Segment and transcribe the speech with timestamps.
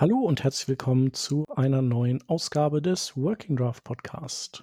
[0.00, 4.62] Hallo und herzlich willkommen zu einer neuen Ausgabe des Working Draft Podcast.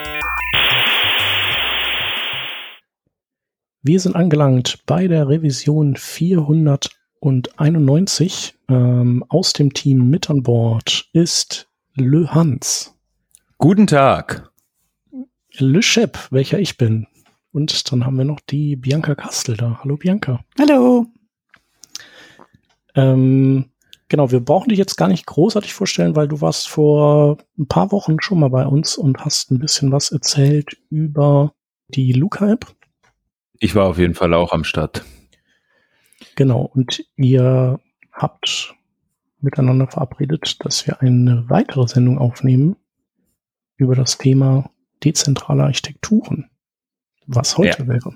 [3.83, 8.53] Wir sind angelangt bei der Revision 491.
[8.69, 12.95] Ähm, aus dem Team mit an Bord ist Le Hans.
[13.57, 14.51] Guten Tag.
[15.57, 17.07] Le Shep, welcher ich bin.
[17.53, 19.79] Und dann haben wir noch die Bianca Kastel da.
[19.83, 20.45] Hallo Bianca.
[20.59, 21.07] Hallo.
[22.93, 23.65] Ähm,
[24.09, 27.91] genau, wir brauchen dich jetzt gar nicht großartig vorstellen, weil du warst vor ein paar
[27.91, 31.55] Wochen schon mal bei uns und hast ein bisschen was erzählt über
[31.87, 32.75] die Luca-App.
[33.63, 35.05] Ich war auf jeden Fall auch am Start.
[36.35, 37.79] Genau, und ihr
[38.11, 38.73] habt
[39.39, 42.75] miteinander verabredet, dass wir eine weitere Sendung aufnehmen
[43.77, 44.71] über das Thema
[45.03, 46.49] dezentrale Architekturen,
[47.27, 47.87] was heute ja.
[47.87, 48.15] wäre.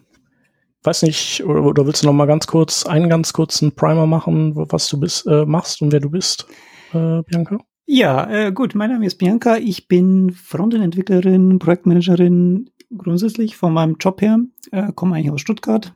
[0.82, 4.56] Weiß nicht, oder, oder, willst du noch mal ganz kurz einen ganz kurzen Primer machen,
[4.56, 6.48] was du bist, äh, machst und wer du bist,
[6.94, 7.60] äh, Bianca?
[7.88, 9.58] Ja, äh, gut, mein Name ist Bianca.
[9.58, 14.40] Ich bin Frontend-Entwicklerin, Projektmanagerin grundsätzlich von meinem Job her,
[14.72, 15.94] äh, komme eigentlich aus Stuttgart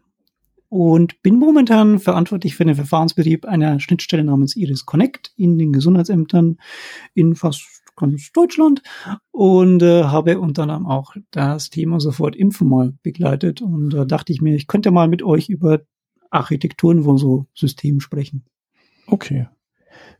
[0.69, 6.57] und bin momentan verantwortlich für den Verfahrensbetrieb einer Schnittstelle namens Iris Connect in den Gesundheitsämtern
[7.15, 8.83] in fast ganz Deutschland
[9.31, 14.07] und äh, habe unter anderem auch das Thema sofort Impfen mal begleitet und da äh,
[14.07, 15.81] dachte ich mir, ich könnte mal mit euch über
[16.29, 18.45] Architekturen von so Systemen sprechen.
[19.07, 19.47] Okay.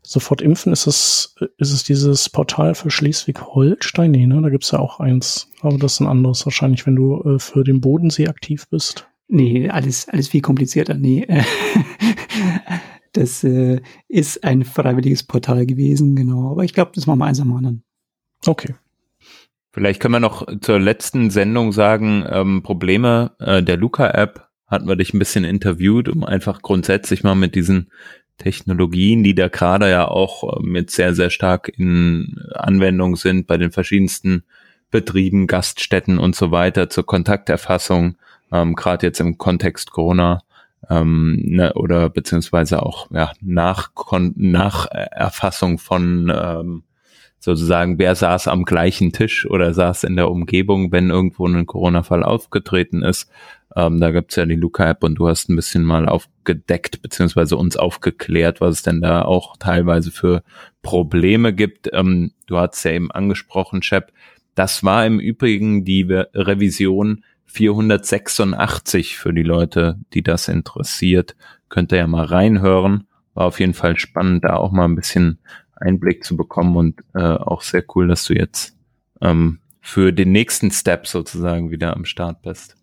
[0.01, 4.11] Sofort impfen, ist es, ist es dieses Portal für Schleswig-Holstein?
[4.11, 4.41] Nee, ne?
[4.41, 5.49] Da gibt's ja auch eins.
[5.61, 9.07] Aber das ist ein anderes wahrscheinlich, wenn du äh, für den Bodensee aktiv bist.
[9.27, 10.95] Nee, alles, alles viel komplizierter.
[10.95, 11.27] Nee.
[13.13, 16.51] das äh, ist ein freiwilliges Portal gewesen, genau.
[16.51, 17.83] Aber ich glaube, das machen wir eins am anderen.
[18.45, 18.75] Okay.
[19.71, 24.95] Vielleicht können wir noch zur letzten Sendung sagen, ähm, Probleme äh, der Luca-App hatten wir
[24.95, 27.91] dich ein bisschen interviewt, um einfach grundsätzlich mal mit diesen
[28.39, 33.71] Technologien, die da gerade ja auch mit sehr, sehr stark in Anwendung sind bei den
[33.71, 34.43] verschiedensten
[34.89, 38.15] Betrieben, Gaststätten und so weiter zur Kontakterfassung,
[38.51, 40.41] ähm, gerade jetzt im Kontext Corona
[40.89, 43.91] ähm, ne, oder beziehungsweise auch ja, nach,
[44.35, 46.83] nach Erfassung von ähm,
[47.39, 52.23] sozusagen, wer saß am gleichen Tisch oder saß in der Umgebung, wenn irgendwo ein Corona-Fall
[52.23, 53.29] aufgetreten ist.
[53.75, 57.77] Ähm, da gibt's ja die Luca-App und du hast ein bisschen mal aufgedeckt, beziehungsweise uns
[57.77, 60.43] aufgeklärt, was es denn da auch teilweise für
[60.81, 61.89] Probleme gibt.
[61.93, 64.11] Ähm, du hast ja eben angesprochen, Shep.
[64.55, 66.03] Das war im Übrigen die
[66.33, 71.35] Revision 486 für die Leute, die das interessiert.
[71.69, 73.07] Könnt ihr ja mal reinhören.
[73.33, 75.39] War auf jeden Fall spannend, da auch mal ein bisschen
[75.75, 78.77] Einblick zu bekommen und äh, auch sehr cool, dass du jetzt
[79.21, 82.78] ähm, für den nächsten Step sozusagen wieder am Start bist.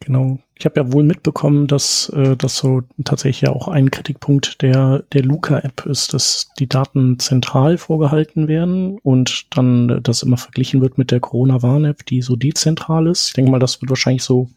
[0.00, 0.38] Genau.
[0.58, 5.04] Ich habe ja wohl mitbekommen, dass äh, das so tatsächlich ja auch ein Kritikpunkt der,
[5.12, 10.80] der Luca-App ist, dass die Daten zentral vorgehalten werden und dann äh, das immer verglichen
[10.80, 13.28] wird mit der Corona-Warn-App, die so dezentral ist.
[13.28, 14.48] Ich denke mal, das wird wahrscheinlich so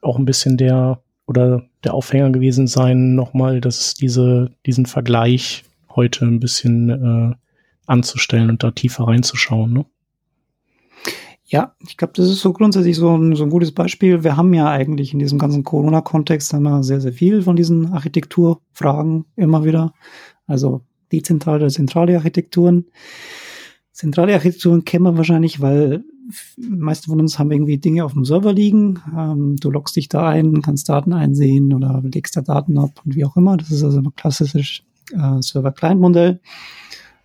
[0.00, 6.24] auch ein bisschen der oder der Aufhänger gewesen sein, nochmal, dass diese, diesen Vergleich heute
[6.24, 7.34] ein bisschen äh,
[7.86, 9.72] anzustellen und da tiefer reinzuschauen.
[9.72, 9.86] Ne?
[11.48, 14.24] Ja, ich glaube, das ist so grundsätzlich so ein, so ein gutes Beispiel.
[14.24, 19.26] Wir haben ja eigentlich in diesem ganzen Corona-Kontext immer sehr, sehr viel von diesen Architekturfragen
[19.36, 19.94] immer wieder.
[20.48, 20.82] Also
[21.12, 22.86] dezentrale zentrale Architekturen.
[23.92, 26.04] Zentrale Architekturen kennen wir wahrscheinlich, weil
[26.56, 28.98] die meisten von uns haben irgendwie Dinge auf dem Server liegen.
[29.16, 33.14] Ähm, du loggst dich da ein, kannst Daten einsehen oder legst da Daten ab und
[33.14, 33.56] wie auch immer.
[33.56, 34.82] Das ist also ein klassisches
[35.12, 36.40] äh, Server-Client-Modell.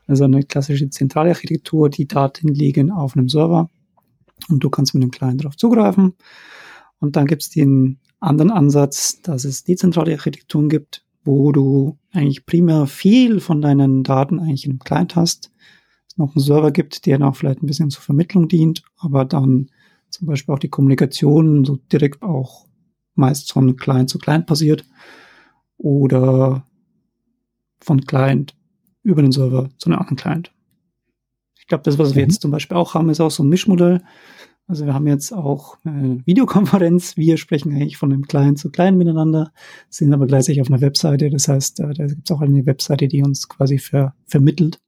[0.06, 3.72] Also eine klassische zentrale Architektur, die Daten liegen auf einem Server
[4.50, 6.14] und du kannst mit dem Client darauf zugreifen.
[7.00, 12.46] Und dann gibt es den anderen Ansatz, dass es dezentrale Architekturen gibt, wo du eigentlich
[12.46, 15.52] primär viel von deinen Daten eigentlich einem Client hast.
[16.08, 19.70] Es noch einen Server gibt, der noch vielleicht ein bisschen zur Vermittlung dient, aber dann
[20.10, 22.68] zum Beispiel auch die Kommunikation so direkt auch
[23.16, 24.86] meist von Client zu Client passiert
[25.78, 26.66] oder
[27.80, 28.56] von Client
[29.04, 30.52] über den Server zu einem anderen Client.
[31.72, 32.32] Ich glaube, das, was wir mhm.
[32.32, 34.04] jetzt zum Beispiel auch haben, ist auch so ein Mischmodell.
[34.68, 37.16] Also wir haben jetzt auch eine Videokonferenz.
[37.16, 39.54] Wir sprechen eigentlich von dem Client zu Client miteinander,
[39.90, 41.30] sind aber gleichzeitig auf einer Webseite.
[41.30, 44.82] Das heißt, äh, da gibt es auch eine Webseite, die uns quasi ver vermittelt.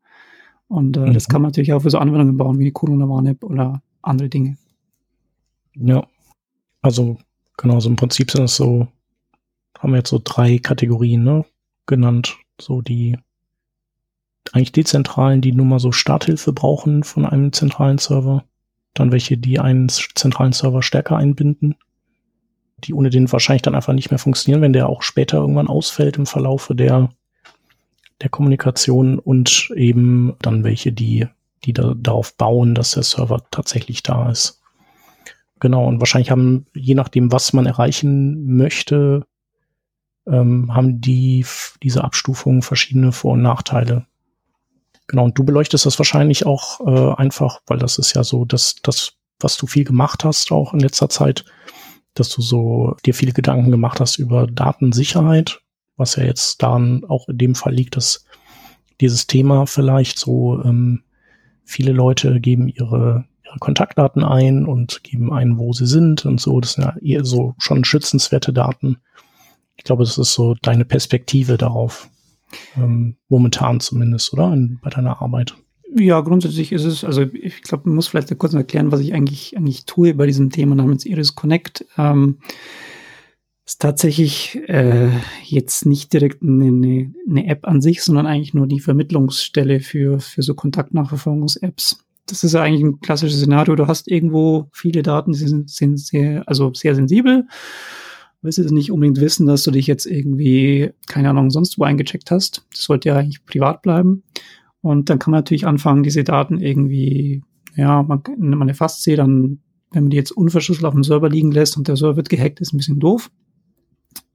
[0.68, 1.14] Und äh, mhm.
[1.14, 4.28] das kann man natürlich auch für so Anwendungen bauen wie die Corona Warn-App oder andere
[4.28, 4.58] Dinge.
[5.76, 6.06] Ja,
[6.82, 7.18] also
[7.56, 8.90] genau, so im Prinzip sind es so,
[9.80, 11.46] haben wir jetzt so drei Kategorien ne,
[11.86, 12.36] genannt.
[12.60, 13.16] So die
[14.52, 18.44] eigentlich dezentralen, die nur mal so Starthilfe brauchen von einem zentralen Server.
[18.94, 21.76] Dann welche, die einen zentralen Server stärker einbinden,
[22.84, 26.18] die ohne den wahrscheinlich dann einfach nicht mehr funktionieren, wenn der auch später irgendwann ausfällt
[26.18, 27.10] im Verlaufe der,
[28.22, 31.28] der Kommunikation und eben dann welche, die,
[31.64, 34.62] die da, darauf bauen, dass der Server tatsächlich da ist.
[35.60, 39.26] Genau, und wahrscheinlich haben, je nachdem, was man erreichen möchte,
[40.28, 41.46] ähm, haben die,
[41.82, 44.06] diese Abstufungen verschiedene Vor- und Nachteile.
[45.08, 48.76] Genau, und du beleuchtest das wahrscheinlich auch äh, einfach, weil das ist ja so, dass
[48.84, 51.46] das, was du viel gemacht hast, auch in letzter Zeit,
[52.14, 55.62] dass du so dir viele Gedanken gemacht hast über Datensicherheit,
[55.98, 58.26] was ja jetzt dann auch in dem Fall liegt, dass
[59.02, 61.04] dieses Thema vielleicht so ähm,
[61.66, 66.60] viele Leute geben ihre ihre Kontaktdaten ein und geben ein, wo sie sind und so.
[66.60, 68.98] Das sind ja eher so schon schützenswerte Daten.
[69.76, 72.10] Ich glaube, das ist so deine Perspektive darauf.
[72.78, 74.54] Ähm, momentan zumindest, oder?
[74.54, 75.56] In, bei deiner Arbeit.
[75.96, 79.56] Ja, grundsätzlich ist es, also ich glaube, man muss vielleicht kurz erklären, was ich eigentlich,
[79.56, 81.86] eigentlich tue bei diesem Thema namens Iris Connect.
[81.98, 82.40] Ähm,
[83.66, 85.10] ist tatsächlich äh,
[85.44, 90.42] jetzt nicht direkt eine, eine App an sich, sondern eigentlich nur die Vermittlungsstelle für, für
[90.42, 93.76] so Kontaktnachverfolgungs-Apps das ist ja eigentlich ein klassisches Szenario.
[93.76, 97.48] Du hast irgendwo viele Daten, die sind, sind sehr, also sehr sensibel.
[98.44, 102.30] Willst du nicht unbedingt wissen, dass du dich jetzt irgendwie, keine Ahnung, sonst wo eingecheckt
[102.30, 102.68] hast.
[102.72, 104.24] Das sollte ja eigentlich privat bleiben.
[104.82, 107.42] Und dann kann man natürlich anfangen, diese Daten irgendwie,
[107.76, 109.60] ja, man, wenn man eine Fastsee, dann,
[109.92, 112.60] wenn man die jetzt unverschlüsselt auf dem Server liegen lässt und der Server wird gehackt,
[112.60, 113.32] ist ein bisschen doof.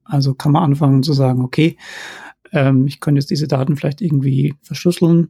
[0.03, 1.77] Also kann man anfangen zu sagen, okay,
[2.51, 5.29] ähm, ich könnte jetzt diese Daten vielleicht irgendwie verschlüsseln,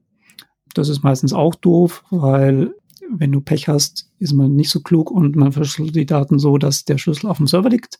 [0.73, 2.73] das ist meistens auch doof, weil
[3.11, 6.57] wenn du Pech hast, ist man nicht so klug und man verschlüsselt die Daten so,
[6.57, 7.99] dass der Schlüssel auf dem Server liegt.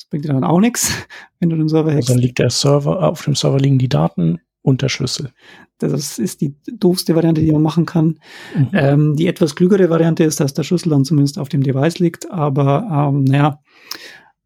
[0.00, 0.94] Das bringt dir dann auch nichts,
[1.40, 2.08] wenn du den Server hackst.
[2.08, 5.30] Also dann liegt der Server, auf dem Server liegen die Daten und der Schlüssel.
[5.76, 8.18] Das ist die doofste Variante, die man machen kann.
[8.56, 8.68] Mhm.
[8.72, 12.30] Ähm, die etwas klügere Variante ist, dass der Schlüssel dann zumindest auf dem Device liegt,
[12.30, 13.60] aber ähm, naja,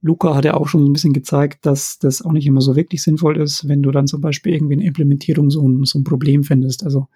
[0.00, 3.02] Luca hat ja auch schon ein bisschen gezeigt, dass das auch nicht immer so wirklich
[3.02, 6.42] sinnvoll ist, wenn du dann zum Beispiel irgendwie in Implementierung so ein, so ein Problem
[6.42, 6.84] findest.
[6.84, 7.06] Also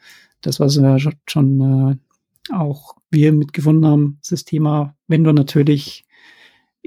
[0.43, 6.06] das, was wir schon äh, auch wir mitgefunden haben, ist das Thema, wenn du natürlich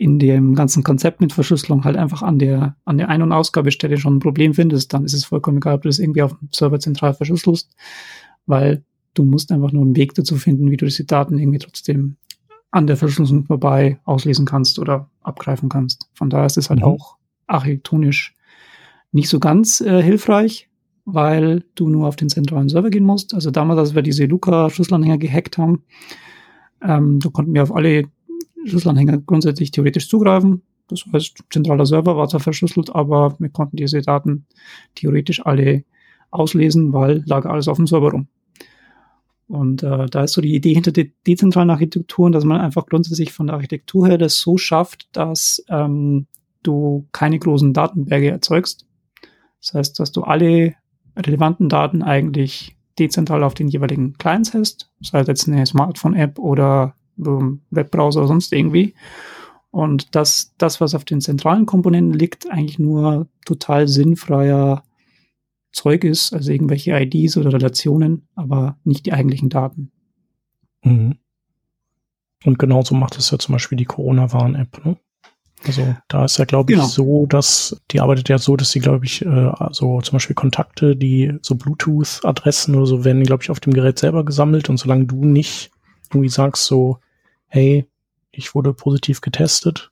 [0.01, 3.97] in dem ganzen Konzept mit Verschlüsselung halt einfach an der, an der Ein- und Ausgabestelle
[3.97, 6.49] schon ein Problem findest, dann ist es vollkommen egal, ob du das irgendwie auf dem
[6.51, 7.69] Server zentral verschlüsselst,
[8.47, 8.83] weil
[9.13, 12.15] du musst einfach nur einen Weg dazu finden, wie du diese Daten irgendwie trotzdem
[12.71, 16.09] an der Verschlüsselung vorbei auslesen kannst oder abgreifen kannst.
[16.15, 16.85] Von daher ist es halt mhm.
[16.85, 18.33] auch architektonisch
[19.11, 20.67] nicht so ganz äh, hilfreich,
[21.05, 23.35] weil du nur auf den zentralen Server gehen musst.
[23.35, 25.83] Also damals, als wir diese Luca-Schlüsselanhänger gehackt haben,
[26.81, 28.05] ähm, da konnten wir auf alle
[28.65, 30.61] Schlüsselanhänger grundsätzlich theoretisch zugreifen.
[30.87, 34.45] Das heißt, zentraler Server war zwar verschlüsselt, aber wir konnten diese Daten
[34.95, 35.85] theoretisch alle
[36.31, 38.27] auslesen, weil lag alles auf dem Server rum.
[39.47, 43.33] Und äh, da ist so die Idee hinter den dezentralen Architekturen, dass man einfach grundsätzlich
[43.33, 46.27] von der Architektur her das so schafft, dass ähm,
[46.63, 48.85] du keine großen Datenberge erzeugst.
[49.59, 50.75] Das heißt, dass du alle
[51.17, 56.95] relevanten Daten eigentlich dezentral auf den jeweiligen Clients hast, sei es jetzt eine Smartphone-App oder
[57.17, 58.93] Webbrowser oder sonst irgendwie.
[59.71, 64.83] Und dass das, was auf den zentralen Komponenten liegt, eigentlich nur total sinnfreier
[65.71, 69.91] Zeug ist, also irgendwelche IDs oder Relationen, aber nicht die eigentlichen Daten.
[70.83, 71.15] Mhm.
[72.43, 74.85] Und genauso macht es ja zum Beispiel die Corona-Warn-App.
[74.85, 74.97] Ne?
[75.65, 76.89] Also da ist ja, glaube ich, genau.
[76.89, 80.95] so, dass die arbeitet ja so, dass sie, glaube ich, äh, so zum Beispiel Kontakte,
[80.95, 85.05] die so Bluetooth-Adressen oder so werden, glaube ich, auf dem Gerät selber gesammelt und solange
[85.05, 85.70] du nicht
[86.11, 86.99] irgendwie sagst so,
[87.47, 87.87] hey,
[88.31, 89.91] ich wurde positiv getestet,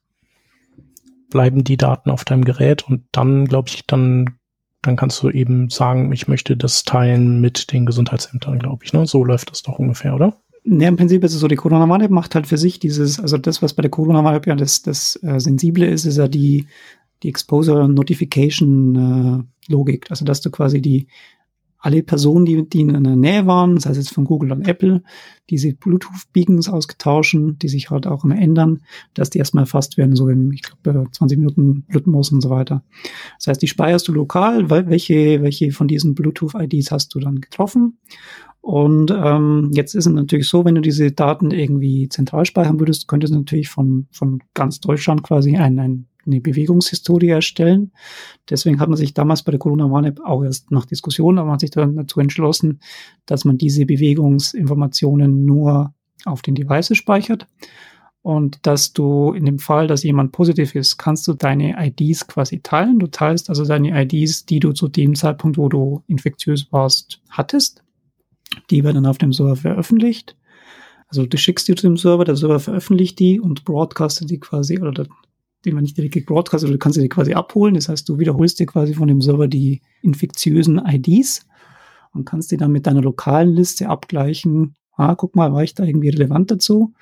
[1.30, 4.40] bleiben die Daten auf deinem Gerät und dann, glaube ich, dann
[4.82, 8.94] dann kannst du eben sagen, ich möchte das teilen mit den Gesundheitsämtern, glaube ich.
[8.94, 9.06] Ne?
[9.06, 10.38] So läuft das doch ungefähr, oder?
[10.64, 13.62] Ja, im Prinzip ist es so, die Corona-Warn-App macht halt für sich dieses, also das,
[13.62, 16.68] was bei der Corona-Warn-App ja das, das äh, Sensible ist, ist ja die,
[17.24, 20.06] die Exposure-Notification-Logik.
[20.06, 21.08] Äh, also, dass du quasi die
[21.80, 25.02] alle Personen, die, die in der Nähe waren, sei es jetzt von Google und Apple,
[25.50, 28.82] diese Bluetooth-Beacons ausgetauschen, die sich halt auch immer ändern,
[29.14, 32.84] dass die erstmal erfasst werden, so im, ich glaube, 20 Minuten Rhythmus und so weiter.
[33.38, 37.40] Das heißt, die speicherst du lokal, weil welche, welche von diesen Bluetooth-IDs hast du dann
[37.40, 37.98] getroffen.
[38.62, 43.08] Und ähm, jetzt ist es natürlich so, wenn du diese Daten irgendwie zentral speichern würdest,
[43.08, 47.92] könntest du natürlich von, von ganz Deutschland quasi ein, ein eine Bewegungshistorie erstellen.
[48.50, 51.62] Deswegen hat man sich damals bei der Corona-Warn-App auch erst nach Diskussion, aber man hat
[51.62, 52.80] sich dann dazu entschlossen,
[53.26, 55.94] dass man diese Bewegungsinformationen nur
[56.26, 57.48] auf den Devices speichert.
[58.22, 62.60] Und dass du in dem Fall, dass jemand positiv ist, kannst du deine IDs quasi
[62.60, 63.00] teilen.
[63.00, 67.82] Du teilst also deine IDs, die du zu dem Zeitpunkt, wo du infektiös warst, hattest.
[68.70, 70.36] Die werden dann auf dem Server veröffentlicht.
[71.08, 74.80] Also du schickst die zu dem Server, der Server veröffentlicht die und broadcastet die quasi
[74.80, 75.08] oder
[75.66, 77.76] den man nicht direkt gebroadcastet, oder du kannst sie quasi abholen.
[77.76, 81.46] Das heißt, du wiederholst dir quasi von dem Server die infektiösen IDs
[82.14, 84.76] und kannst die dann mit deiner lokalen Liste abgleichen.
[84.96, 86.94] Ah, guck mal, war ich da irgendwie relevant dazu?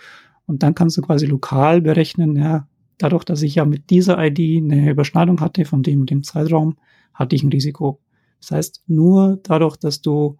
[0.45, 4.63] Und dann kannst du quasi lokal berechnen, ja, dadurch, dass ich ja mit dieser ID
[4.63, 6.77] eine Überschneidung hatte von dem dem Zeitraum,
[7.13, 7.99] hatte ich ein Risiko.
[8.39, 10.37] Das heißt, nur dadurch, dass du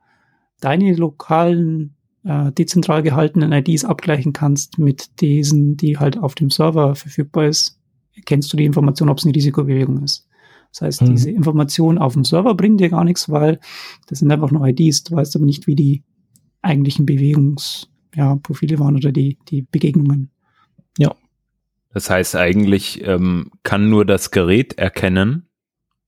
[0.60, 6.96] deine lokalen, äh, dezentral gehaltenen IDs abgleichen kannst mit diesen, die halt auf dem Server
[6.96, 7.80] verfügbar ist,
[8.26, 10.28] kennst du die Information, ob es eine Risikobewegung ist.
[10.72, 11.16] Das heißt, mhm.
[11.16, 13.60] diese Information auf dem Server bringt dir gar nichts, weil
[14.08, 15.04] das sind einfach nur IDs.
[15.04, 16.04] Du weißt aber nicht, wie die
[16.62, 20.32] eigentlichen Bewegungsprofile ja, waren oder die, die Begegnungen.
[20.98, 21.16] Ja.
[21.94, 25.48] Das heißt, eigentlich ähm, kann nur das Gerät erkennen,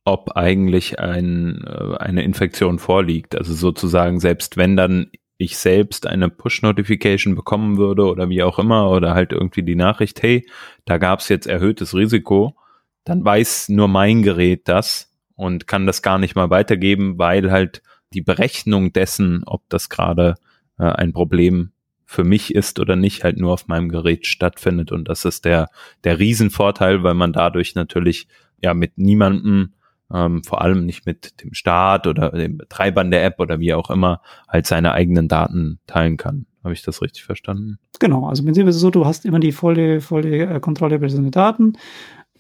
[0.05, 3.35] ob eigentlich ein, äh, eine Infektion vorliegt.
[3.35, 5.09] Also sozusagen, selbst wenn dann
[5.39, 10.22] ich selbst eine Push-Notification bekommen würde oder wie auch immer oder halt irgendwie die Nachricht,
[10.22, 10.46] hey,
[10.84, 12.58] da gab es jetzt erhöhtes Risiko,
[13.05, 17.81] dann weiß nur mein Gerät das und kann das gar nicht mal weitergeben, weil halt
[18.13, 20.36] die Berechnung dessen, ob das gerade
[20.77, 21.72] äh, ein Problem
[22.05, 24.91] für mich ist oder nicht, halt nur auf meinem Gerät stattfindet.
[24.91, 25.69] Und das ist der,
[26.03, 28.27] der Riesenvorteil, weil man dadurch natürlich
[28.62, 29.74] ja mit niemandem
[30.13, 33.89] ähm, vor allem nicht mit dem Staat oder den Betreibern der App oder wie auch
[33.89, 36.45] immer, halt seine eigenen Daten teilen kann.
[36.63, 37.79] Habe ich das richtig verstanden?
[37.99, 40.95] Genau, also im Prinzip ist es so, du hast immer die volle, volle äh, Kontrolle
[40.95, 41.73] über deine Daten,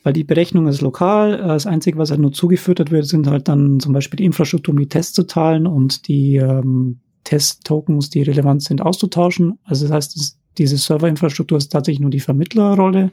[0.03, 1.35] weil die Berechnung ist lokal.
[1.35, 4.73] Äh, das Einzige, was halt nur zugefüttert wird, sind halt dann zum Beispiel die Infrastruktur,
[4.73, 9.59] um die Tests zu teilen und die ähm, Test-Tokens, die relevant sind, auszutauschen.
[9.63, 13.11] Also das heißt, diese Serverinfrastruktur ist tatsächlich nur die Vermittlerrolle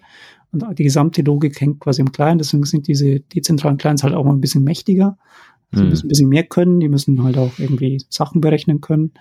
[0.53, 2.41] und die gesamte Logik hängt quasi im Client.
[2.41, 5.19] Deswegen sind diese dezentralen Clients halt auch mal ein bisschen mächtiger.
[5.73, 5.91] Also mhm.
[5.91, 6.81] müssen ein bisschen mehr können.
[6.81, 9.13] Die müssen halt auch irgendwie Sachen berechnen können.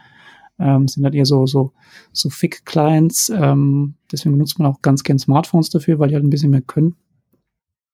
[0.58, 1.74] Ähm, sind halt eher so, so,
[2.14, 3.30] so FIC-Clients.
[3.30, 6.62] Ähm, deswegen benutzt man auch ganz gern Smartphones dafür, weil die halt ein bisschen mehr
[6.62, 6.96] können.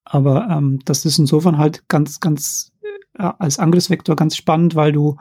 [0.03, 2.71] Aber ähm, das ist insofern halt ganz, ganz
[3.17, 5.17] äh, als Angriffsvektor ganz spannend, weil du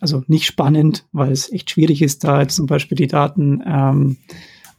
[0.00, 4.18] also nicht spannend, weil es echt schwierig ist, da jetzt zum Beispiel die Daten ähm,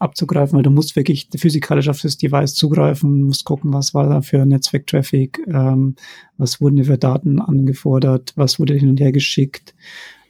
[0.06, 4.22] abzugreifen, weil du musst wirklich physikalisch auf das Device zugreifen, musst gucken, was war da
[4.22, 5.96] für Netzwerktraffic, ähm,
[6.38, 9.76] was wurden für Daten angefordert, was wurde hin und her geschickt.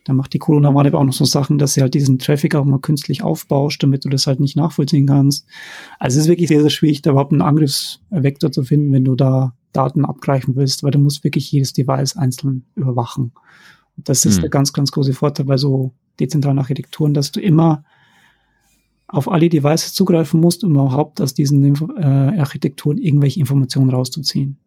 [0.05, 2.63] Da macht die Corona-Warn aber auch noch so Sachen, dass sie halt diesen Traffic auch
[2.63, 5.47] mal künstlich aufbauscht, damit du das halt nicht nachvollziehen kannst.
[5.99, 9.15] Also es ist wirklich sehr, sehr schwierig, da überhaupt einen Angriffsvektor zu finden, wenn du
[9.15, 13.33] da Daten abgreifen willst, weil du musst wirklich jedes Device einzeln überwachen.
[13.97, 14.41] Und das ist hm.
[14.41, 17.83] der ganz, ganz große Vorteil bei so dezentralen Architekturen, dass du immer
[19.15, 24.57] auf alle Devices zugreifen musst, um überhaupt aus diesen äh, Architekturen irgendwelche Informationen rauszuziehen.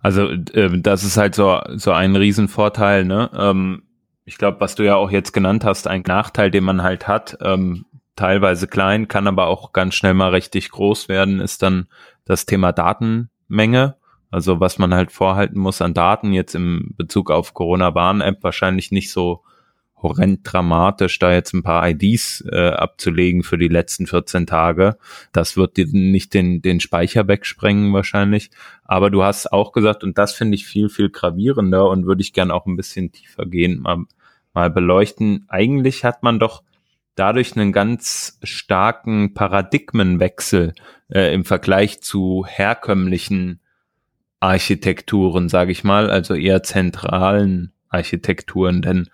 [0.00, 3.30] Also äh, das ist halt so, so ein Riesenvorteil, ne?
[3.34, 3.82] Ähm,
[4.24, 7.38] ich glaube, was du ja auch jetzt genannt hast, ein Nachteil, den man halt hat,
[7.40, 11.86] ähm, teilweise klein, kann aber auch ganz schnell mal richtig groß werden, ist dann
[12.24, 13.96] das Thema Datenmenge.
[14.30, 19.10] Also was man halt vorhalten muss an Daten jetzt im Bezug auf Corona-Warn-App wahrscheinlich nicht
[19.10, 19.42] so
[20.02, 24.96] horrend dramatisch, da jetzt ein paar IDs äh, abzulegen für die letzten 14 Tage.
[25.32, 28.50] Das wird dir nicht den, den Speicher wegsprengen wahrscheinlich.
[28.84, 32.32] Aber du hast auch gesagt, und das finde ich viel, viel gravierender und würde ich
[32.32, 34.04] gern auch ein bisschen tiefer gehen, mal,
[34.54, 35.44] mal beleuchten.
[35.48, 36.62] Eigentlich hat man doch
[37.16, 40.74] dadurch einen ganz starken Paradigmenwechsel
[41.08, 43.60] äh, im Vergleich zu herkömmlichen
[44.40, 49.08] Architekturen, sage ich mal, also eher zentralen Architekturen, denn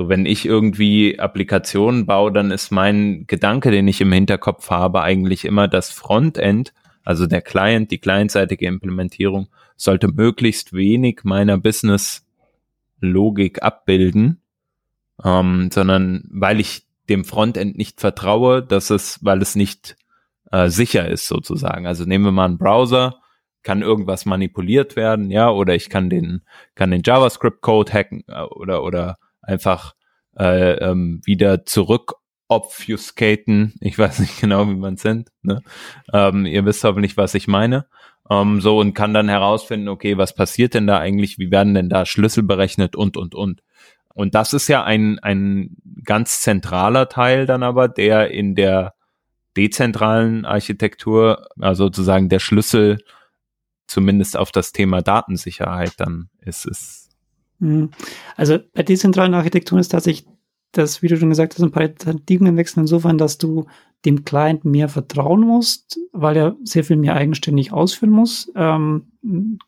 [0.00, 5.02] so, wenn ich irgendwie Applikationen baue, dann ist mein Gedanke, den ich im Hinterkopf habe,
[5.02, 6.72] eigentlich immer das Frontend,
[7.04, 14.40] also der Client, die clientseitige Implementierung, sollte möglichst wenig meiner Business-Logik abbilden,
[15.22, 19.98] ähm, sondern weil ich dem Frontend nicht vertraue, dass es, weil es nicht
[20.50, 21.86] äh, sicher ist sozusagen.
[21.86, 23.20] Also nehmen wir mal einen Browser,
[23.62, 26.40] kann irgendwas manipuliert werden, ja, oder ich kann den,
[26.74, 29.18] kann den JavaScript-Code hacken äh, oder, oder
[29.50, 29.94] einfach
[30.38, 32.14] äh, ähm, wieder zurück
[32.48, 33.74] obfuscaten.
[33.80, 35.30] Ich weiß nicht genau, wie man es nennt.
[35.42, 35.62] Ne?
[36.12, 37.86] Ähm, ihr wisst hoffentlich, was ich meine.
[38.28, 41.38] Ähm, so und kann dann herausfinden, okay, was passiert denn da eigentlich?
[41.38, 43.62] Wie werden denn da Schlüssel berechnet und und und.
[44.14, 48.94] Und das ist ja ein ein ganz zentraler Teil dann aber, der in der
[49.56, 52.98] dezentralen Architektur, also sozusagen der Schlüssel
[53.86, 57.09] zumindest auf das Thema Datensicherheit dann ist es.
[57.60, 57.90] Mhm.
[58.36, 60.26] Also bei dezentralen Architekturen ist tatsächlich
[60.72, 63.66] das, wie du schon gesagt hast, ein Paradigmenwechsel insofern, dass du
[64.04, 68.50] dem Client mehr vertrauen musst, weil er sehr viel mehr eigenständig ausführen muss.
[68.54, 69.08] Ähm,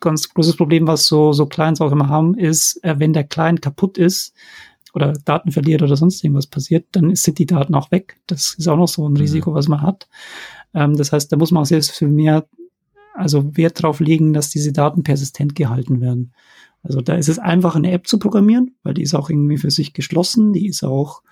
[0.01, 3.61] ganz großes Problem, was so, so Clients auch immer haben, ist, äh, wenn der Client
[3.61, 4.35] kaputt ist
[4.95, 8.17] oder Daten verliert oder sonst irgendwas passiert, dann sind die Daten auch weg.
[8.27, 9.19] Das ist auch noch so ein mhm.
[9.19, 10.09] Risiko, was man hat.
[10.73, 12.47] Ähm, das heißt, da muss man auch sehr viel mehr,
[13.15, 16.33] also Wert drauf legen, dass diese Daten persistent gehalten werden.
[16.83, 19.71] Also da ist es einfach, eine App zu programmieren, weil die ist auch irgendwie für
[19.71, 21.23] sich geschlossen, die ist auch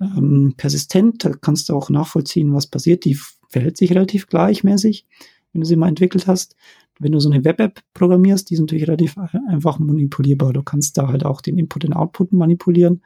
[0.00, 3.04] ähm, persistent, da kannst du auch nachvollziehen, was passiert.
[3.04, 5.06] Die verhält sich relativ gleichmäßig,
[5.52, 6.56] wenn du sie mal entwickelt hast.
[7.00, 9.16] Wenn du so eine Web-App programmierst, die ist natürlich relativ
[9.48, 10.52] einfach manipulierbar.
[10.52, 13.02] Du kannst da halt auch den Input und Output manipulieren.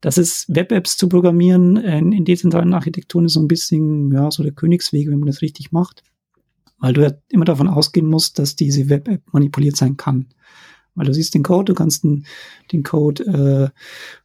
[0.00, 4.42] Das ist Web-Apps zu programmieren in, in dezentralen Architekturen ist so ein bisschen, ja, so
[4.42, 6.02] der Königsweg, wenn man das richtig macht.
[6.78, 10.26] Weil du ja immer davon ausgehen musst, dass diese Web-App manipuliert sein kann.
[10.94, 12.26] Weil du siehst den Code, du kannst den,
[12.70, 13.68] den Code äh,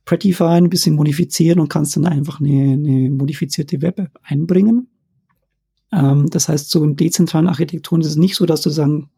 [0.06, 4.88] prettifyen, ein bisschen modifizieren und kannst dann einfach eine, eine modifizierte Web-App einbringen.
[5.92, 9.10] Ähm, das heißt, so in dezentralen Architekturen ist es nicht so, dass du sagen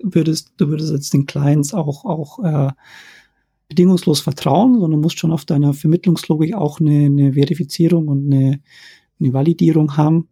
[0.00, 2.70] würdest, du würdest jetzt den Clients auch, auch äh,
[3.68, 8.60] bedingungslos vertrauen, sondern musst schon auf deiner Vermittlungslogik auch eine, eine Verifizierung und eine,
[9.18, 10.28] eine Validierung haben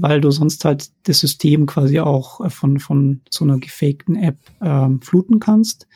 [0.00, 4.38] weil du sonst halt das System quasi auch äh, von, von so einer gefakten App
[4.60, 5.86] ähm, fluten kannst.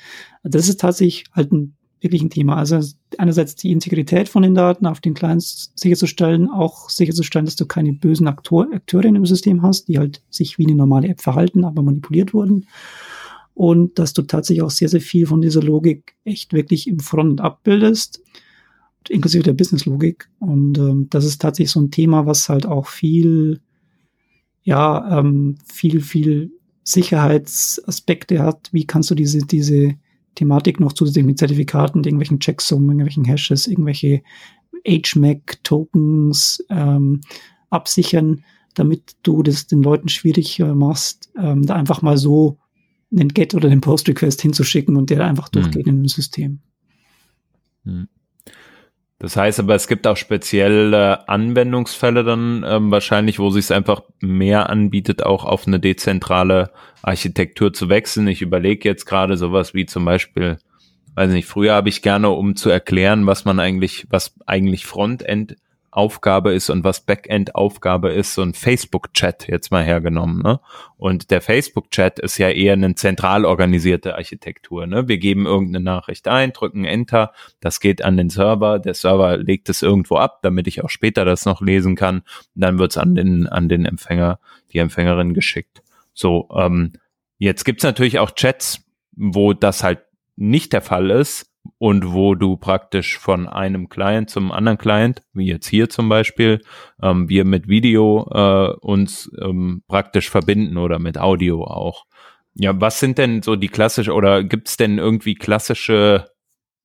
[0.42, 2.56] Das ist tatsächlich halt ein wirklich ein Thema.
[2.56, 2.78] Also
[3.18, 7.94] einerseits die Integrität von den Daten auf den Clients sicherzustellen, auch sicherzustellen, dass du keine
[7.94, 11.82] bösen Aktor, Akteure im System hast, die halt sich wie eine normale App verhalten, aber
[11.82, 12.66] manipuliert wurden.
[13.54, 17.40] Und dass du tatsächlich auch sehr, sehr viel von dieser Logik echt wirklich im Front
[17.40, 18.20] abbildest,
[19.08, 20.28] inklusive der Business-Logik.
[20.40, 23.60] Und ähm, das ist tatsächlich so ein Thema, was halt auch viel
[24.64, 28.68] ja ähm, viel, viel Sicherheitsaspekte hat.
[28.72, 29.94] Wie kannst du diese, diese
[30.34, 34.22] Thematik noch zusätzlich mit Zertifikaten, irgendwelchen Checksummen, irgendwelchen Hashes, irgendwelche
[34.86, 37.20] HMAC-Tokens ähm,
[37.70, 42.58] absichern, damit du das den Leuten schwierig äh, machst, ähm, da einfach mal so
[43.12, 45.62] einen Get oder den Post-Request hinzuschicken und der einfach hm.
[45.62, 46.58] durchgeht in dem System.
[47.84, 48.08] Hm.
[49.24, 54.02] Das heißt aber, es gibt auch spezielle Anwendungsfälle dann ähm, wahrscheinlich, wo sich es einfach
[54.20, 58.28] mehr anbietet, auch auf eine dezentrale Architektur zu wechseln.
[58.28, 60.58] Ich überlege jetzt gerade sowas wie zum Beispiel,
[61.14, 65.56] weiß nicht, früher habe ich gerne, um zu erklären, was man eigentlich, was eigentlich Frontend
[65.94, 70.42] Aufgabe ist und was Backend-Aufgabe ist, so ein Facebook-Chat jetzt mal hergenommen.
[70.42, 70.58] Ne?
[70.96, 74.88] Und der Facebook-Chat ist ja eher eine zentral organisierte Architektur.
[74.88, 75.06] Ne?
[75.06, 79.68] Wir geben irgendeine Nachricht ein, drücken Enter, das geht an den Server, der Server legt
[79.68, 82.22] es irgendwo ab, damit ich auch später das noch lesen kann.
[82.56, 84.40] Dann wird's an den, an den Empfänger,
[84.72, 85.82] die Empfängerin geschickt.
[86.12, 86.94] So, ähm,
[87.38, 90.00] jetzt gibt's natürlich auch Chats, wo das halt
[90.34, 95.46] nicht der Fall ist, und wo du praktisch von einem Client zum anderen Client, wie
[95.46, 96.60] jetzt hier zum Beispiel,
[97.02, 102.04] ähm, wir mit Video äh, uns ähm, praktisch verbinden oder mit Audio auch.
[102.54, 106.30] Ja, was sind denn so die klassische oder gibt es denn irgendwie klassische,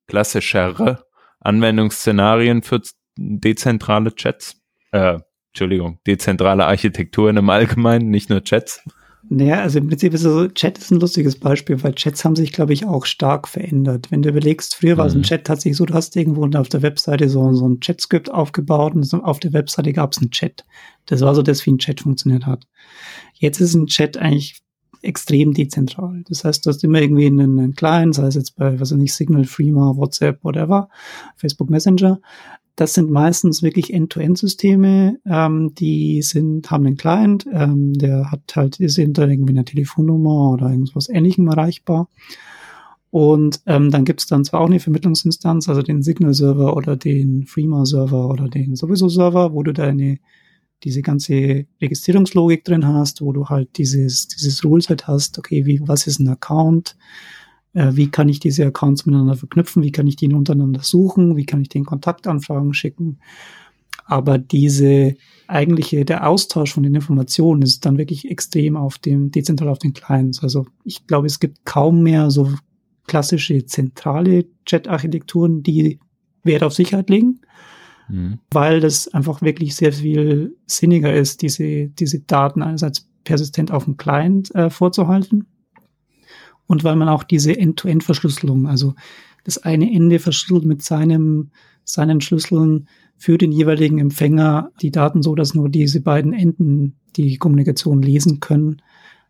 [0.07, 1.05] klassischere
[1.39, 2.81] Anwendungsszenarien für
[3.17, 4.59] dezentrale Chats?
[4.91, 5.19] Äh,
[5.51, 8.83] Entschuldigung, dezentrale Architekturen im Allgemeinen, nicht nur Chats.
[9.31, 12.51] Naja, also im Prinzip ist so, Chat ist ein lustiges Beispiel, weil Chats haben sich,
[12.51, 14.09] glaube ich, auch stark verändert.
[14.09, 15.23] Wenn du überlegst, früher war es ein mhm.
[15.23, 19.13] Chat tatsächlich so, du hast irgendwo auf der Webseite so, so ein Chat-Skript aufgebaut und
[19.13, 20.65] auf der Webseite gab es einen Chat.
[21.05, 22.65] Das war so das, wie ein Chat funktioniert hat.
[23.35, 24.63] Jetzt ist ein Chat eigentlich
[25.03, 26.23] extrem dezentral.
[26.27, 28.99] Das heißt, du hast immer irgendwie einen, einen Client, sei es jetzt bei, was weiß
[28.99, 30.89] ich, Signal, Freema, WhatsApp, whatever,
[31.35, 32.19] Facebook Messenger.
[32.79, 38.79] Das sind meistens wirklich End-to-End-Systeme, ähm, die sind, haben einen Client, ähm, der hat halt,
[38.79, 42.07] ist hinter irgendwie einer Telefonnummer oder irgendwas ähnlichem erreichbar.
[43.09, 47.45] Und ähm, dann gibt es dann zwar auch eine Vermittlungsinstanz, also den Signal-Server oder den
[47.45, 50.19] Freema-Server oder den sowieso-Server, wo du deine
[50.85, 56.07] diese ganze Registrierungslogik drin hast, wo du halt dieses, dieses Ruleset hast, okay, wie, was
[56.07, 56.95] ist ein Account,
[57.73, 61.45] äh, wie kann ich diese Accounts miteinander verknüpfen, wie kann ich die untereinander suchen, wie
[61.45, 63.19] kann ich den Kontaktanfragen schicken.
[64.05, 65.15] Aber diese
[65.47, 69.93] eigentliche, der Austausch von den Informationen ist dann wirklich extrem auf dem, dezentral auf den
[69.93, 70.41] Clients.
[70.41, 72.51] Also ich glaube, es gibt kaum mehr so
[73.05, 75.99] klassische zentrale Chat-Architekturen, die
[76.43, 77.41] Wert auf Sicherheit legen,
[78.07, 78.39] mhm.
[78.51, 83.97] weil das einfach wirklich sehr viel sinniger ist, diese, diese Daten einerseits persistent auf dem
[83.97, 85.45] Client äh, vorzuhalten
[86.69, 88.93] und weil man auch diese End-to-End-Verschlüsselung, also
[89.43, 91.49] das eine Ende verschlüsselt mit seinem,
[91.83, 97.37] seinen Schlüsseln für den jeweiligen Empfänger die Daten so, dass nur diese beiden Enden die
[97.37, 98.83] Kommunikation lesen können.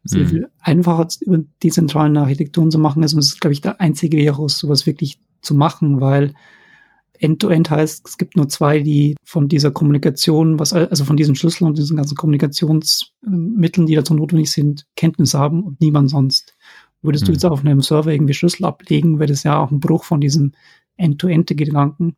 [0.03, 0.27] Sehr mhm.
[0.27, 3.13] viel einfacher über die zentralen Architekturen zu machen ist.
[3.13, 6.33] Und es ist, glaube ich, der einzige Weg, sowas wirklich zu machen, weil
[7.19, 11.35] End-to-End -End heißt, es gibt nur zwei, die von dieser Kommunikation, was, also von diesen
[11.35, 16.57] Schlüsseln und diesen ganzen Kommunikationsmitteln, die dazu notwendig sind, Kenntnis haben und niemand sonst.
[17.01, 17.27] Würdest hm.
[17.27, 20.21] du jetzt auf einem Server irgendwie Schlüssel ablegen, wäre das ja auch ein Bruch von
[20.21, 20.53] diesem
[20.97, 22.17] End-to-End-Gedanken.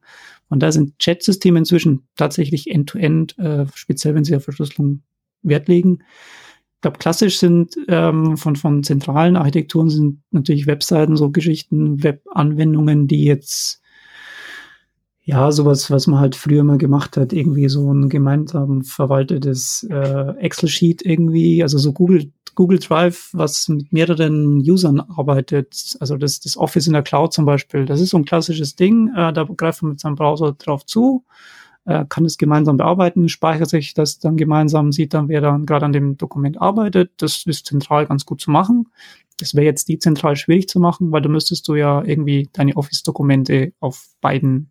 [0.49, 5.01] Und da sind Chat-Systeme inzwischen tatsächlich End-to-End, -End, äh, speziell wenn sie auf Verschlüsselung
[5.43, 5.99] Wert legen.
[6.75, 13.07] Ich glaube, klassisch sind ähm, von, von zentralen Architekturen sind natürlich Webseiten, so Geschichten, Web-Anwendungen,
[13.07, 13.81] die jetzt
[15.23, 20.35] ja, sowas, was man halt früher mal gemacht hat, irgendwie so ein gemeinsam verwaltetes äh,
[20.39, 26.57] Excel-Sheet irgendwie, also so Google, Google Drive, was mit mehreren Usern arbeitet, also das, das
[26.57, 29.81] Office in der Cloud zum Beispiel, das ist so ein klassisches Ding, äh, da greift
[29.81, 31.25] man mit seinem Browser drauf zu,
[31.85, 35.85] äh, kann es gemeinsam bearbeiten, speichert sich das dann gemeinsam, sieht dann, wer dann gerade
[35.85, 38.87] an dem Dokument arbeitet, das ist zentral ganz gut zu machen.
[39.39, 43.73] Das wäre jetzt dezentral schwierig zu machen, weil da müsstest du ja irgendwie deine Office-Dokumente
[43.79, 44.69] auf beiden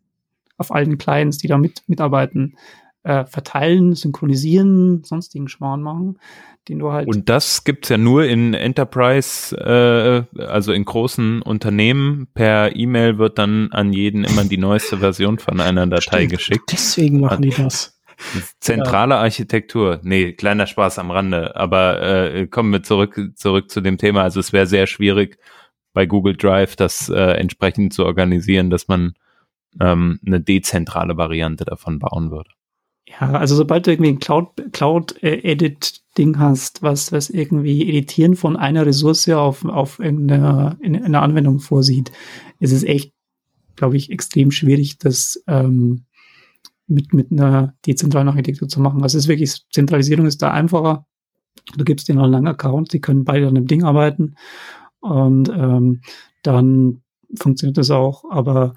[0.60, 2.54] auf allen Clients, die da mit, mitarbeiten,
[3.02, 6.18] äh, verteilen, synchronisieren, sonstigen Schmarrn machen,
[6.68, 7.08] den du halt.
[7.08, 12.28] Und das gibt's ja nur in Enterprise, äh, also in großen Unternehmen.
[12.34, 16.72] Per E-Mail wird dann an jeden immer die neueste Version von einer Datei Stimmt, geschickt.
[16.72, 17.96] Deswegen machen die das.
[18.60, 19.20] Zentrale ja.
[19.22, 20.00] Architektur.
[20.02, 21.56] Nee, kleiner Spaß am Rande.
[21.56, 24.22] Aber äh, kommen wir zurück, zurück zu dem Thema.
[24.22, 25.38] Also es wäre sehr schwierig,
[25.94, 29.14] bei Google Drive das äh, entsprechend zu organisieren, dass man
[29.80, 32.50] ähm, eine dezentrale Variante davon bauen würde.
[33.18, 38.36] Ja, also sobald du irgendwie ein Cloud, Cloud Edit Ding hast, was, was irgendwie Editieren
[38.36, 42.12] von einer Ressource auf, auf irgendeine, in, in einer Anwendung vorsieht,
[42.58, 43.12] ist es echt,
[43.76, 46.04] glaube ich, extrem schwierig, das ähm,
[46.86, 49.02] mit, mit einer dezentralen Architektur zu machen.
[49.02, 51.06] Also es ist wirklich, Zentralisierung ist da einfacher.
[51.76, 54.34] Du gibst denen einen langen Account, die können beide an dem Ding arbeiten
[55.00, 56.02] und ähm,
[56.42, 57.02] dann
[57.34, 58.74] funktioniert das auch, aber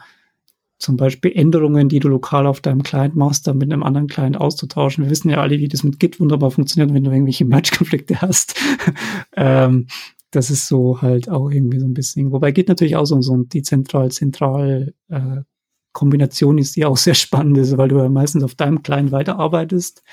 [0.83, 4.35] zum Beispiel Änderungen, die du lokal auf deinem Client machst, dann mit einem anderen Client
[4.35, 5.05] auszutauschen.
[5.05, 8.59] Wir wissen ja alle, wie das mit Git wunderbar funktioniert, wenn du irgendwelche Match-Konflikte hast.
[9.37, 9.87] ähm,
[10.31, 13.33] das ist so halt auch irgendwie so ein bisschen, wobei Git natürlich auch so, so
[13.33, 15.41] ein dezentral, zentral äh,
[15.93, 20.03] Kombination ist, die auch sehr spannend ist, weil du ja meistens auf deinem Client weiterarbeitest,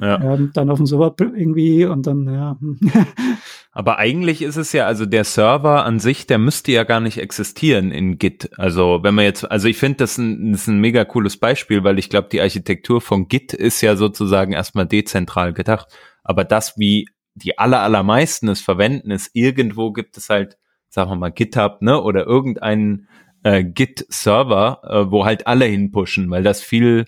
[0.00, 0.34] ja.
[0.34, 2.58] ähm, dann auf dem Server irgendwie und dann, ja.
[3.70, 7.18] Aber eigentlich ist es ja, also der Server an sich, der müsste ja gar nicht
[7.18, 8.50] existieren in Git.
[8.58, 11.84] Also wenn man jetzt, also ich finde, das, ein, das ist ein mega cooles Beispiel,
[11.84, 15.88] weil ich glaube, die Architektur von Git ist ja sozusagen erstmal dezentral gedacht.
[16.24, 21.16] Aber das, wie die aller, allermeisten es verwenden, ist irgendwo gibt es halt, sagen wir
[21.16, 23.08] mal, GitHub, ne, oder irgendeinen
[23.42, 27.06] äh, Git-Server, äh, wo halt alle hinpushen, weil das viel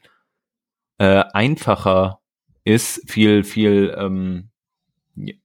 [0.98, 2.20] äh, einfacher
[2.64, 4.50] ist, viel, viel, ähm,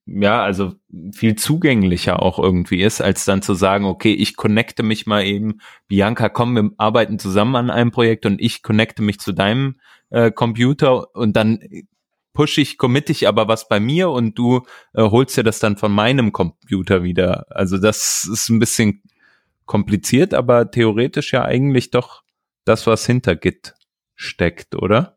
[0.05, 0.73] ja, also
[1.13, 5.59] viel zugänglicher auch irgendwie ist, als dann zu sagen, okay, ich connecte mich mal eben,
[5.87, 10.31] Bianca, komm, wir arbeiten zusammen an einem Projekt und ich connecte mich zu deinem äh,
[10.31, 11.59] Computer und dann
[12.33, 14.61] push ich, commit ich aber was bei mir und du
[14.93, 17.47] äh, holst dir das dann von meinem Computer wieder.
[17.49, 19.01] Also das ist ein bisschen
[19.65, 22.23] kompliziert, aber theoretisch ja eigentlich doch
[22.65, 23.73] das, was hinter Git
[24.15, 25.14] steckt, oder?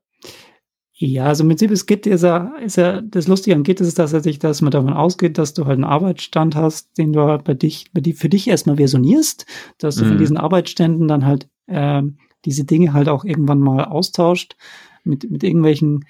[1.00, 4.00] Ja, also im Prinzip ist Git ist ja, ist ja, das Lustige an Git ist,
[4.00, 7.22] dass er sich, dass man davon ausgeht, dass du halt einen Arbeitsstand hast, den du
[7.22, 9.46] halt bei dich, bei die, für dich erstmal versionierst,
[9.78, 10.08] dass du mhm.
[10.08, 12.02] von diesen Arbeitsständen dann halt äh,
[12.44, 14.56] diese Dinge halt auch irgendwann mal austauscht
[15.04, 16.04] mit, mit irgendwelchen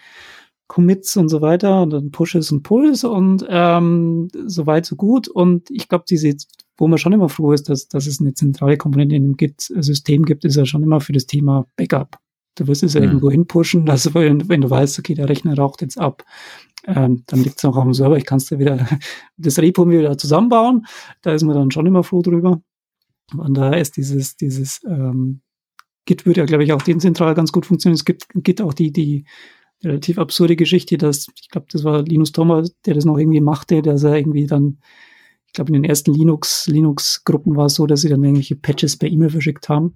[0.69, 5.29] Commits und so weiter und dann Pushes und Pulls und ähm, so weit, so gut.
[5.29, 6.35] Und ich glaube, diese
[6.79, 10.25] wo man schon immer froh ist, dass, dass es eine zentrale Komponente in dem Git-System
[10.25, 12.19] gibt, ist ja schon immer für das Thema Backup.
[12.59, 13.07] Du wirst es ja mhm.
[13.07, 16.25] irgendwo hinpushen, also wenn, wenn, du weißt, okay, der Rechner raucht jetzt ab,
[16.87, 18.87] ähm, dann liegt es auch auf dem Server, ich kann es dir wieder,
[19.37, 20.87] das Repo wieder zusammenbauen,
[21.23, 22.61] da ist man dann schon immer froh drüber.
[23.31, 25.41] Von daher ist dieses, dieses ähm,
[26.07, 27.97] Git würde ja, glaube ich, auch dezentral ganz gut funktionieren.
[27.97, 29.27] Es gibt Git auch die, die
[29.85, 33.83] relativ absurde Geschichte, dass, ich glaube, das war Linus Thomas, der das noch irgendwie machte,
[33.83, 34.79] dass er irgendwie dann
[35.49, 38.99] ich glaube, in den ersten Linux, Linux-Gruppen war es so, dass sie dann irgendwelche Patches
[38.99, 39.95] per E-Mail verschickt haben.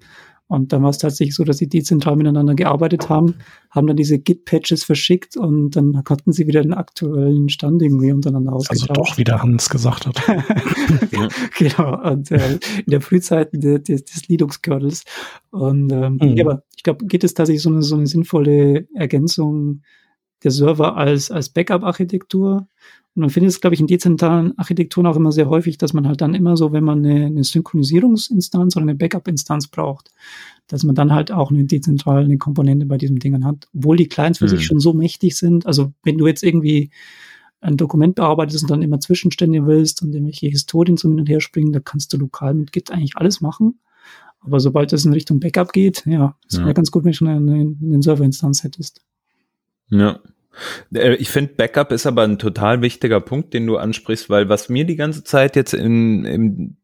[0.49, 3.37] Und dann war es tatsächlich so, dass sie dezentral miteinander gearbeitet haben,
[3.71, 8.53] haben dann diese Git-Patches verschickt und dann konnten sie wieder den aktuellen Stand irgendwie untereinander
[8.53, 8.91] ausgetauscht.
[8.91, 10.21] Also doch, wie der Hans gesagt hat.
[11.59, 15.05] genau, und äh, in der Frühzeit des, des Linux-Kernels.
[15.51, 16.37] Und ähm, mhm.
[16.37, 19.81] ja, aber ich glaube, geht es tatsächlich so eine, so eine sinnvolle Ergänzung
[20.43, 22.67] der Server als, als Backup-Architektur
[23.15, 26.09] und man findet es, glaube ich, in dezentralen Architekturen auch immer sehr häufig, dass man
[26.09, 30.11] halt dann immer so, wenn man eine, eine Synchronisierungsinstanz oder eine Backup-Instanz braucht,
[30.67, 34.39] dass man dann halt auch eine dezentrale Komponente bei diesen Dingen hat, obwohl die Clients
[34.39, 34.51] für mhm.
[34.51, 35.67] sich schon so mächtig sind.
[35.67, 36.91] Also wenn du jetzt irgendwie
[37.61, 41.41] ein Dokument bearbeitest und dann immer Zwischenstände willst und irgendwelche Historien zum Hin und Her
[41.41, 43.79] springen, da kannst du lokal mit Git eigentlich alles machen.
[44.41, 46.63] Aber sobald es in Richtung Backup geht, ja, es ja.
[46.63, 49.03] wäre ganz gut, wenn du schon eine, eine Serverinstanz hättest.
[49.93, 50.19] Ja,
[50.95, 54.69] äh, ich finde, Backup ist aber ein total wichtiger Punkt, den du ansprichst, weil was
[54.69, 56.77] mir die ganze Zeit jetzt in, im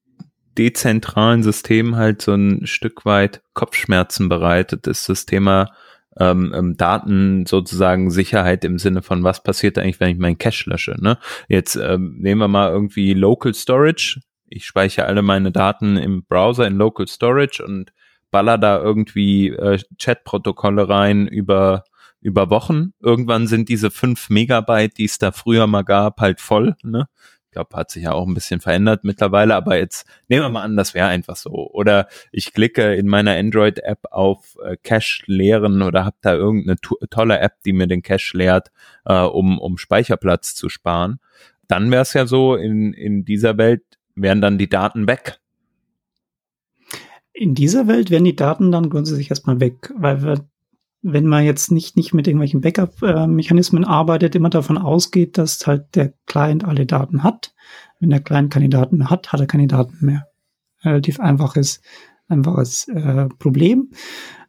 [0.57, 5.71] dezentralen System halt so ein Stück weit Kopfschmerzen bereitet, ist das Thema
[6.19, 10.69] ähm, ähm, Daten sozusagen Sicherheit im Sinne von, was passiert eigentlich, wenn ich meinen Cache
[10.69, 10.97] lösche.
[10.99, 11.19] Ne?
[11.49, 14.21] Jetzt ähm, nehmen wir mal irgendwie Local Storage.
[14.49, 17.93] Ich speichere alle meine Daten im Browser in Local Storage und
[18.33, 21.85] baller da irgendwie äh, Chat-Protokolle rein über
[22.21, 22.93] über Wochen.
[23.01, 26.77] Irgendwann sind diese fünf Megabyte, die es da früher mal gab, halt voll.
[26.83, 27.09] Ne?
[27.47, 30.63] Ich glaube, hat sich ja auch ein bisschen verändert mittlerweile, aber jetzt nehmen wir mal
[30.63, 31.51] an, das wäre einfach so.
[31.51, 36.79] Oder ich klicke in meiner Android-App auf äh, Cache leeren oder habe da irgendeine
[37.09, 38.71] tolle App, die mir den Cache leert,
[39.07, 41.21] äh, um, um Speicherplatz zu sparen.
[41.69, 43.83] Dann wäre es ja so, in, in dieser Welt
[44.15, 45.39] wären dann die Daten weg.
[47.33, 50.49] In dieser Welt wären die Daten dann grundsätzlich erstmal weg, weil wir
[51.03, 56.13] wenn man jetzt nicht, nicht mit irgendwelchen Backup-Mechanismen arbeitet, immer davon ausgeht, dass halt der
[56.27, 57.55] Client alle Daten hat.
[58.01, 60.27] Wenn der Client keine Daten mehr hat, hat er keine Daten mehr.
[60.83, 61.81] Relativ einfaches,
[62.29, 63.91] einfaches äh, Problem.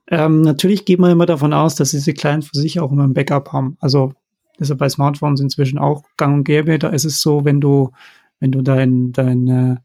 [0.08, 3.14] Ähm, natürlich geht man immer davon aus, dass diese Clients für sich auch immer ein
[3.14, 3.78] Backup haben.
[3.80, 4.14] Also
[4.58, 6.80] das ist ja bei Smartphones inzwischen auch gang und gäbe.
[6.80, 7.92] Da ist es so, wenn du,
[8.40, 9.76] wenn du dein, dein äh,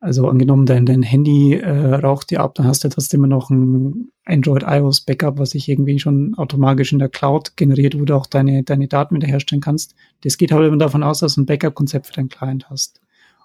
[0.00, 3.50] also angenommen, dein, dein Handy äh, raucht dir ab, dann hast du trotzdem immer noch
[3.50, 8.14] ein Android iOS Backup, was sich irgendwie schon automatisch in der Cloud generiert, wo du
[8.14, 9.94] auch deine, deine Daten wiederherstellen kannst.
[10.22, 13.00] Das geht halt immer davon aus, dass du ein Backup-Konzept für deinen Client hast.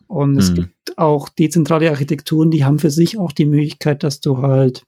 [0.08, 0.38] Und mhm.
[0.38, 4.86] es gibt auch dezentrale Architekturen, die haben für sich auch die Möglichkeit, dass du halt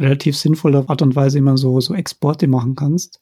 [0.00, 3.20] relativ sinnvoller Art und Weise immer so, so Exporte machen kannst.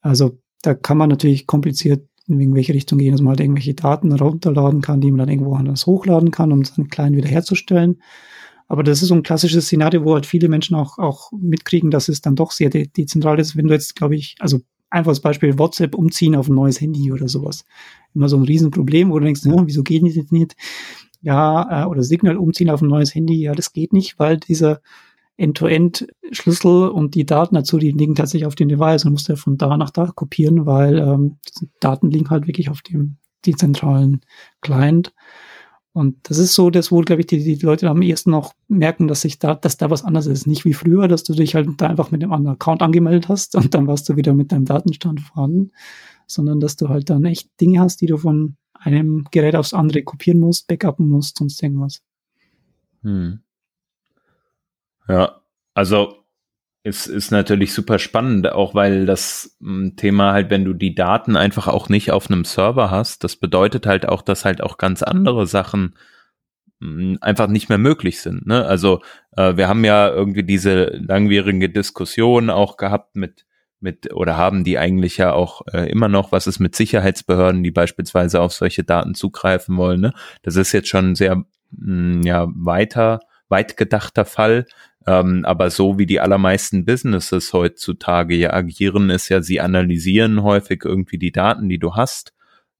[0.00, 4.12] Also da kann man natürlich kompliziert in irgendwelche Richtung gehen, dass man halt irgendwelche Daten
[4.12, 8.00] runterladen kann, die man dann irgendwo anders hochladen kann, um dann klein wiederherzustellen.
[8.72, 12.08] Aber das ist so ein klassisches Szenario, wo halt viele Menschen auch, auch mitkriegen, dass
[12.08, 15.58] es dann doch sehr de dezentral ist, wenn du jetzt, glaube ich, also einfaches Beispiel
[15.58, 17.66] WhatsApp umziehen auf ein neues Handy oder sowas.
[18.14, 20.56] Immer so ein Riesenproblem, wo du denkst, ja, wieso geht das nicht?
[21.20, 24.80] Ja, äh, oder Signal umziehen auf ein neues Handy, ja, das geht nicht, weil dieser
[25.36, 29.58] End-to-End-Schlüssel und die Daten dazu, die liegen tatsächlich auf dem Device und musst ja von
[29.58, 31.36] da nach da kopieren, weil ähm,
[31.78, 34.22] Daten liegen halt wirklich auf dem dezentralen
[34.62, 35.12] Client.
[35.94, 39.08] Und das ist so das, wo, glaube ich, die, die Leute am ehesten noch merken,
[39.08, 40.46] dass sich da, dass da was anderes ist.
[40.46, 43.54] Nicht wie früher, dass du dich halt da einfach mit einem anderen Account angemeldet hast
[43.56, 45.72] und dann warst du wieder mit deinem Datenstand vorhanden,
[46.26, 50.02] sondern dass du halt dann echt Dinge hast, die du von einem Gerät aufs andere
[50.02, 52.02] kopieren musst, backuppen musst, sonst irgendwas.
[53.02, 53.40] Hm.
[55.08, 55.42] Ja,
[55.74, 56.21] also
[56.84, 61.36] es ist natürlich super spannend, auch weil das hm, Thema halt, wenn du die Daten
[61.36, 65.02] einfach auch nicht auf einem Server hast, das bedeutet halt auch, dass halt auch ganz
[65.02, 65.94] andere Sachen
[66.80, 68.46] hm, einfach nicht mehr möglich sind.
[68.46, 68.64] Ne?
[68.64, 69.00] Also
[69.36, 73.46] äh, wir haben ja irgendwie diese langwierige Diskussion auch gehabt mit
[73.80, 77.72] mit oder haben die eigentlich ja auch äh, immer noch, was ist mit Sicherheitsbehörden, die
[77.72, 80.00] beispielsweise auf solche Daten zugreifen wollen.
[80.00, 80.12] Ne?
[80.42, 83.20] Das ist jetzt schon sehr mh, hm, ja weiter
[83.52, 84.66] weit gedachter Fall.
[85.06, 90.84] Ähm, aber so wie die allermeisten Businesses heutzutage ja agieren, ist ja, sie analysieren häufig
[90.84, 92.32] irgendwie die Daten, die du hast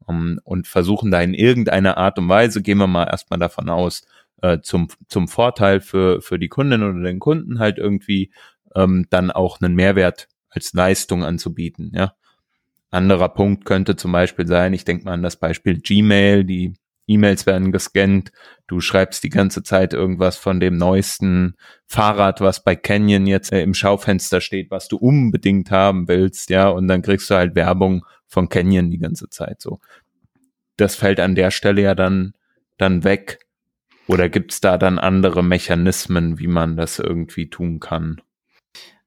[0.09, 4.03] ähm, und versuchen da in irgendeiner Art und Weise, gehen wir mal erstmal davon aus,
[4.41, 8.33] äh, zum, zum Vorteil für, für die Kundin oder den Kunden halt irgendwie
[8.75, 12.15] ähm, dann auch einen Mehrwert als Leistung anzubieten, ja.
[12.91, 16.75] Anderer Punkt könnte zum Beispiel sein, ich denke mal an das Beispiel Gmail, die
[17.07, 18.33] E-Mails werden gescannt,
[18.67, 21.55] du schreibst die ganze Zeit irgendwas von dem neuesten
[21.87, 26.69] Fahrrad, was bei Canyon jetzt äh, im Schaufenster steht, was du unbedingt haben willst, ja,
[26.69, 29.81] und dann kriegst du halt Werbung von Canyon die ganze Zeit so.
[30.77, 32.33] Das fällt an der Stelle ja dann,
[32.79, 33.41] dann weg.
[34.07, 38.21] Oder gibt's da dann andere Mechanismen, wie man das irgendwie tun kann?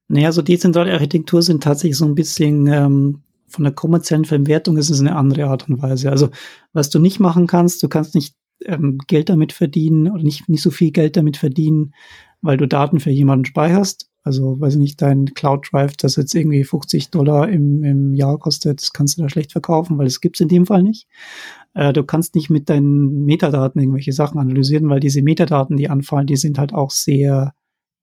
[0.08, 3.24] Naja, so dezentrale Architektur sind tatsächlich so ein bisschen ähm,
[3.56, 6.12] von der kommerziellen Verwertung ist es eine andere Art und Weise.
[6.12, 6.30] Also
[6.74, 10.62] was du nicht machen kannst, du kannst nicht ähm, Geld damit verdienen oder nicht, nicht
[10.62, 11.94] so viel Geld damit verdienen,
[12.42, 14.10] weil du Daten für jemanden speicherst.
[14.24, 18.40] Also, weiß ich nicht, dein Cloud Drive, das jetzt irgendwie 50 Dollar im, im Jahr
[18.40, 21.08] kostet, das kannst du da schlecht verkaufen, weil es gibt's in dem Fall nicht.
[21.76, 26.26] Äh, du kannst nicht mit deinen Metadaten irgendwelche Sachen analysieren, weil diese Metadaten, die anfallen,
[26.26, 27.54] die sind halt auch sehr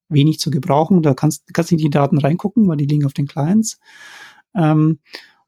[0.09, 1.03] wenig zu gebrauchen.
[1.03, 3.81] Da kannst, kannst nicht die Daten reingucken, weil die liegen auf den Clients.
[4.55, 5.01] Ähm,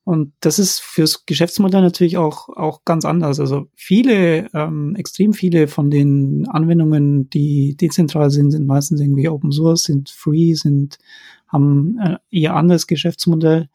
[0.05, 3.41] und das ist fürs Geschäftsmodell natürlich auch, auch ganz anders.
[3.41, 9.51] Also viele, ähm, extrem viele von den Anwendungen, die dezentral sind, sind meistens irgendwie Open
[9.51, 10.99] Source, sind free, sind,
[11.49, 13.71] haben äh, eher anderes Geschäftsmodell.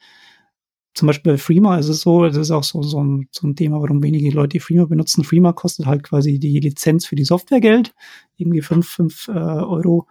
[0.93, 3.55] Zum Beispiel bei Freema ist es so, das ist auch so, so, ein, so ein
[3.55, 5.23] Thema, warum wenige Leute Freema benutzen.
[5.23, 7.95] Freema kostet halt quasi die Lizenz für die Software Geld,
[8.37, 10.07] irgendwie fünf fünf äh, Euro.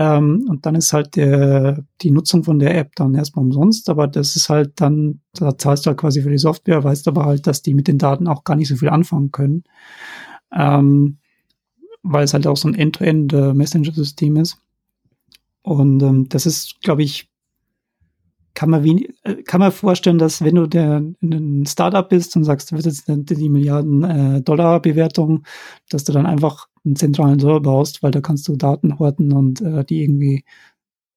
[0.00, 4.06] Ähm, und dann ist halt der, die Nutzung von der App dann erstmal umsonst, aber
[4.06, 7.48] das ist halt dann, da zahlst du halt quasi für die Software, weißt aber halt,
[7.48, 9.64] dass die mit den Daten auch gar nicht so viel anfangen können.
[10.54, 11.18] Ähm,
[12.04, 14.58] weil es halt auch so ein End-to-End -End, äh, ist.
[15.62, 17.28] Und ähm, das ist, glaube ich,
[18.54, 22.44] kann man, wie, äh, kann man vorstellen, dass wenn du der, ein Startup bist und
[22.44, 25.44] sagst, du willst jetzt die Milliarden äh, Dollar Bewertung,
[25.90, 29.60] dass du dann einfach einen zentralen Server baust, weil da kannst du Daten horten und
[29.60, 30.44] äh, die irgendwie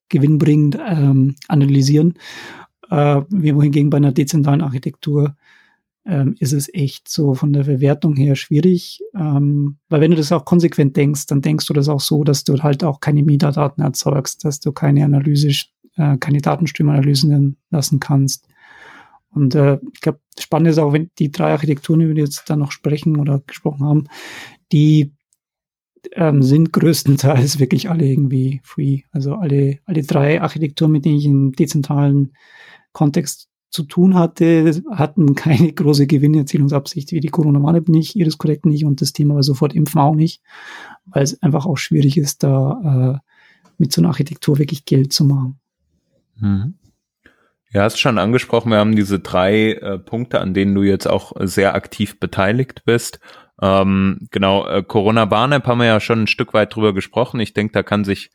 [0.10, 2.16] gewinnbringend ähm, analysieren.
[2.90, 5.36] Äh, wohingegen bei einer dezentralen Architektur
[6.06, 10.32] ähm, ist es echt so von der Verwertung her schwierig, ähm, weil wenn du das
[10.32, 13.84] auch konsequent denkst, dann denkst du das auch so, dass du halt auch keine Metadaten
[13.84, 15.52] erzeugst, dass du keine Analyse,
[16.02, 18.48] äh, keine Datenströmanalysen lassen kannst.
[19.30, 22.50] Und äh, ich glaube, spannend ist auch, wenn die drei Architekturen, über die wir jetzt
[22.50, 24.08] da noch sprechen oder gesprochen haben,
[24.72, 25.14] die
[26.14, 29.02] ähm, sind größtenteils wirklich alle irgendwie free.
[29.12, 32.34] Also alle, alle drei Architekturen, mit denen ich im dezentralen
[32.92, 38.84] Kontext zu tun hatte, hatten keine große Gewinnerzielungsabsicht, wie die Corona-Warn-App nicht, Iris Connect nicht
[38.86, 40.42] und das Thema war sofort Impfen auch nicht,
[41.06, 43.28] weil es einfach auch schwierig ist, da äh,
[43.78, 45.61] mit so einer Architektur wirklich Geld zu machen.
[46.42, 46.76] Mhm.
[47.74, 51.32] Ja, hast schon angesprochen, wir haben diese drei äh, Punkte, an denen du jetzt auch
[51.40, 53.22] sehr aktiv beteiligt bist.
[53.62, 57.40] Ähm, genau, äh, Corona-Warn-App haben wir ja schon ein Stück weit drüber gesprochen.
[57.40, 58.32] Ich denke, da kann sich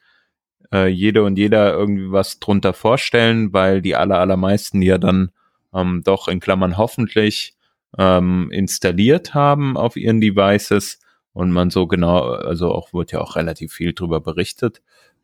[0.72, 5.30] äh, jede und jeder irgendwie was drunter vorstellen, weil die aller, allermeisten ja dann
[5.74, 7.56] ähm, doch in Klammern hoffentlich
[7.98, 11.00] ähm, installiert haben auf ihren Devices
[11.32, 14.80] und man so genau, also auch wird ja auch relativ viel drüber berichtet.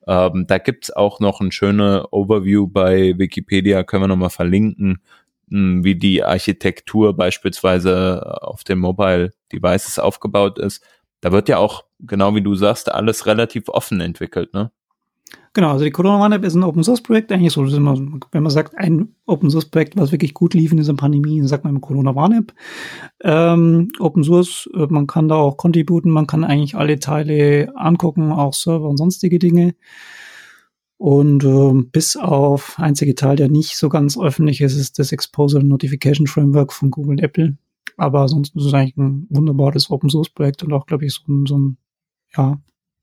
[0.07, 5.03] Ähm, da gibt's auch noch ein schöne Overview bei Wikipedia, können wir nochmal verlinken,
[5.49, 10.85] mh, hm, wie die Architektur beispielsweise auf den Mobile Devices aufgebaut ist.
[11.21, 14.73] Da wird ja auch, genau wie du sagst, alles relativ offen entwickelt, ne?
[15.55, 17.31] Genau, also die Corona One App ist ein Open Source Projekt.
[17.31, 17.95] Eigentlich so, immer,
[18.33, 21.49] wenn man sagt, ein Open Source Projekt, was wirklich gut lief in dieser Pandemie, dann
[21.49, 22.55] sagt man Corona One App.
[23.23, 28.33] Ähm, Open Source, äh, man kann da auch contributen, man kann eigentlich alle Teile angucken,
[28.33, 29.75] auch Server und sonstige Dinge.
[30.97, 35.63] Und äh, bis auf einzige Teil, der nicht so ganz öffentlich ist, ist das Exposure
[35.63, 37.59] Notification Framework von Google und Apple.
[37.99, 41.23] Aber sonst ist es eigentlich ein wunderbares Open Source Projekt und auch, glaube ich, so,
[41.47, 41.77] so ein,
[42.35, 42.59] ja,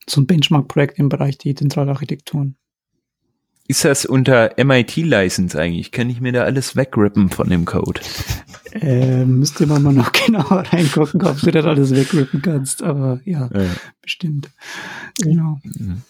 [0.09, 2.55] so ein Benchmark-Projekt im Bereich die Zentralarchitekturen.
[3.67, 5.91] Ist das unter MIT-License eigentlich?
[5.91, 8.01] Kann ich mir da alles wegrippen von dem Code?
[8.71, 12.83] Äh, müsste man mal noch genauer reingucken, ob du das alles wegrippen kannst.
[12.83, 13.65] Aber ja, ja.
[13.99, 14.51] bestimmt.
[15.19, 15.59] Genau.
[15.63, 16.03] Mhm.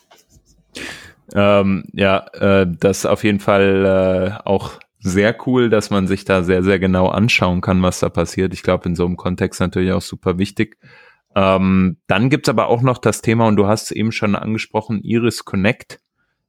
[1.34, 6.26] Ähm, ja, äh, das ist auf jeden Fall äh, auch sehr cool, dass man sich
[6.26, 8.54] da sehr, sehr genau anschauen kann, was da passiert.
[8.54, 10.78] Ich glaube, in so einem Kontext natürlich auch super wichtig.
[11.40, 15.00] Ähm, dann gibt's aber auch noch das Thema, und du hast es eben schon angesprochen,
[15.04, 16.02] Iris Connect.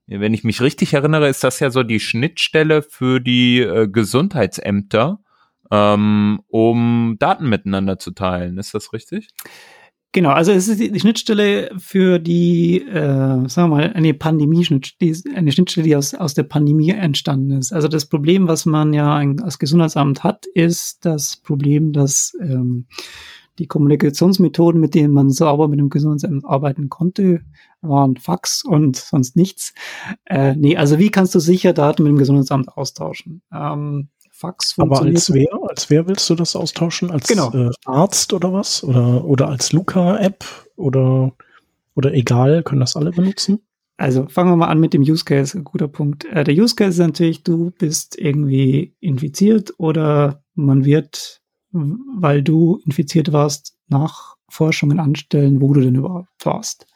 [0.08, 5.20] Wenn ich mich richtig erinnere, ist das ja so die Schnittstelle für die äh, Gesundheitsämter,
[5.70, 8.58] ähm, um Daten miteinander zu teilen.
[8.58, 9.28] Ist das richtig?
[10.10, 15.52] Genau, also es ist die Schnittstelle für die, äh, sagen wir mal, eine Pandemie-Schnittstelle, eine
[15.52, 17.72] Schnittstelle, die aus, aus der Pandemie entstanden ist.
[17.72, 22.86] Also das Problem, was man ja als Gesundheitsamt hat, ist das Problem, dass ähm,
[23.60, 27.42] die Kommunikationsmethoden, mit denen man sauber mit dem Gesundheitsamt arbeiten konnte,
[27.82, 29.74] waren Fax und sonst nichts.
[30.24, 33.42] Äh, nee, also wie kannst du sicher Daten mit dem Gesundheitsamt austauschen?
[33.54, 37.10] Ähm, Fax Aber als wer, als wer willst du das austauschen?
[37.10, 37.52] Als genau.
[37.52, 38.82] äh, Arzt oder was?
[38.82, 40.44] Oder, oder als Luca-App?
[40.76, 41.32] Oder,
[41.94, 43.60] oder egal, können das alle benutzen?
[43.98, 46.24] Also fangen wir mal an mit dem Use Case, ein guter Punkt.
[46.24, 51.39] Äh, der Use Case ist natürlich, du bist irgendwie infiziert oder man wird,
[51.72, 56.86] weil du infiziert warst, Nachforschungen anstellen, wo du denn überhaupt warst.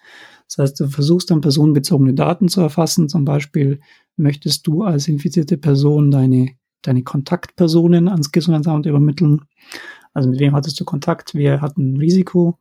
[0.48, 3.08] Das heißt, du versuchst dann personenbezogene Daten zu erfassen.
[3.08, 3.80] Zum Beispiel
[4.16, 6.50] möchtest du als infizierte Person deine
[6.82, 9.42] deine Kontaktpersonen ans Gesundheitsamt übermitteln.
[10.12, 12.58] Also mit wem hattest du Kontakt, wer hat ein Risiko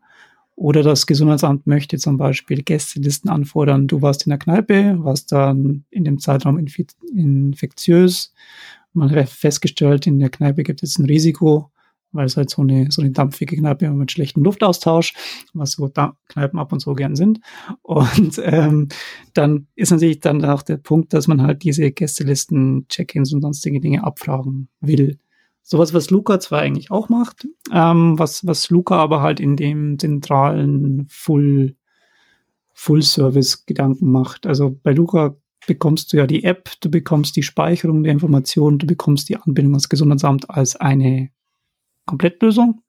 [0.55, 3.87] Oder das Gesundheitsamt möchte zum Beispiel Gästelisten anfordern.
[3.87, 8.33] Du warst in der Kneipe, warst dann in dem Zeitraum infektiös.
[8.93, 11.71] Man hat festgestellt, in der Kneipe gibt es ein Risiko,
[12.13, 15.13] weil es halt so eine, so eine dampfige Kneipe mit schlechtem Luftaustausch,
[15.53, 17.39] was so da Kneipen ab und zu gern sind.
[17.81, 18.87] Und ähm,
[19.33, 23.81] dann ist natürlich dann auch der Punkt, dass man halt diese Gästelisten, Check-ins und sonstige
[23.81, 25.19] Dinge abfragen will.
[25.61, 29.97] Sowas, was Luca zwar eigentlich auch macht, ähm, was, was Luca aber halt in dem
[29.97, 31.75] zentralen Full,
[32.73, 34.45] Full-Service-Gedanken macht.
[34.45, 38.85] Also bei Luca bekommst du ja die App, du bekommst die Speicherung der Informationen, du
[38.85, 41.29] bekommst die Anbindung ans Gesundheitsamt als eine
[42.05, 42.81] Komplettlösung.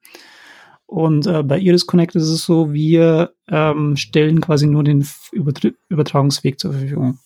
[0.86, 5.06] Und äh, bei Iris Connect ist es so, wir ähm, stellen quasi nur den
[5.88, 7.18] Übertragungsweg zur Verfügung.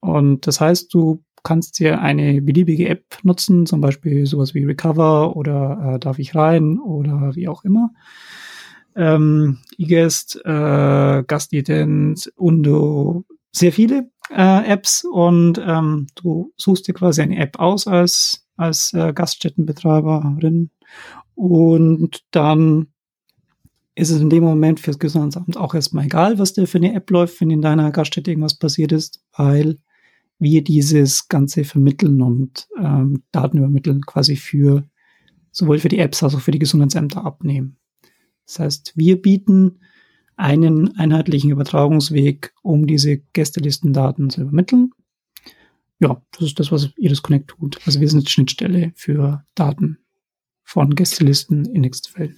[0.00, 5.36] Und das heißt, du kannst dir eine beliebige App nutzen, zum Beispiel sowas wie Recover
[5.36, 7.90] oder äh, Darf ich rein oder wie auch immer.
[8.96, 17.22] Ähm, eGuest, äh, Gastident, Undo, sehr viele äh, Apps und ähm, du suchst dir quasi
[17.22, 20.70] eine App aus als, als äh, Gaststättenbetreiberin
[21.34, 22.88] und dann
[23.94, 27.10] ist es in dem Moment fürs Gesundheitsamt auch erstmal egal, was der für eine App
[27.10, 29.78] läuft, wenn in deiner Gaststätte irgendwas passiert ist, weil
[30.38, 34.88] wir dieses Ganze vermitteln und ähm, Daten übermitteln quasi für
[35.50, 37.76] sowohl für die Apps als auch für die Gesundheitsämter abnehmen.
[38.46, 39.80] Das heißt, wir bieten
[40.36, 44.92] einen einheitlichen Übertragungsweg, um diese Gästelistendaten zu übermitteln.
[46.00, 47.78] Ja, das ist das, was Iris Connect tut.
[47.86, 49.98] Also wir sind Schnittstelle für Daten
[50.62, 52.34] von Gästelisten in Nextfeld.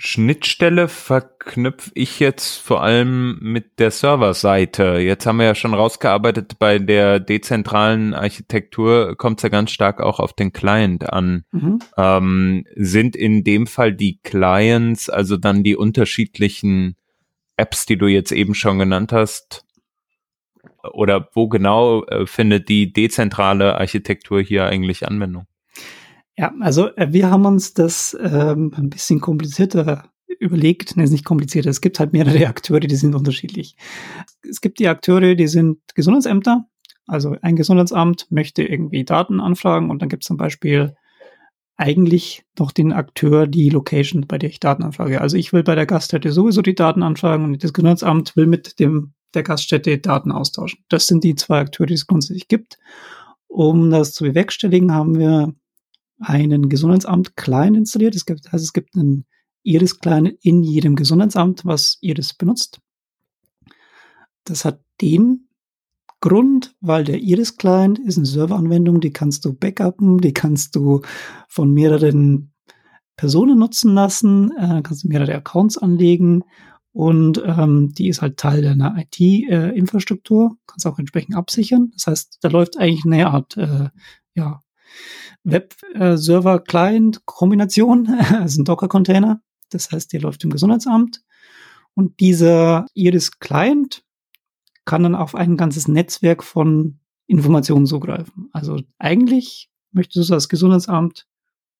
[0.00, 4.98] Schnittstelle verknüpfe ich jetzt vor allem mit der Serverseite.
[4.98, 10.00] Jetzt haben wir ja schon rausgearbeitet, bei der dezentralen Architektur kommt es ja ganz stark
[10.00, 11.44] auch auf den Client an.
[11.50, 11.80] Mhm.
[11.96, 16.94] Ähm, sind in dem Fall die Clients, also dann die unterschiedlichen
[17.56, 19.64] Apps, die du jetzt eben schon genannt hast,
[20.92, 25.46] oder wo genau äh, findet die dezentrale Architektur hier eigentlich Anwendung?
[26.36, 30.96] Ja, also äh, wir haben uns das ähm, ein bisschen komplizierter überlegt.
[30.96, 31.70] Ne, ist nicht komplizierter.
[31.70, 33.76] Es gibt halt mehrere Akteure, die sind unterschiedlich.
[34.48, 36.66] Es gibt die Akteure, die sind Gesundheitsämter.
[37.06, 40.94] Also ein Gesundheitsamt möchte irgendwie Daten anfragen und dann gibt es zum Beispiel
[41.76, 45.20] eigentlich noch den Akteur, die Location, bei der ich Daten anfrage.
[45.20, 48.78] Also ich will bei der Gaststätte sowieso die Daten anfragen und das Gesundheitsamt will mit
[48.78, 50.84] dem der Gaststätte Daten austauschen.
[50.88, 52.78] Das sind die zwei Akteure, die es grundsätzlich gibt.
[53.46, 55.54] Um das zu bewerkstelligen, haben wir
[56.20, 58.14] einen Gesundheitsamt Client installiert.
[58.14, 59.26] Es gibt, also es gibt einen
[59.62, 62.80] Iris Client in jedem Gesundheitsamt, was Iris benutzt.
[64.44, 65.48] Das hat den
[66.20, 71.02] Grund, weil der Iris Client ist eine Serveranwendung, die kannst du backuppen, die kannst du
[71.48, 72.52] von mehreren
[73.16, 76.44] Personen nutzen lassen, äh, kannst du mehrere Accounts anlegen
[76.98, 81.92] und ähm, die ist halt Teil deiner IT-Infrastruktur, äh, kannst auch entsprechend absichern.
[81.94, 83.90] Das heißt, da läuft eigentlich eine Art äh,
[84.34, 84.64] ja,
[85.44, 88.08] Web-Server-Client-Kombination,
[88.40, 89.40] also ein Docker-Container.
[89.70, 91.22] Das heißt, der läuft im Gesundheitsamt.
[91.94, 94.02] Und dieser Iris-Client
[94.84, 98.48] kann dann auf ein ganzes Netzwerk von Informationen zugreifen.
[98.50, 101.28] Also eigentlich möchtest du als Gesundheitsamt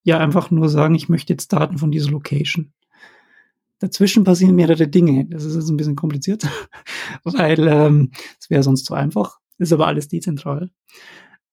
[0.05, 2.73] ja einfach nur sagen, ich möchte jetzt Daten von dieser Location.
[3.81, 5.27] Dazwischen passieren mehrere Dinge.
[5.27, 6.47] Das ist jetzt ein bisschen kompliziert,
[7.25, 9.39] weil ähm, es ähm, wäre sonst zu einfach.
[9.59, 10.71] Ist aber alles dezentral.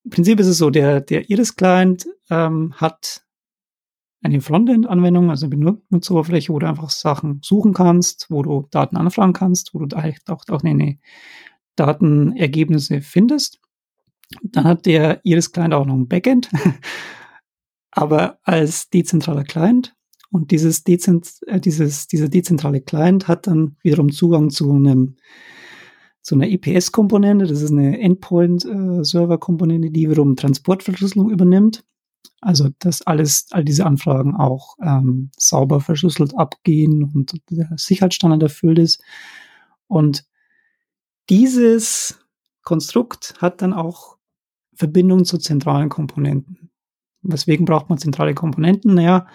[0.04, 3.26] Im Prinzip ist es so, der, der Iris-Client ähm, hat
[4.22, 9.34] eine Frontend-Anwendung, also eine Benutzeroberfläche, wo du einfach Sachen suchen kannst, wo du Daten anfragen
[9.34, 10.98] kannst, wo du auch, auch eine
[11.76, 13.60] Datenergebnisse findest.
[14.42, 16.50] Dann hat der Iris-Client auch noch ein Backend,
[17.92, 19.95] aber als dezentraler Client.
[20.32, 25.16] Und dieses, Dezent, äh, dieses, dieser dezentrale Client hat dann wiederum Zugang zu einem
[26.22, 31.84] so eine EPS-Komponente, das ist eine Endpoint-Server-Komponente, die wiederum Transportverschlüsselung übernimmt.
[32.42, 38.80] Also, dass alles, all diese Anfragen auch ähm, sauber verschlüsselt abgehen und der Sicherheitsstandard erfüllt
[38.80, 39.04] ist.
[39.88, 40.26] Und
[41.30, 42.20] dieses
[42.64, 44.18] Konstrukt hat dann auch
[44.74, 46.72] Verbindung zu zentralen Komponenten.
[47.22, 48.96] Weswegen braucht man zentrale Komponenten?
[48.96, 49.28] Naja,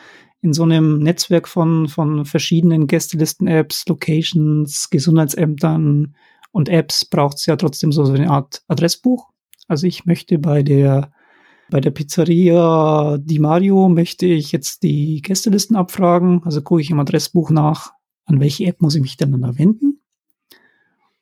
[0.42, 6.14] in so einem Netzwerk von, von verschiedenen Gästelisten-Apps, Locations, Gesundheitsämtern,
[6.52, 9.28] und Apps braucht es ja trotzdem so eine Art Adressbuch.
[9.68, 11.12] Also ich möchte bei der
[11.70, 16.42] bei der Pizzeria Di Mario möchte ich jetzt die Gästelisten abfragen.
[16.44, 17.92] Also gucke ich im Adressbuch nach,
[18.24, 20.00] an welche App muss ich mich denn dann wenden.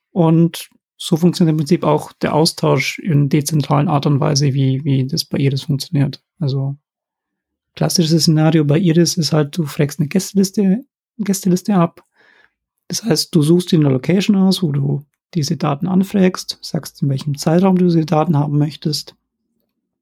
[0.09, 5.05] Und so funktioniert im Prinzip auch der Austausch in dezentralen Art und Weise, wie, wie
[5.05, 6.23] das bei Iris funktioniert.
[6.39, 6.77] Also
[7.79, 10.83] klassisches Szenario bei Iris ist halt, du fragst eine Gästeliste
[11.17, 12.03] Gästeliste ab.
[12.89, 17.07] Das heißt, du suchst dir eine Location aus, wo du diese Daten anfragst, sagst, in
[17.07, 19.15] welchem Zeitraum du diese Daten haben möchtest.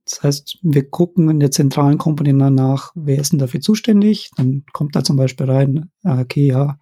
[0.05, 4.31] Das heißt, wir gucken in der zentralen Komponente nach, wer ist denn dafür zuständig.
[4.37, 6.79] Dann kommt da zum Beispiel rein, äh, okay, ja,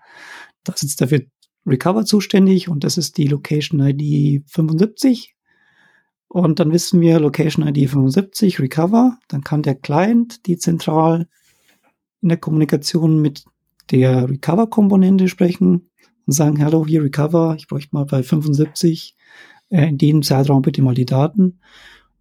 [0.64, 1.24] das ist dafür
[1.66, 5.35] Recover zuständig und das ist die Location ID 75.
[6.28, 9.18] Und dann wissen wir Location ID 75, Recover.
[9.28, 11.28] Dann kann der Client die zentral
[12.22, 13.46] in der Kommunikation mit
[13.92, 15.90] der Recover-Komponente sprechen
[16.26, 19.16] und sagen, hallo, hier Recover, ich bräuchte mal bei 75
[19.70, 21.60] äh, in dem Zeitraum bitte mal die Daten.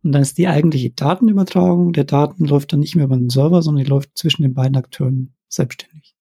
[0.02, 3.62] Und dann ist die eigentliche Datenübertragung der Daten läuft dann nicht mehr über den Server,
[3.62, 6.14] sondern die läuft zwischen den beiden Akteuren selbstständig.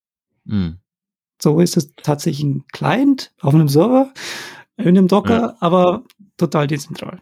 [0.45, 0.77] Mhm.
[1.41, 4.13] So ist es tatsächlich ein Client auf einem Server,
[4.77, 5.57] in einem Docker, ja.
[5.59, 6.03] aber
[6.37, 7.19] total dezentral.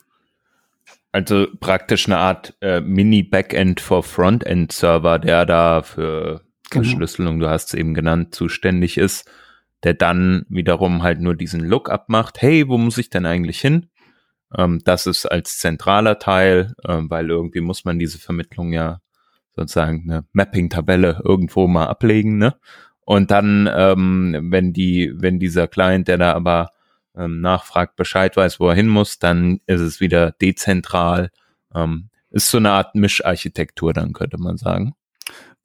[1.12, 6.84] Also praktisch eine Art äh, Mini-Backend for Frontend-Server, der da für genau.
[6.84, 9.30] Verschlüsselung, du hast es eben genannt, zuständig ist,
[9.84, 12.42] der dann wiederum halt nur diesen Lookup macht.
[12.42, 13.88] Hey, wo muss ich denn eigentlich hin?
[14.58, 19.00] Ähm, das ist als zentraler Teil, äh, weil irgendwie muss man diese Vermittlung ja
[19.56, 22.56] sozusagen eine Mapping-Tabelle irgendwo mal ablegen, ne?
[23.04, 26.70] Und dann, ähm, wenn die, wenn dieser Client, der da aber
[27.16, 31.32] ähm, nachfragt, Bescheid weiß, wo er hin muss, dann ist es wieder dezentral.
[31.74, 34.94] Ähm, ist so eine Art Mischarchitektur, dann könnte man sagen.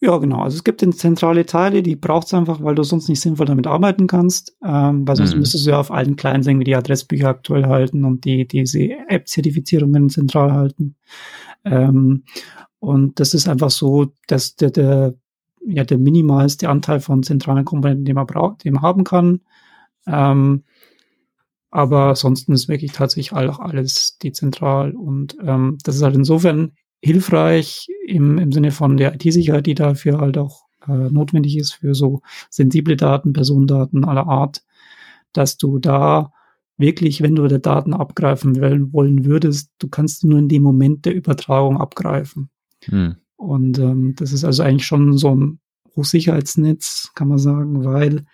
[0.01, 0.43] Ja, genau.
[0.43, 3.67] Also es gibt zentrale Teile, die braucht es einfach, weil du sonst nicht sinnvoll damit
[3.67, 4.55] arbeiten kannst.
[4.63, 5.41] Ähm, weil sonst mhm.
[5.41, 8.91] müsstest du ja auf allen kleinen Dingen wie die Adressbücher aktuell halten und die diese
[9.09, 10.97] App-Zertifizierungen zentral halten.
[11.65, 12.25] Ähm,
[12.79, 15.15] und das ist einfach so, dass der, der,
[15.65, 19.41] ja, der minimalste Anteil von zentralen Komponenten, den man braucht, den man haben kann.
[20.07, 20.65] Ähm,
[21.77, 26.73] aber ansonsten ist wirklich tatsächlich auch alles dezentral und ähm, das ist halt insofern
[27.03, 31.95] hilfreich im, im Sinne von der IT-Sicherheit, die dafür halt auch äh, notwendig ist für
[31.95, 34.63] so sensible Daten, Personendaten aller Art,
[35.35, 36.33] dass du da
[36.79, 41.05] wirklich, wenn du der Daten abgreifen wollen, wollen würdest, du kannst nur in dem Moment
[41.05, 42.49] der Übertragung abgreifen.
[42.85, 43.17] Hm.
[43.37, 45.59] Und ähm, das ist also eigentlich schon so ein
[45.95, 48.25] Hochsicherheitsnetz, kann man sagen, weil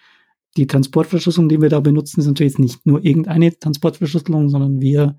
[0.57, 5.17] die Transportverschlüsselung, die wir da benutzen, ist natürlich nicht nur irgendeine Transportverschlüsselung, sondern wir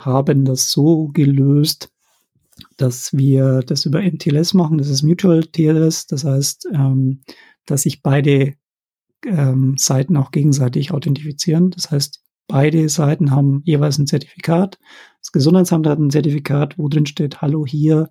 [0.00, 1.90] haben das so gelöst,
[2.76, 4.78] dass wir das über MTLS machen.
[4.78, 6.06] Das ist Mutual TLS.
[6.06, 7.22] Das heißt, ähm,
[7.66, 8.54] dass sich beide
[9.26, 11.70] ähm, Seiten auch gegenseitig authentifizieren.
[11.70, 14.78] Das heißt, beide Seiten haben jeweils ein Zertifikat.
[15.20, 18.10] Das Gesundheitsamt hat ein Zertifikat, wo drin steht, hallo hier,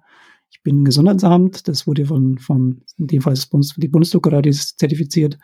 [0.52, 1.68] ich bin Gesundheitsamt.
[1.68, 5.38] Das wurde von, von in dem Fall ist die Bundesdruckerei zertifiziert.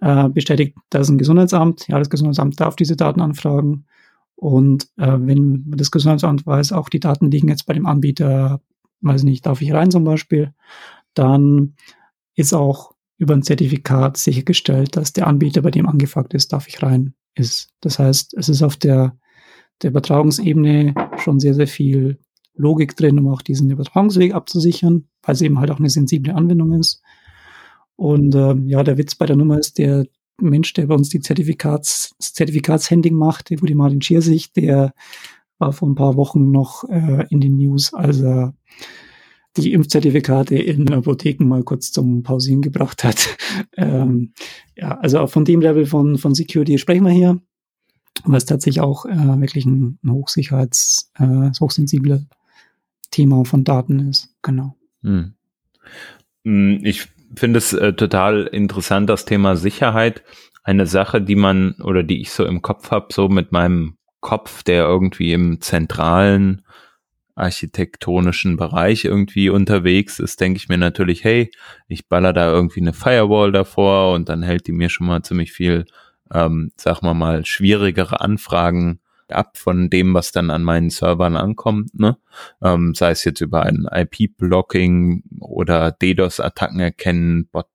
[0.00, 1.88] Äh, bestätigt, das ein Gesundheitsamt.
[1.88, 3.86] Ja, das Gesundheitsamt darf diese Daten anfragen.
[4.34, 8.60] Und äh, wenn das Gesundheitsamt weiß, auch die Daten liegen jetzt bei dem Anbieter,
[9.00, 10.52] weiß nicht, darf ich rein zum Beispiel,
[11.14, 11.74] dann
[12.34, 16.82] ist auch über ein Zertifikat sichergestellt, dass der Anbieter, bei dem angefragt ist, darf ich
[16.82, 17.70] rein ist.
[17.80, 19.16] Das heißt, es ist auf der,
[19.82, 22.18] der Übertragungsebene schon sehr, sehr viel
[22.54, 26.72] Logik drin, um auch diesen Übertragungsweg abzusichern, weil es eben halt auch eine sensible Anwendung
[26.74, 27.02] ist.
[27.96, 30.06] Und äh, ja, der Witz bei der Nummer ist, der
[30.38, 34.92] Mensch, der bei uns die Zertifikats, das Zertifikatshandling macht, der wurde Martin Schiersich, der
[35.58, 38.54] war vor ein paar Wochen noch äh, in den News, als er
[39.56, 43.36] die Impfzertifikate in Apotheken mal kurz zum Pausieren gebracht hat.
[43.76, 44.32] ähm,
[44.76, 47.40] ja, also von dem Level von, von Security sprechen wir hier,
[48.34, 52.26] es tatsächlich auch äh, wirklich ein, ein Hochsicherheits-, äh, hochsensible
[53.10, 54.34] Thema von Daten ist.
[54.42, 54.76] Genau.
[55.02, 55.32] Hm.
[56.44, 60.22] hm ich finde es äh, total interessant, das Thema Sicherheit.
[60.62, 64.62] Eine Sache, die man oder die ich so im Kopf habe, so mit meinem Kopf,
[64.62, 66.62] der irgendwie im zentralen
[67.36, 71.50] architektonischen Bereich irgendwie unterwegs ist, denke ich mir natürlich, hey,
[71.86, 75.52] ich baller da irgendwie eine Firewall davor und dann hält die mir schon mal ziemlich
[75.52, 75.84] viel,
[76.32, 79.00] ähm, sag mal mal, schwierigere Anfragen
[79.32, 82.16] ab von dem, was dann an meinen Servern ankommt, ne?
[82.62, 87.68] Ähm, sei es jetzt über ein IP-Blocking oder DDoS-Attacken erkennen, Bot,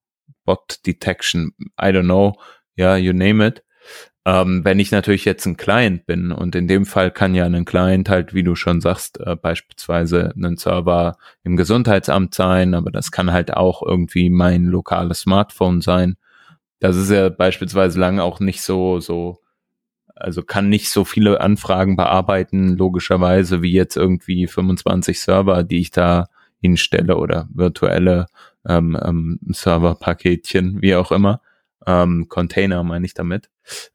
[0.46, 2.34] Bot I don't know,
[2.76, 3.64] ja, you name it.
[4.24, 7.66] Ähm, wenn ich natürlich jetzt ein Client bin und in dem Fall kann ja ein
[7.66, 13.12] Client halt, wie du schon sagst, äh, beispielsweise ein Server im Gesundheitsamt sein, aber das
[13.12, 16.18] kann halt auch irgendwie mein lokales Smartphone sein.
[16.80, 19.41] Das ist ja beispielsweise lange auch nicht so, so
[20.22, 25.92] also kann nicht so viele Anfragen bearbeiten, logischerweise, wie jetzt irgendwie 25 Server, die ich
[25.92, 26.28] da
[26.62, 28.28] hinstelle oder virtuelle
[28.68, 31.42] ähm, ähm, Serverpaketchen, wie auch immer.
[31.88, 33.50] Ähm, Container meine ich damit.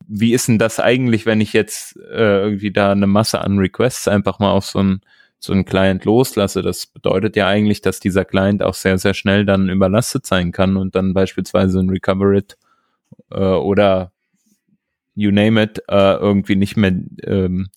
[0.07, 4.09] Wie ist denn das eigentlich, wenn ich jetzt äh, irgendwie da eine Masse an Requests
[4.09, 5.01] einfach mal auf so ein
[5.39, 6.63] so ein Client loslasse?
[6.63, 10.77] Das bedeutet ja eigentlich, dass dieser Client auch sehr, sehr schnell dann überlastet sein kann
[10.77, 12.43] und dann beispielsweise ein Recovery
[13.31, 14.13] äh, oder
[15.17, 16.93] you name it, äh, irgendwie nicht mehr
[17.25, 17.69] ähm,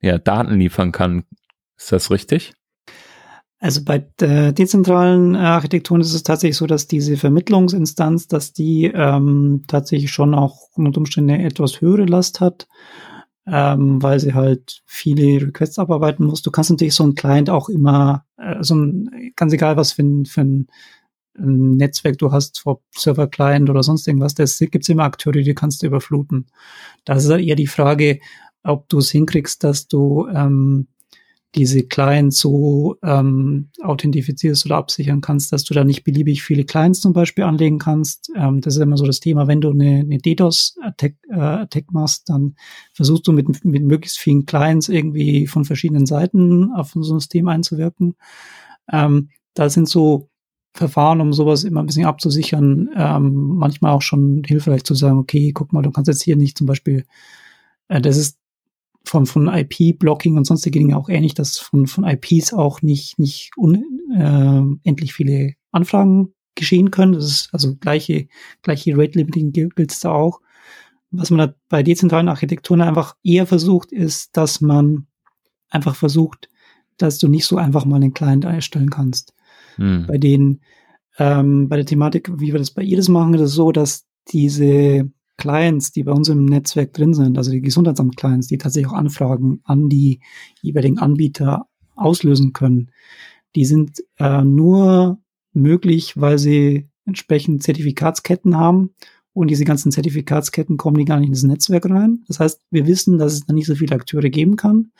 [0.00, 1.24] ja, Daten liefern kann.
[1.76, 2.54] Ist das richtig?
[3.60, 9.62] Also bei der dezentralen Architekturen ist es tatsächlich so, dass diese Vermittlungsinstanz, dass die ähm,
[9.68, 12.66] tatsächlich schon auch unter Umständen eine etwas höhere Last hat,
[13.46, 16.42] ähm, weil sie halt viele Requests abarbeiten muss.
[16.42, 20.24] Du kannst natürlich so ein Client auch immer, äh, so ein, ganz egal was für
[20.26, 20.66] für ein
[21.34, 25.86] Netzwerk du hast, ob Server-Client oder sonst irgendwas, das gibt's immer Akteure, die kannst du
[25.86, 26.46] überfluten.
[27.04, 28.20] Da ist halt eher die Frage,
[28.62, 30.88] ob du es hinkriegst, dass du ähm,
[31.54, 37.00] diese Clients so ähm, authentifizierst oder absichern kannst, dass du da nicht beliebig viele Clients
[37.00, 38.30] zum Beispiel anlegen kannst.
[38.34, 42.30] Ähm, das ist immer so das Thema, wenn du eine, eine DDoS-Attack äh, Attack machst,
[42.30, 42.54] dann
[42.94, 48.14] versuchst du mit, mit möglichst vielen Clients irgendwie von verschiedenen Seiten auf ein System einzuwirken.
[48.90, 50.30] Ähm, da sind so
[50.74, 55.52] Verfahren, um sowas immer ein bisschen abzusichern, ähm, manchmal auch schon hilfreich zu sagen, okay,
[55.52, 57.04] guck mal, du kannst jetzt hier nicht zum Beispiel,
[57.88, 58.38] äh, das ist
[59.04, 63.50] von, von IP-Blocking und sonstige Dinge auch ähnlich, dass von, von IPs auch nicht, nicht
[63.56, 67.12] unendlich äh, viele Anfragen geschehen können.
[67.12, 68.28] Das ist also gleiche,
[68.62, 70.40] gleiche Rate Limiting gilt es da auch.
[71.10, 75.06] Was man da bei dezentralen Architekturen einfach eher versucht, ist, dass man
[75.68, 76.48] einfach versucht,
[76.96, 79.34] dass du nicht so einfach mal einen Client erstellen kannst.
[79.76, 80.06] Hm.
[80.06, 80.60] Bei den,
[81.18, 85.10] ähm, bei der Thematik, wie wir das bei jedes machen, ist es so, dass diese
[85.36, 89.60] Clients, die bei uns im Netzwerk drin sind, also die Gesundheitsamt-Clients, die tatsächlich auch Anfragen
[89.64, 90.20] an die
[90.60, 91.66] jeweiligen Anbieter
[91.96, 92.90] auslösen können,
[93.56, 95.18] die sind äh, nur
[95.52, 98.90] möglich, weil sie entsprechend Zertifikatsketten haben
[99.34, 102.22] und diese ganzen Zertifikatsketten kommen die gar nicht ins Netzwerk rein.
[102.28, 104.92] Das heißt, wir wissen, dass es da nicht so viele Akteure geben kann.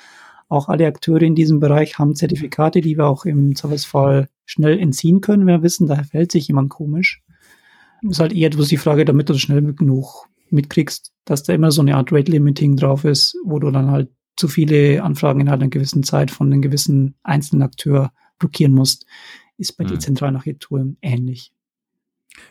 [0.48, 5.20] Auch alle Akteure in diesem Bereich haben Zertifikate, die wir auch im Zweifelsfall schnell entziehen
[5.20, 7.22] können, wenn wir wissen, da verhält sich jemand komisch.
[8.08, 11.80] ist halt eher bloß die Frage, damit du schnell genug mitkriegst, dass da immer so
[11.80, 15.68] eine Art Rate Limiting drauf ist, wo du dann halt zu viele Anfragen in einer
[15.68, 19.06] gewissen Zeit von einem gewissen einzelnen Akteur blockieren musst,
[19.58, 19.92] ist bei hm.
[19.92, 21.52] dezentralen Architekturen ähnlich.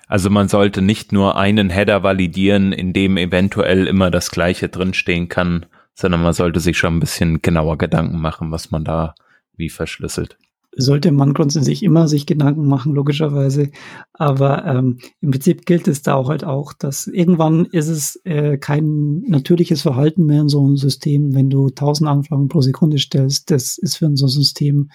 [0.07, 5.27] Also man sollte nicht nur einen Header validieren, in dem eventuell immer das Gleiche drinstehen
[5.27, 5.65] kann,
[5.95, 9.15] sondern man sollte sich schon ein bisschen genauer Gedanken machen, was man da
[9.55, 10.37] wie verschlüsselt
[10.75, 13.71] sollte man grundsätzlich immer sich Gedanken machen, logischerweise.
[14.13, 18.57] Aber ähm, im Prinzip gilt es da auch halt auch, dass irgendwann ist es äh,
[18.57, 23.51] kein natürliches Verhalten mehr in so einem System, wenn du tausend Anfragen pro Sekunde stellst.
[23.51, 24.89] Das ist für so ein System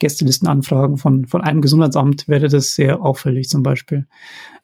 [0.00, 4.08] Gästelistenanfragen von, von einem Gesundheitsamt wäre das sehr auffällig zum Beispiel.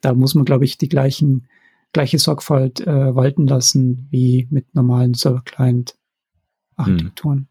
[0.01, 1.47] Da muss man, glaube ich, die gleichen,
[1.93, 7.37] gleiche Sorgfalt äh, walten lassen wie mit normalen Server-Client-Architekturen.
[7.37, 7.47] Hm.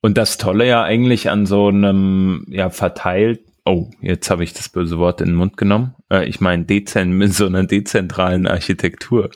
[0.00, 4.68] Und das Tolle ja eigentlich an so einem ja verteilt, oh, jetzt habe ich das
[4.68, 5.94] böse Wort in den Mund genommen.
[6.10, 9.30] Äh, ich meine dezent mit so einer dezentralen Architektur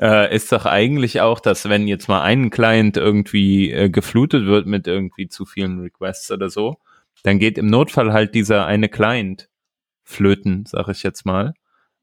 [0.00, 4.66] äh, ist doch eigentlich auch, dass wenn jetzt mal ein Client irgendwie äh, geflutet wird
[4.66, 6.78] mit irgendwie zu vielen Requests oder so,
[7.22, 9.48] dann geht im Notfall halt dieser eine Client
[10.02, 11.54] flöten, sag ich jetzt mal.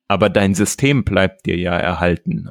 [0.07, 2.49] Aber dein System bleibt dir ja erhalten.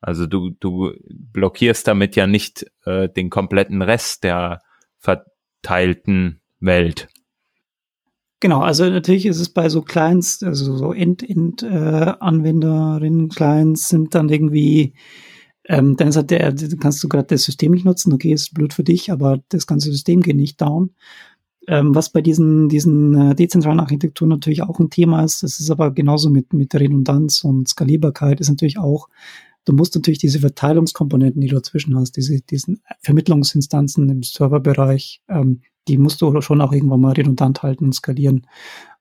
[0.00, 4.60] Also du, du blockierst damit ja nicht äh, den kompletten Rest der
[5.06, 7.08] verteilten Welt.
[8.40, 14.28] Genau, also natürlich ist es bei so Clients, also so End-End-Anwenderinnen, äh, Clients sind dann
[14.28, 14.92] irgendwie,
[15.64, 18.74] ähm, dann ist halt der, kannst du gerade das System nicht nutzen, okay, ist blöd
[18.74, 20.90] für dich, aber das ganze System geht nicht down.
[21.66, 25.70] Ähm, was bei diesen, diesen äh, dezentralen Architekturen natürlich auch ein Thema ist, das ist
[25.70, 29.08] aber genauso mit, mit Redundanz und Skalierbarkeit, ist natürlich auch,
[29.66, 35.60] du musst natürlich diese Verteilungskomponenten, die du dazwischen hast, diese, diesen Vermittlungsinstanzen im Serverbereich, ähm,
[35.88, 38.46] die musst du schon auch irgendwann mal redundant halten und skalieren,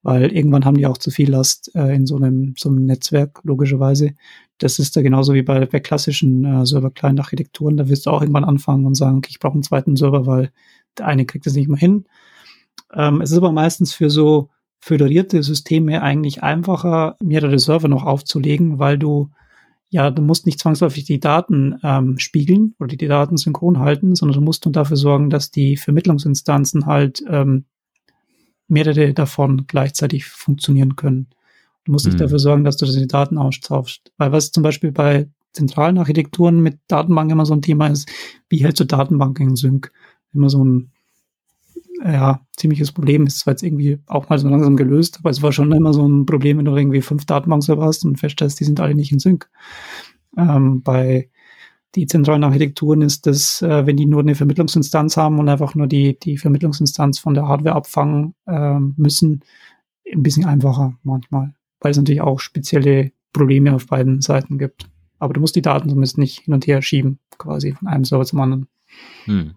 [0.04, 3.40] weil irgendwann haben die auch zu viel Last äh, in so einem, so einem Netzwerk,
[3.44, 4.14] logischerweise.
[4.60, 7.78] Das ist da genauso wie bei, bei klassischen äh, Server-kleinen Architekturen.
[7.78, 10.52] Da wirst du auch irgendwann anfangen und sagen, okay, ich brauche einen zweiten Server, weil
[10.98, 12.06] der eine kriegt es nicht mehr hin.
[12.94, 14.50] Ähm, es ist aber meistens für so
[14.80, 19.32] föderierte Systeme eigentlich einfacher, mehrere Server noch aufzulegen, weil du
[19.96, 24.38] ja, du musst nicht zwangsläufig die Daten ähm, spiegeln oder die Daten synchron halten, sondern
[24.38, 27.64] du musst nur dafür sorgen, dass die Vermittlungsinstanzen halt ähm,
[28.68, 31.28] mehrere davon gleichzeitig funktionieren können.
[31.86, 32.24] Du musst nicht mhm.
[32.24, 34.12] dafür sorgen, dass du die Daten austauschst.
[34.18, 38.12] Weil was zum Beispiel bei zentralen Architekturen mit Datenbanken immer so ein Thema ist,
[38.50, 39.94] wie hältst du Datenbanken in Sync?
[40.34, 40.92] Immer so ein
[42.04, 43.26] ja, ziemliches Problem.
[43.26, 46.08] Ist zwar jetzt irgendwie auch mal so langsam gelöst, aber es war schon immer so
[46.08, 49.20] ein Problem, wenn du irgendwie fünf Datenbankserver hast und feststellst, die sind alle nicht in
[49.20, 49.50] Sync.
[50.38, 51.30] Ähm, bei
[51.96, 55.88] die zentralen Architekturen ist das, äh, wenn die nur eine Vermittlungsinstanz haben und einfach nur
[55.88, 59.42] die, die Vermittlungsinstanz von der Hardware abfangen äh, müssen,
[60.12, 64.90] ein bisschen einfacher manchmal, weil es natürlich auch spezielle Probleme auf beiden Seiten gibt.
[65.20, 68.26] Aber du musst die Daten zumindest nicht hin und her schieben, quasi von einem Server
[68.26, 68.68] zum anderen.
[69.26, 69.56] Hm.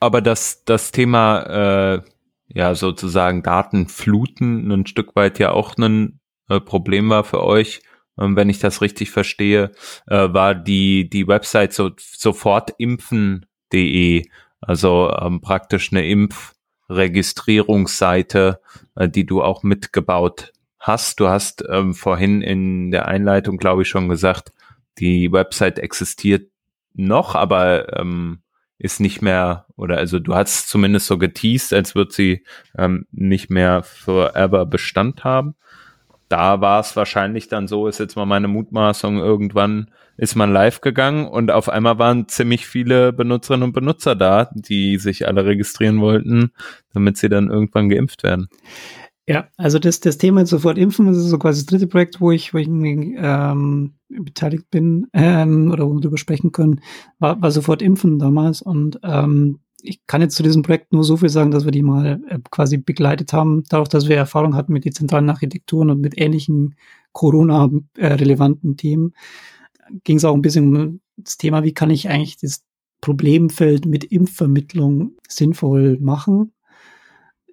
[0.00, 2.02] Aber das, das Thema, äh,
[2.48, 7.82] ja, sozusagen Datenfluten ein Stück weit ja auch ein äh, Problem war für euch,
[8.18, 9.72] ähm, wenn ich das richtig verstehe,
[10.06, 14.26] äh, war die, die Website so, sofortimpfen.de,
[14.60, 18.60] also ähm, praktisch eine Impfregistrierungsseite,
[18.94, 21.20] äh, die du auch mitgebaut hast.
[21.20, 24.52] Du hast ähm, vorhin in der Einleitung, glaube ich, schon gesagt,
[24.98, 26.50] die Website existiert
[26.94, 28.40] noch, aber ähm,
[28.78, 32.44] ist nicht mehr, oder also du hast zumindest so geteased, als wird sie
[32.76, 35.54] ähm, nicht mehr forever Bestand haben
[36.28, 40.80] da war es wahrscheinlich dann so, ist jetzt mal meine Mutmaßung, irgendwann ist man live
[40.80, 46.00] gegangen und auf einmal waren ziemlich viele Benutzerinnen und Benutzer da, die sich alle registrieren
[46.00, 46.52] wollten,
[46.94, 48.48] damit sie dann irgendwann geimpft werden.
[49.28, 52.30] Ja, also das, das Thema sofort impfen, das ist so quasi das dritte Projekt, wo
[52.30, 56.80] ich, wo ich ähm, beteiligt bin ähm, oder wo wir darüber sprechen können,
[57.18, 61.16] war, war sofort impfen damals und ähm, ich kann jetzt zu diesem Projekt nur so
[61.16, 64.72] viel sagen, dass wir die mal äh, quasi begleitet haben, dadurch, dass wir Erfahrung hatten
[64.72, 66.76] mit den zentralen Architekturen und mit ähnlichen
[67.12, 69.12] Corona-relevanten Themen,
[70.04, 72.64] ging es auch ein bisschen um das Thema, wie kann ich eigentlich das
[73.00, 76.52] Problemfeld mit Impfvermittlung sinnvoll machen.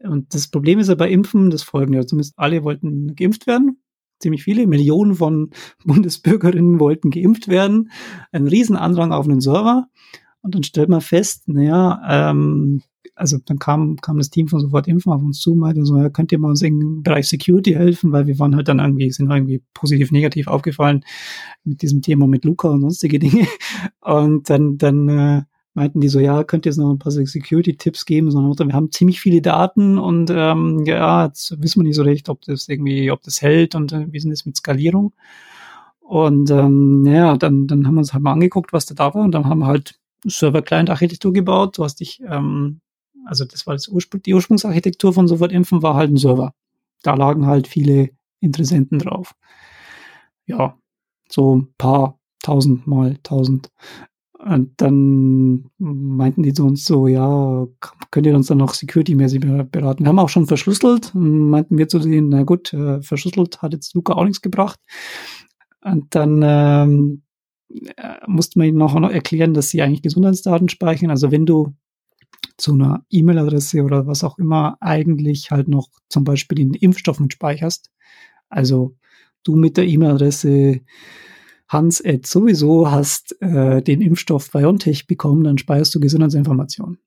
[0.03, 3.81] Und das Problem ist ja bei Impfen das folgende, zumindest alle wollten geimpft werden,
[4.19, 5.49] ziemlich viele, Millionen von
[5.85, 7.91] Bundesbürgerinnen wollten geimpft werden,
[8.31, 9.87] ein Riesenandrang auf einen Server.
[10.41, 12.81] Und dann stellt man fest, naja, ähm,
[13.15, 16.09] also dann kam, kam das Team von Sofort Impfen auf uns zu, meinte so, ja,
[16.09, 19.29] könnt ihr mal uns im Bereich Security helfen, weil wir waren halt dann irgendwie, sind
[19.29, 21.05] irgendwie positiv, negativ aufgefallen
[21.63, 23.47] mit diesem Thema mit Luca und sonstige Dinge.
[24.01, 25.43] Und dann, dann äh,
[25.73, 28.91] meinten die so, ja, könnt ihr jetzt noch ein paar Security-Tipps geben, sondern wir haben
[28.91, 33.11] ziemlich viele Daten und ähm, ja, jetzt wissen wir nicht so recht, ob das irgendwie,
[33.11, 35.13] ob das hält und äh, wie sind das mit Skalierung.
[36.01, 39.23] Und ähm, ja, dann, dann haben wir uns halt mal angeguckt, was da da war
[39.23, 41.77] und dann haben wir halt Server-Client-Architektur gebaut.
[41.77, 42.81] Du hast dich, ähm,
[43.25, 46.53] also das war das Urspr die Ursprungsarchitektur von Sofortimpfen war halt ein Server.
[47.01, 48.09] Da lagen halt viele
[48.39, 49.33] Interessenten drauf.
[50.45, 50.77] Ja,
[51.29, 53.71] so ein paar tausend mal tausend.
[54.45, 57.65] Und dann meinten die zu uns so, ja,
[58.11, 60.03] könnt ihr uns dann noch security-mäßig beraten?
[60.03, 63.95] Wir haben auch schon verschlüsselt, meinten wir zu denen, na gut, äh, verschlüsselt hat jetzt
[63.95, 64.79] Luca auch nichts gebracht.
[65.81, 67.21] Und dann ähm,
[67.69, 71.09] äh, musste man ihnen noch, noch erklären, dass sie eigentlich Gesundheitsdaten speichern.
[71.09, 71.73] Also wenn du
[72.57, 77.33] zu einer E-Mail-Adresse oder was auch immer eigentlich halt noch zum Beispiel den Impfstoff mit
[77.33, 77.91] speicherst.
[78.49, 78.95] Also
[79.43, 80.81] du mit der E-Mail-Adresse
[81.73, 86.99] Hans sowieso hast äh, den Impfstoff BioNTech bekommen, dann speicherst du Gesundheitsinformationen.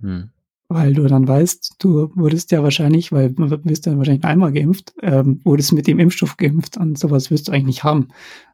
[0.00, 0.30] Hm.
[0.70, 4.94] Weil du dann weißt, du wurdest ja wahrscheinlich, weil du wirst ja wahrscheinlich einmal geimpft,
[5.02, 8.08] ähm, wurdest mit dem Impfstoff geimpft und sowas wirst du eigentlich nicht haben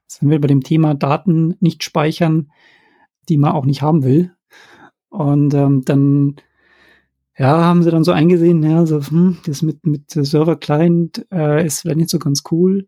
[0.06, 2.50] sind wir bei dem Thema Daten nicht speichern,
[3.28, 4.34] die man auch nicht haben will.
[5.08, 6.36] Und ähm, dann
[7.36, 11.80] ja, haben sie dann so eingesehen, ja, so, hm, das mit, mit Server-Client äh, ist
[11.80, 12.86] vielleicht nicht so ganz cool.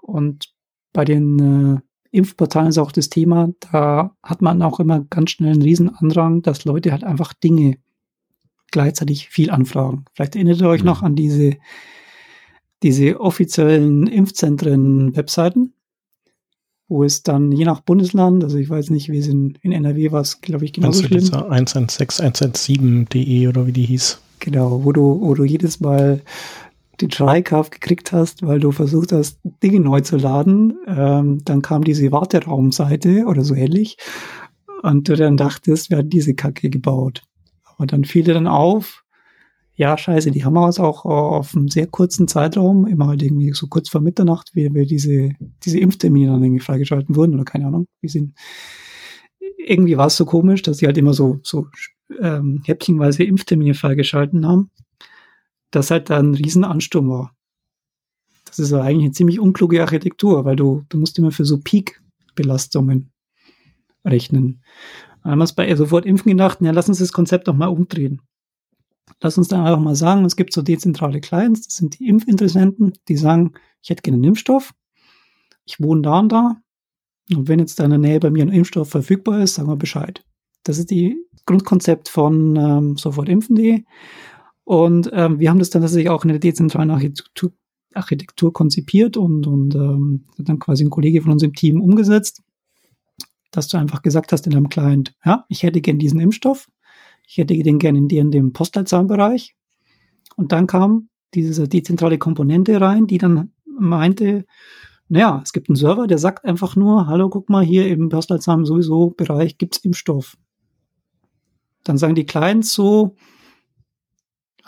[0.00, 0.52] Und
[0.92, 1.80] bei den äh,
[2.10, 6.42] Impfportalen ist auch das Thema, da hat man auch immer ganz schnell einen riesen Andrang,
[6.42, 7.78] dass Leute halt einfach Dinge
[8.70, 10.04] gleichzeitig viel anfragen.
[10.14, 10.86] Vielleicht erinnert ihr euch mhm.
[10.86, 11.56] noch an diese,
[12.82, 15.74] diese offiziellen Impfzentren-Webseiten
[16.88, 20.10] wo es dann je nach Bundesland, also ich weiß nicht, wie es in, in NRW
[20.10, 21.22] war, glaube ich, genauso schlimm.
[21.32, 24.20] 116, 117.de oder wie die hieß.
[24.40, 26.22] Genau, wo du, wo du jedes Mal
[27.00, 30.78] den Schreikauf gekriegt hast, weil du versucht hast, Dinge neu zu laden.
[30.86, 33.96] Ähm, dann kam diese Warteraumseite oder so ähnlich.
[34.82, 37.22] Und du dann dachtest, wir hatten diese Kacke gebaut.
[37.64, 39.04] Aber dann fiel dir dann auf,
[39.78, 43.52] ja, scheiße, die haben wir uns auch auf einem sehr kurzen Zeitraum, immer halt irgendwie
[43.52, 45.30] so kurz vor Mitternacht, wie, wie diese,
[45.64, 48.34] diese Impftermine dann irgendwie freigeschalten wurden oder keine Ahnung, wie sind.
[49.56, 51.68] Irgendwie war es so komisch, dass sie halt immer so, so
[52.20, 54.70] ähm, häppchenweise Impftermine freigeschalten haben,
[55.70, 57.34] dass halt da ein Riesenansturm war.
[58.44, 63.12] Das ist eigentlich eine ziemlich unkluge Architektur, weil du, du musst immer für so Peak-Belastungen
[64.04, 64.62] rechnen.
[65.22, 67.66] Dann haben wir es bei sofort impfen gedacht, ja, lass uns das Konzept doch mal
[67.66, 68.22] umdrehen.
[69.20, 72.92] Lass uns dann einfach mal sagen, es gibt so dezentrale Clients, das sind die Impfinteressenten,
[73.08, 73.52] die sagen,
[73.82, 74.74] ich hätte gerne einen Impfstoff,
[75.64, 76.56] ich wohne da und da,
[77.34, 79.76] und wenn jetzt da in der Nähe bei mir ein Impfstoff verfügbar ist, sagen wir
[79.76, 80.24] Bescheid.
[80.62, 81.16] Das ist die
[81.46, 83.84] Grundkonzept von ähm, sofortimpfen.de.
[84.68, 87.52] Und ähm, wir haben das dann tatsächlich auch in der dezentralen Architektur,
[87.94, 92.42] Architektur konzipiert und, und ähm, dann quasi ein Kollege von uns im Team umgesetzt,
[93.50, 96.68] dass du einfach gesagt hast in deinem Client, ja, ich hätte gern diesen Impfstoff
[97.28, 99.54] ich hätte den gerne in, in dem Postleitzahlenbereich.
[100.36, 104.46] Und dann kam diese dezentrale Komponente rein, die dann meinte,
[105.08, 108.64] naja, es gibt einen Server, der sagt einfach nur, hallo, guck mal, hier im Postleitzahl
[108.64, 110.38] sowieso Bereich gibt's Impfstoff.
[111.84, 113.14] Dann sagen die Clients so,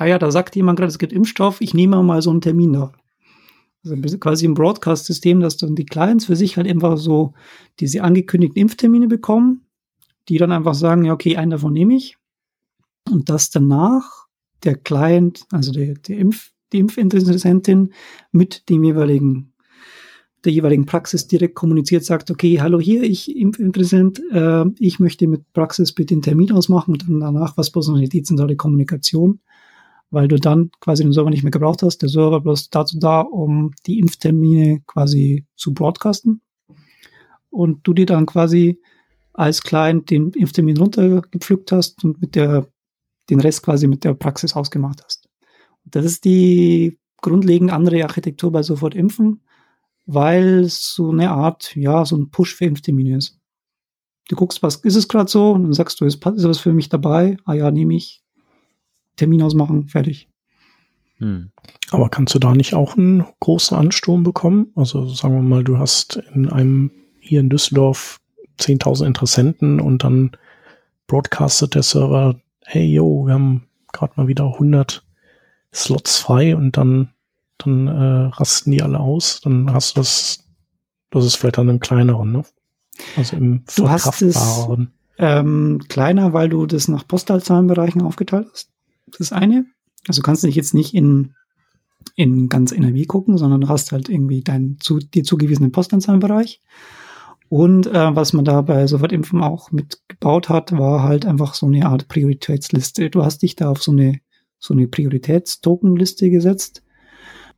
[0.01, 2.73] ah ja, da sagt jemand gerade, es gibt Impfstoff, ich nehme mal so einen Termin
[2.73, 2.93] da.
[3.85, 7.35] Also quasi ein Broadcast-System, dass dann die Clients für sich halt einfach so
[7.81, 9.67] diese angekündigten Impftermine bekommen,
[10.29, 12.17] die dann einfach sagen, ja, okay, einen davon nehme ich.
[13.11, 14.27] Und dass danach
[14.65, 17.93] der Client, also der, der Impf, die Impfinteressentin
[18.33, 19.53] mit dem jeweiligen
[20.47, 25.53] der jeweiligen Praxis direkt kommuniziert, sagt, okay, hallo hier, ich Impfinteressent, äh, ich möchte mit
[25.53, 29.41] Praxis bitte den Termin ausmachen und dann danach was eine dezentrale Kommunikation,
[30.11, 31.99] weil du dann quasi den Server nicht mehr gebraucht hast.
[31.99, 36.43] Der Server bloß dazu da, um die Impftermine quasi zu broadcasten
[37.51, 38.81] und du dir dann quasi
[39.33, 42.67] als Client den Impftermin runtergepflückt hast und mit der
[43.31, 45.29] den Rest quasi mit der Praxis ausgemacht hast.
[45.85, 49.43] Das ist die grundlegend andere Architektur bei Sofort Impfen,
[50.07, 53.39] weil es so eine Art, ja, so ein Push für Impftermine ist.
[54.29, 56.73] Du guckst, was ist es gerade so, und dann sagst du, ist, ist was für
[56.73, 57.37] mich dabei?
[57.45, 58.23] Ah ja, nehme ich.
[59.21, 60.29] Termin ausmachen, fertig.
[61.19, 61.51] Hm.
[61.91, 64.73] Aber kannst du da nicht auch einen großen Ansturm bekommen?
[64.75, 66.91] Also sagen wir mal, du hast in einem
[67.21, 68.19] hier in Düsseldorf
[68.59, 70.33] 10.000 Interessenten und dann
[71.07, 75.05] broadcastet der Server hey yo, wir haben gerade mal wieder 100
[75.75, 77.11] Slots frei und dann,
[77.59, 80.49] dann äh, rasten die alle aus, dann hast du das,
[81.11, 82.45] das ist vielleicht dann im kleineren, ne?
[83.17, 84.69] Also im du hast es
[85.19, 88.71] ähm, kleiner, weil du das nach Postleitzahlenbereichen aufgeteilt hast.
[89.19, 89.67] Das eine.
[90.09, 91.35] Also kannst du dich jetzt nicht in,
[92.15, 96.61] in ganz NRW gucken, sondern hast halt irgendwie deinen zu, dir zugewiesenen Postleitzahlenbereich.
[97.49, 101.87] Und äh, was man da bei Sofortimpfen auch mitgebaut hat, war halt einfach so eine
[101.87, 103.11] Art Prioritätsliste.
[103.11, 104.21] Du hast dich da auf so eine,
[104.59, 106.83] so eine Prioritätstokenliste gesetzt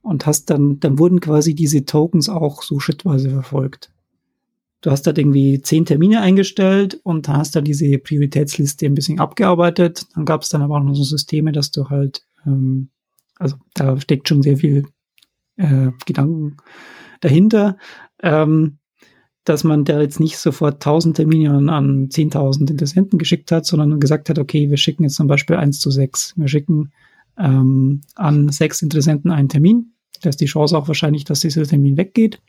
[0.01, 3.92] und hast dann, dann wurden quasi diese Tokens auch so schrittweise verfolgt.
[4.83, 10.07] Du hast da irgendwie zehn Termine eingestellt und hast da diese Prioritätsliste ein bisschen abgearbeitet.
[10.15, 12.91] Dann gab es dann aber auch noch so Systeme, dass du halt, ähm,
[13.39, 14.87] also da steckt schon sehr viel
[15.57, 16.57] äh, Gedanken
[17.21, 17.79] dahinter.
[18.23, 18.79] Ähm,
[19.45, 23.99] dass man da jetzt nicht sofort 1000 Termine an, an 10.000 Interessenten geschickt hat, sondern
[23.99, 26.35] gesagt hat, okay, wir schicken jetzt zum Beispiel 1 zu 6.
[26.37, 26.93] Wir schicken
[27.39, 29.95] ähm, an sechs Interessenten einen Termin.
[30.21, 32.41] Da ist die Chance auch wahrscheinlich, dass dieser Termin weggeht.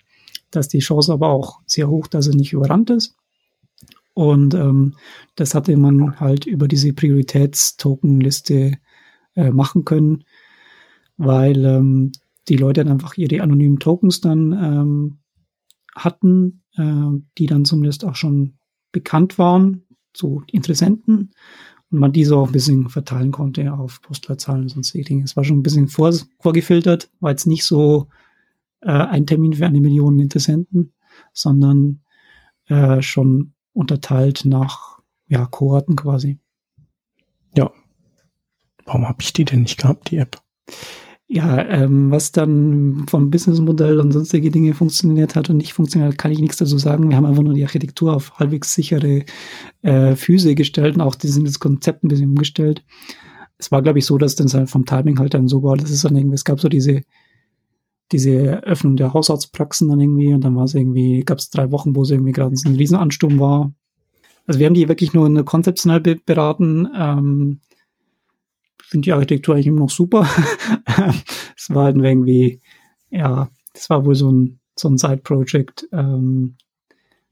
[0.55, 3.15] Da ist die Chance aber auch sehr hoch, dass er nicht überrannt ist.
[4.13, 4.95] Und ähm,
[5.35, 8.77] das hatte man halt über diese Prioritätstokenliste
[9.35, 10.23] äh, machen können,
[11.17, 12.11] weil ähm,
[12.47, 15.17] die Leute dann einfach ihre anonymen Tokens dann ähm,
[15.95, 18.53] hatten äh, die dann zumindest auch schon
[18.91, 19.83] bekannt waren,
[20.13, 21.31] zu Interessenten,
[21.91, 25.23] und man diese auch ein bisschen verteilen konnte auf Postleitzahlen und sonstige Dinge.
[25.23, 28.07] Es war schon ein bisschen vor, vorgefiltert, war jetzt nicht so
[28.83, 30.93] äh, ein Termin für eine Million Interessenten,
[31.33, 32.01] sondern
[32.67, 36.39] äh, schon unterteilt nach ja, Kohorten quasi.
[37.55, 37.71] Ja.
[38.85, 40.41] Warum habe ich die denn nicht gehabt, die App?
[41.27, 46.17] Ja, ähm, was dann vom Businessmodell und sonstige Dinge funktioniert hat und nicht funktioniert hat,
[46.19, 47.09] kann ich nichts dazu sagen.
[47.09, 49.23] Wir haben einfach nur die Architektur auf halbwegs sichere
[49.81, 52.83] äh, Füße gestellt und auch dieses Konzept ein bisschen umgestellt.
[53.57, 55.89] Es war, glaube ich, so, dass das halt vom Timing halt dann so war, dass
[55.89, 57.01] es dann irgendwie, es gab so diese,
[58.11, 61.95] diese Öffnung der Hausarztpraxen dann irgendwie und dann war es irgendwie, gab es drei Wochen,
[61.95, 63.73] wo es irgendwie gerade ein Riesenansturm war.
[64.45, 66.87] Also wir haben die wirklich nur konzeptionell beraten.
[66.95, 67.59] Ähm,
[68.93, 70.27] finde die Architektur eigentlich immer noch super.
[71.57, 72.61] es war halt irgendwie,
[73.09, 76.57] ja, das war wohl so ein, so ein Side-Project ähm,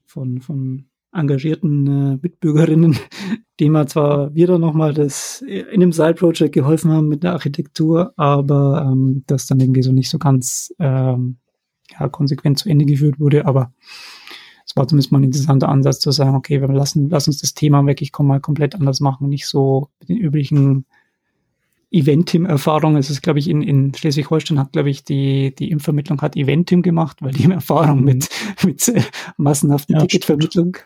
[0.04, 2.96] von, von engagierten äh, Mitbürgerinnen,
[3.60, 8.88] denen wir zwar wieder nochmal das in dem Side-Project geholfen haben mit der Architektur, aber
[8.90, 11.36] ähm, das dann irgendwie so nicht so ganz ähm,
[11.90, 13.72] ja, konsequent zu Ende geführt wurde, aber
[14.64, 17.54] es war zumindest mal ein interessanter Ansatz zu sagen, okay, wir lassen, lass uns das
[17.54, 20.86] Thema wirklich mal komplett anders machen, nicht so mit den üblichen
[21.92, 22.96] Eventim-Erfahrung.
[22.96, 26.82] Es ist, glaube ich, in, in Schleswig-Holstein hat, glaube ich, die, die Impfvermittlung hat Eventim
[26.82, 28.04] gemacht, weil die haben Erfahrung mhm.
[28.04, 28.28] mit,
[28.64, 29.02] mit äh,
[29.36, 30.76] massenhaften ja, Ticketvermittlung.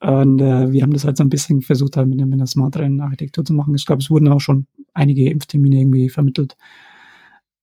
[0.00, 3.00] Und äh, wir haben das halt so ein bisschen versucht, halt mit, mit einer smarteren
[3.00, 3.74] Architektur zu machen.
[3.74, 6.56] Ich glaube, es wurden auch schon einige Impftermine irgendwie vermittelt.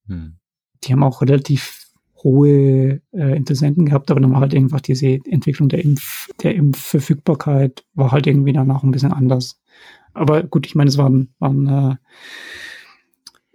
[0.07, 0.35] Hm.
[0.83, 1.87] Die haben auch relativ
[2.23, 7.85] hohe äh, Interessenten gehabt, aber dann war halt einfach diese Entwicklung der Impf, der Impfverfügbarkeit
[7.93, 9.59] war halt irgendwie danach ein bisschen anders.
[10.18, 11.95] Aber gut, ich meine, es war ein, war ein äh,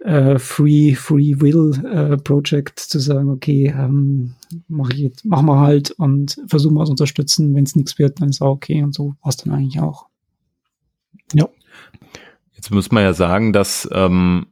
[0.03, 4.35] äh, Free, Free Will äh, Project zu sagen, okay, ähm,
[4.67, 7.55] mach ich jetzt, machen wir halt und versuchen wir es unterstützen.
[7.55, 10.07] Wenn es nichts wird, dann ist auch okay und so war es dann eigentlich auch.
[11.33, 11.47] Ja.
[12.53, 14.47] Jetzt muss man ja sagen, dass ähm,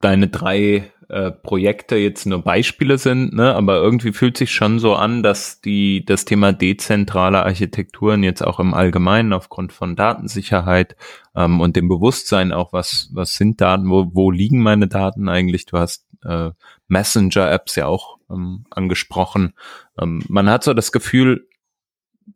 [0.00, 4.94] deine drei äh, Projekte jetzt nur Beispiele sind, ne, aber irgendwie fühlt sich schon so
[4.94, 10.96] an, dass die das Thema dezentrale Architekturen jetzt auch im Allgemeinen aufgrund von Datensicherheit
[11.34, 15.66] ähm, und dem Bewusstsein auch, was was sind Daten, wo, wo liegen meine Daten eigentlich?
[15.66, 16.50] Du hast äh,
[16.88, 19.54] Messenger-Apps ja auch ähm, angesprochen.
[19.98, 21.48] Ähm, man hat so das Gefühl,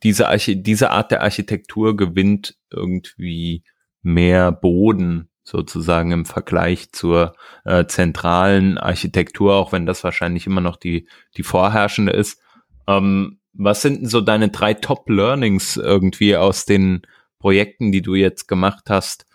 [0.02, 3.64] diese, Archi diese Art der Architektur gewinnt irgendwie
[4.02, 7.34] mehr Boden sozusagen im Vergleich zur
[7.64, 12.40] äh, zentralen Architektur, auch wenn das wahrscheinlich immer noch die, die vorherrschende ist.
[12.86, 17.02] Ähm, was sind denn so deine drei Top-Learnings irgendwie aus den
[17.38, 19.26] Projekten, die du jetzt gemacht hast,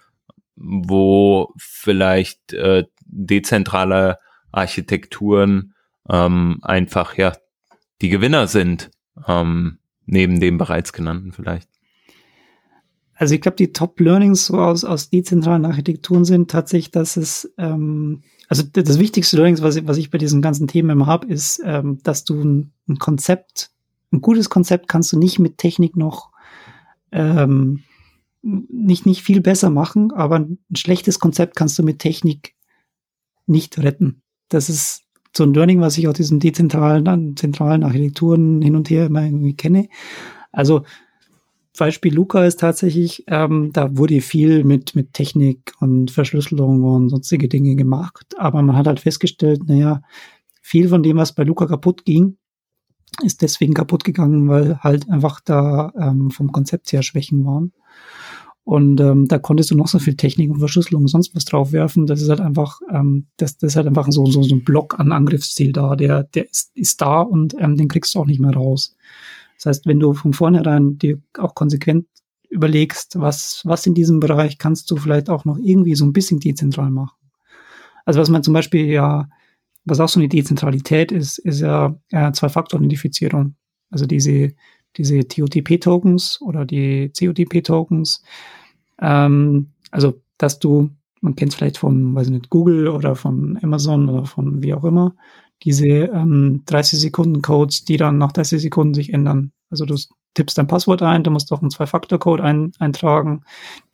[0.55, 4.19] wo vielleicht äh, dezentrale
[4.51, 5.73] Architekturen
[6.09, 7.33] ähm, einfach ja
[8.01, 8.91] die Gewinner sind,
[9.27, 11.69] ähm, neben dem bereits genannten vielleicht?
[13.15, 18.21] Also ich glaube, die Top-Learnings so aus, aus dezentralen Architekturen sind tatsächlich, dass es, ähm,
[18.47, 21.61] also das wichtigste Learnings, was ich, was ich bei diesen ganzen Themen immer habe, ist,
[21.63, 23.71] ähm, dass du ein, ein, Konzept,
[24.11, 26.31] ein gutes Konzept kannst du nicht mit Technik noch
[27.11, 27.83] ähm,
[28.43, 32.55] nicht, nicht viel besser machen, aber ein schlechtes Konzept kannst du mit Technik
[33.45, 34.21] nicht retten.
[34.49, 35.03] Das ist
[35.35, 39.55] so ein Learning, was ich aus diesen dezentralen, zentralen Architekturen hin und her immer irgendwie
[39.55, 39.87] kenne.
[40.51, 40.83] Also
[41.77, 47.47] Beispiel Luca ist tatsächlich, ähm, da wurde viel mit, mit Technik und Verschlüsselung und sonstige
[47.47, 48.35] Dinge gemacht.
[48.37, 50.03] Aber man hat halt festgestellt, naja,
[50.61, 52.37] viel von dem, was bei Luca kaputt ging,
[53.23, 57.73] ist deswegen kaputt gegangen, weil halt einfach da ähm, vom Konzept her Schwächen waren.
[58.65, 62.05] Und ähm, da konntest du noch so viel Technik und Verschlüsselung und sonst was draufwerfen.
[62.05, 64.99] Das ist halt einfach, ähm, das, das ist halt einfach so, so, so ein Block
[64.99, 65.95] an Angriffsziel da.
[65.97, 68.95] Der, der ist, ist da und ähm, den kriegst du auch nicht mehr raus.
[69.63, 72.05] Das heißt, wenn du von vornherein dir auch konsequent
[72.49, 76.41] überlegst, was, was in diesem Bereich kannst du vielleicht auch noch irgendwie so ein bisschen
[76.41, 77.15] dezentral machen.
[78.05, 79.29] Also was man zum Beispiel ja,
[79.85, 83.55] was auch so eine Dezentralität ist, ist ja äh, Zwei-Faktor-Identifizierung.
[83.89, 84.53] Also diese,
[84.97, 88.21] diese TOTP-Tokens oder die COTP-Tokens.
[88.99, 90.89] Ähm, also, dass du,
[91.21, 94.83] man kennt es vielleicht von, weiß nicht, Google oder von Amazon oder von wie auch
[94.83, 95.15] immer,
[95.63, 99.51] diese ähm, 30 Sekunden Codes, die dann nach 30 Sekunden sich ändern.
[99.69, 99.95] Also du
[100.33, 103.43] tippst dein Passwort ein, du musst doch einen Zwei-Faktor-Code ein, eintragen,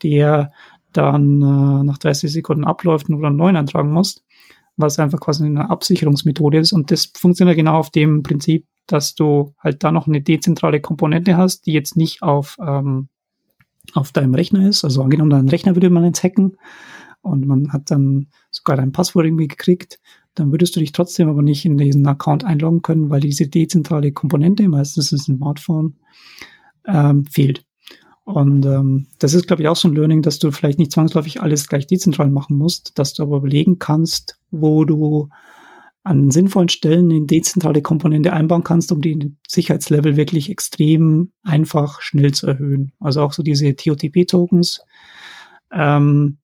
[0.03, 0.51] der
[0.93, 4.24] dann äh, nach 30 Sekunden abläuft und du dann neuen eintragen musst,
[4.78, 6.74] was einfach quasi eine Absicherungsmethode ist.
[6.74, 11.38] Und das funktioniert genau auf dem Prinzip, dass du halt da noch eine dezentrale Komponente
[11.38, 13.09] hast, die jetzt nicht auf, ähm,
[13.93, 14.84] auf deinem Rechner ist.
[14.84, 16.57] Also angenommen, dein Rechner würde man jetzt hacken
[17.22, 19.99] und man hat dann sogar dein Passwort irgendwie gekriegt
[20.36, 24.11] dann würdest du dich trotzdem aber nicht in diesen Account einloggen können, weil diese dezentrale
[24.11, 25.95] Komponente, meistens ein Smartphone,
[26.88, 27.65] ähm, fehlt.
[28.23, 31.41] Und ähm, das ist, glaube ich, auch so ein Learning, dass du vielleicht nicht zwangsläufig
[31.41, 35.30] alles gleich dezentral machen musst, dass du aber überlegen kannst, wo du
[36.03, 42.32] an sinnvollen Stellen eine dezentrale Komponente einbauen kannst, um den Sicherheitslevel wirklich extrem einfach schnell
[42.32, 42.93] zu erhöhen.
[42.99, 44.82] Also auch so diese TOTP-Tokens.
[45.71, 46.38] Ähm,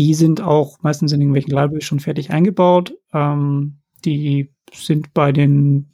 [0.00, 2.94] die sind auch meistens in irgendwelchen Libraries schon fertig eingebaut.
[3.12, 5.90] Ähm, die sind bei den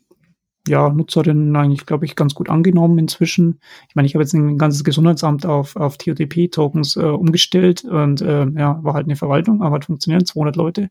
[0.68, 3.58] ja, Nutzerinnen eigentlich, glaube ich, ganz gut angenommen inzwischen.
[3.88, 8.46] Ich meine, ich habe jetzt ein ganzes Gesundheitsamt auf, auf TOTP-Tokens äh, umgestellt und äh,
[8.46, 10.88] ja, war halt eine Verwaltung, aber hat funktioniert, 200 Leute.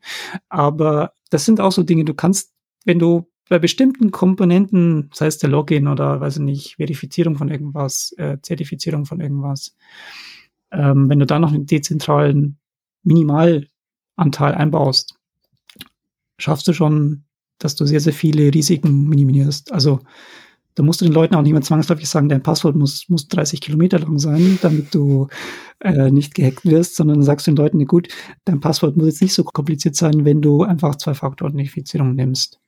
[0.50, 2.52] Aber das sind auch so Dinge, du kannst,
[2.84, 7.48] wenn du bei bestimmten Komponenten, sei es der Login oder, weiß ich nicht, Verifizierung von
[7.48, 9.78] irgendwas, äh, Zertifizierung von irgendwas,
[10.74, 12.58] ähm, wenn du da noch einen dezentralen
[13.06, 15.16] Minimalanteil einbaust,
[16.38, 17.24] schaffst du schon,
[17.60, 19.72] dass du sehr, sehr viele Risiken minimierst.
[19.72, 20.02] Also
[20.76, 23.62] da musst du den Leuten auch nicht mehr zwangsläufig sagen, dein Passwort muss, muss 30
[23.62, 25.30] Kilometer lang sein, damit du
[25.80, 28.10] äh, nicht gehackt wirst, sondern sagst du den Leuten, gut,
[28.44, 32.60] dein Passwort muss jetzt nicht so kompliziert sein, wenn du einfach Zwei-Faktor-Authentifizierung nimmst.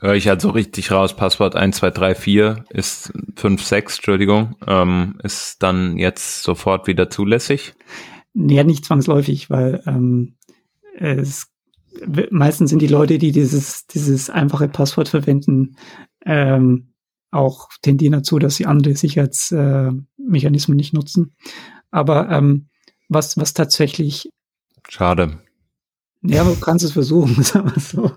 [0.00, 3.04] Höre ich halt so richtig raus, Passwort 1234 ist
[3.38, 7.72] 56, Entschuldigung, ähm, ist dann jetzt sofort wieder zulässig?
[8.34, 10.36] Ja, nicht zwangsläufig, weil ähm,
[10.98, 11.46] es
[12.30, 15.76] meistens sind die Leute, die dieses, dieses einfache Passwort verwenden,
[16.24, 16.94] ähm,
[17.30, 21.34] auch tendieren dazu, dass sie andere Sicherheitsmechanismen äh, nicht nutzen.
[21.90, 22.68] Aber ähm,
[23.08, 24.30] was, was tatsächlich.
[24.88, 25.40] Schade.
[26.22, 28.12] Ja, du kannst es versuchen, sagen wir so.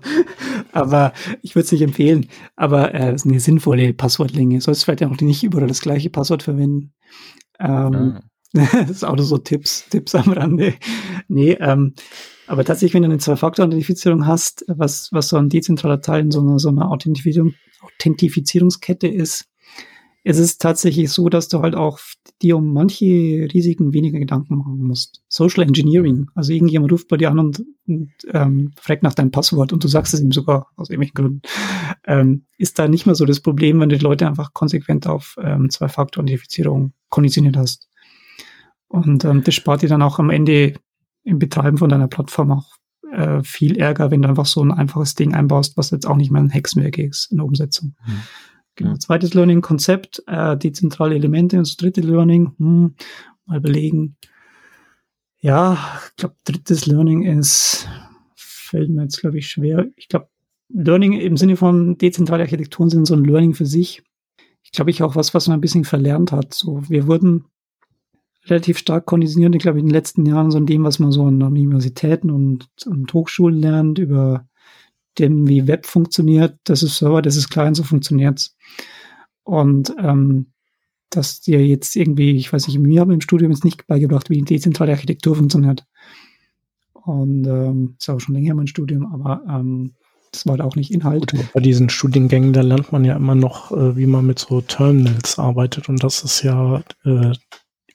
[0.72, 1.12] Aber
[1.42, 2.28] ich würde es nicht empfehlen.
[2.56, 4.60] Aber äh, es ist eine sinnvolle Passwortlänge.
[4.60, 6.94] Sollst vielleicht auch nicht überall das gleiche Passwort verwenden.
[7.58, 8.20] Ähm, ja.
[8.52, 10.74] das ist auch nur so Tipps, Tipps am Rande.
[11.28, 11.94] Nee, ähm,
[12.46, 16.40] aber tatsächlich, wenn du eine Zwei-Faktor-Authentifizierung hast, was, was so ein dezentraler Teil in so
[16.40, 19.48] einer, so einer Authentifizierung, Authentifizierungskette ist,
[20.24, 22.00] es ist tatsächlich so, dass du halt auch
[22.42, 25.22] dir um manche Risiken weniger Gedanken machen musst.
[25.28, 29.72] Social Engineering, also irgendjemand ruft bei dir an und, und ähm, fragt nach deinem Passwort
[29.72, 31.42] und du sagst es ihm sogar aus irgendwelchen Gründen,
[32.06, 35.36] ähm, ist da nicht mehr so das Problem, wenn du die Leute einfach konsequent auf
[35.42, 37.87] ähm, Zwei-Faktor-Identifizierung konditioniert hast.
[38.88, 40.74] Und ähm, das spart dir dann auch am Ende
[41.24, 42.76] im Betreiben von deiner Plattform auch
[43.12, 46.30] äh, viel Ärger, wenn du einfach so ein einfaches Ding einbaust, was jetzt auch nicht
[46.30, 47.94] mehr ein Hexenwerk ist in der Umsetzung.
[48.06, 48.20] Mhm.
[48.76, 48.94] Genau.
[48.96, 51.56] Zweites Learning-Konzept, äh, dezentrale Elemente.
[51.56, 52.94] Und das dritte Learning, hm,
[53.44, 54.16] mal überlegen.
[55.40, 55.78] Ja,
[56.08, 57.88] ich glaube, drittes Learning ist,
[58.36, 59.86] fällt mir jetzt, glaube ich, schwer.
[59.96, 60.28] Ich glaube,
[60.68, 64.02] Learning im Sinne von dezentrale Architekturen sind so ein Learning für sich.
[64.62, 66.54] Ich glaube, ich auch was, was man ein bisschen verlernt hat.
[66.54, 67.46] So, wir wurden
[68.50, 71.24] relativ stark konditioniert, glaube ich, in den letzten Jahren so in dem, was man so
[71.24, 74.46] an Universitäten und, und Hochschulen lernt, über
[75.18, 78.56] dem, wie Web funktioniert, das ist Server, das ist klein, so funktioniert's.
[79.42, 80.52] Und ähm,
[81.10, 84.42] dass dir jetzt irgendwie, ich weiß nicht, mir haben im Studium jetzt nicht beigebracht, wie
[84.42, 85.84] dezentrale Architektur funktioniert.
[86.92, 89.94] Und ähm, ist auch schon länger mein Studium, aber ähm,
[90.32, 91.30] das war da auch nicht Inhalt.
[91.30, 94.60] Gut, bei diesen Studiengängen, da lernt man ja immer noch, äh, wie man mit so
[94.60, 97.32] Terminals arbeitet und das ist ja äh,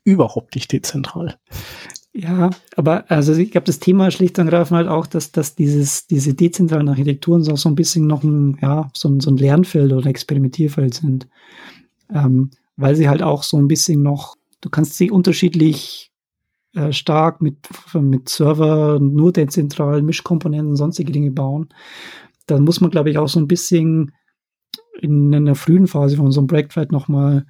[0.04, 1.38] überhaupt nicht dezentral.
[2.16, 6.06] Ja, aber also ich glaube, das Thema schlicht und ergreifend halt auch, dass, dass dieses,
[6.06, 10.10] diese dezentralen Architekturen so, so ein bisschen noch ein, ja, so so ein Lernfeld oder
[10.10, 11.28] Experimentierfeld sind.
[12.14, 16.12] Ähm, weil sie halt auch so ein bisschen noch, du kannst sie unterschiedlich
[16.76, 17.58] äh, stark mit,
[17.93, 21.70] mit Server, nur dezentralen Mischkomponenten, sonstige Dinge bauen.
[22.45, 24.12] Dann muss man, glaube ich, auch so ein bisschen
[25.01, 27.45] in einer frühen Phase von so einem Projekt vielleicht nochmal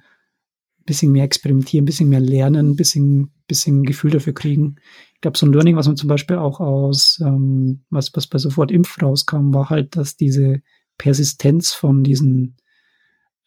[0.84, 4.76] bisschen mehr experimentieren, bisschen mehr lernen, bisschen bisschen Gefühl dafür kriegen.
[5.14, 8.38] Ich glaube, so ein Learning, was man zum Beispiel auch aus, ähm, was, was bei
[8.38, 10.62] sofort Impf rauskam, war halt, dass diese
[10.98, 12.56] Persistenz von diesen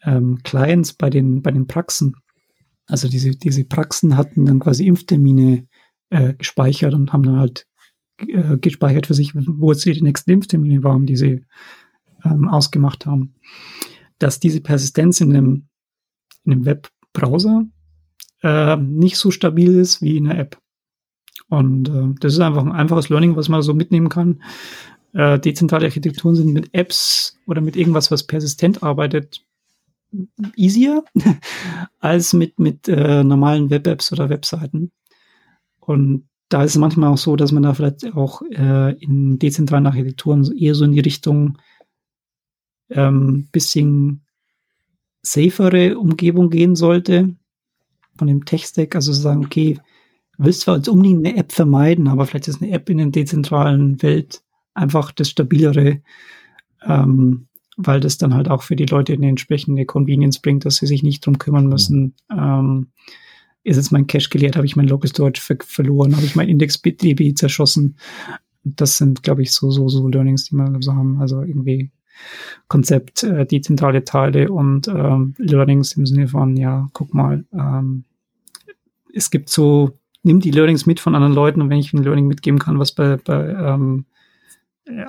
[0.03, 2.15] ähm, Clients bei den, bei den Praxen,
[2.85, 5.67] also diese, diese Praxen hatten dann quasi Impftermine
[6.09, 7.67] äh, gespeichert und haben dann halt
[8.19, 11.45] äh, gespeichert für sich, wo jetzt die nächsten Impftermine waren, die sie
[12.23, 13.35] ähm, ausgemacht haben.
[14.19, 15.67] Dass diese Persistenz in einem,
[16.43, 16.65] in einem
[17.17, 17.65] Webbrowser
[18.43, 20.57] äh, nicht so stabil ist wie in der App.
[21.49, 24.43] Und äh, das ist einfach ein einfaches Learning, was man so mitnehmen kann.
[25.13, 29.41] Äh, dezentrale Architekturen sind mit Apps oder mit irgendwas, was persistent arbeitet,
[30.55, 31.03] easier
[31.99, 34.91] als mit, mit äh, normalen Web-Apps oder Webseiten.
[35.79, 39.87] Und da ist es manchmal auch so, dass man da vielleicht auch äh, in dezentralen
[39.87, 41.57] Architekturen eher so in die Richtung
[42.89, 44.26] ähm, bisschen
[45.31, 47.35] safere Umgebung gehen sollte,
[48.17, 49.79] von dem Tech-Stack, also sagen, okay,
[50.37, 54.01] willst zwar als unbedingt eine App vermeiden, aber vielleicht ist eine App in der dezentralen
[54.01, 54.41] Welt
[54.73, 56.01] einfach das stabilere,
[56.85, 60.87] ähm, weil das dann halt auch für die Leute eine entsprechende Convenience bringt, dass sie
[60.87, 62.15] sich nicht drum kümmern müssen.
[62.31, 62.87] Ähm,
[63.63, 66.49] ist jetzt mein Cache geleert, habe ich mein Local Storage ver verloren, habe ich mein
[66.49, 67.97] Index-DB zerschossen.
[68.63, 71.19] Das sind, glaube ich, so, so, so Learnings, die wir so haben.
[71.19, 71.91] Also irgendwie
[72.67, 78.03] Konzept, äh, dezentrale Teile und ähm, Learnings im Sinne von, ja, guck mal, ähm,
[79.13, 79.91] es gibt so,
[80.23, 82.91] nimm die Learnings mit von anderen Leuten und wenn ich ein Learning mitgeben kann, was
[82.91, 84.05] bei, bei ähm,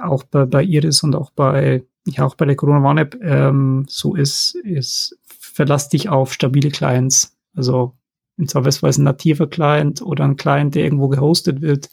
[0.03, 3.85] auch bei, bei Iris und auch bei, ja, auch bei der Corona One App ähm,
[3.89, 7.37] so ist, ist, verlass dich auf stabile Clients.
[7.55, 7.95] Also
[8.37, 11.91] in Zweifelsfall ein nativer Client oder ein Client, der irgendwo gehostet wird,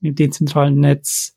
[0.00, 1.36] im dezentralen Netz.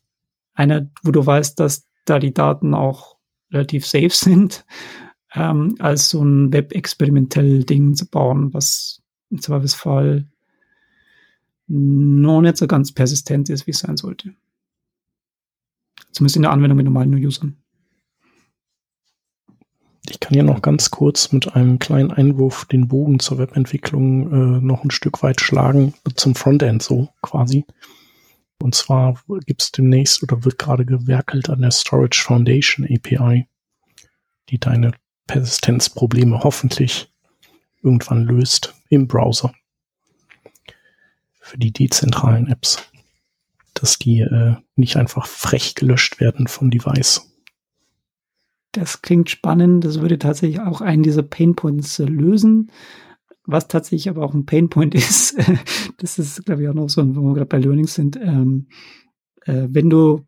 [0.54, 3.16] Einer, wo du weißt, dass da die Daten auch
[3.52, 4.64] relativ safe sind,
[5.34, 10.26] ähm, als so ein web-experimentell Ding zu bauen, was im Zweifelsfall
[11.68, 14.34] noch nicht so ganz persistent ist, wie es sein sollte.
[16.10, 17.56] Zumindest in der Anwendung mit normalen Usern.
[20.08, 24.60] Ich kann hier noch ganz kurz mit einem kleinen Einwurf den Bogen zur Webentwicklung äh,
[24.60, 27.64] noch ein Stück weit schlagen, zum Frontend so quasi.
[28.62, 33.46] Und zwar gibt es demnächst oder wird gerade gewerkelt an der Storage Foundation API,
[34.50, 34.92] die deine
[35.26, 37.10] Persistenzprobleme hoffentlich
[37.82, 39.52] irgendwann löst im Browser.
[41.40, 42.78] Für die dezentralen Apps.
[43.74, 47.30] Dass die äh, nicht einfach frech gelöscht werden vom Device.
[48.72, 49.84] Das klingt spannend.
[49.84, 52.70] Das würde tatsächlich auch einen dieser Painpoints äh, lösen.
[53.50, 55.36] Was tatsächlich aber auch ein Painpoint ist,
[55.98, 58.68] das ist, glaube ich, auch noch so, wo wir gerade bei Learnings sind, ähm,
[59.44, 60.24] äh, wenn du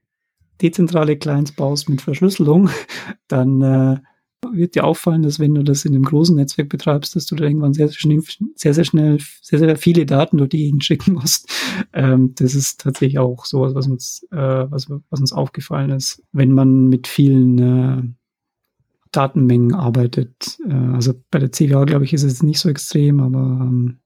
[0.60, 2.70] dezentrale Clients baust mit Verschlüsselung,
[3.28, 3.96] dann äh,
[4.52, 7.44] wird dir auffallen, dass wenn du das in einem großen Netzwerk betreibst, dass du da
[7.44, 8.22] irgendwann sehr, sehr schnell,
[8.56, 11.48] sehr, sehr schnell, sehr, sehr viele Daten durch die Gegend schicken musst.
[11.92, 16.50] Ähm, das ist tatsächlich auch sowas, was uns, äh, was, was uns aufgefallen ist, wenn
[16.50, 18.02] man mit vielen äh,
[19.12, 20.58] Datenmengen arbeitet.
[20.68, 23.98] Äh, also bei der CWA, glaube ich, ist es nicht so extrem, aber ähm,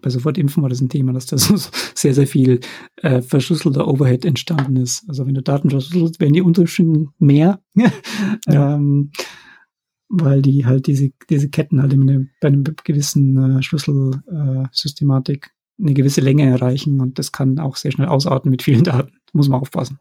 [0.00, 1.56] bei Sofortimpfen war das ein Thema, dass da so
[1.94, 2.60] sehr, sehr viel
[2.96, 5.04] äh, verschlüsselter Overhead entstanden ist.
[5.08, 8.74] Also wenn du Daten verschlüsselst, werden die Unterschiede mehr, ja.
[8.74, 9.10] ähm,
[10.08, 15.94] weil die halt diese, diese Ketten halt eine, bei einem gewissen äh, Schlüsselsystematik äh, eine
[15.94, 19.12] gewisse Länge erreichen und das kann auch sehr schnell ausarten mit vielen Daten.
[19.12, 19.98] Da muss man aufpassen.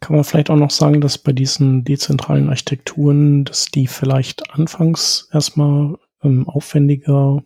[0.00, 5.28] Kann man vielleicht auch noch sagen, dass bei diesen dezentralen Architekturen, dass die vielleicht anfangs
[5.32, 7.42] erstmal ähm, aufwendiger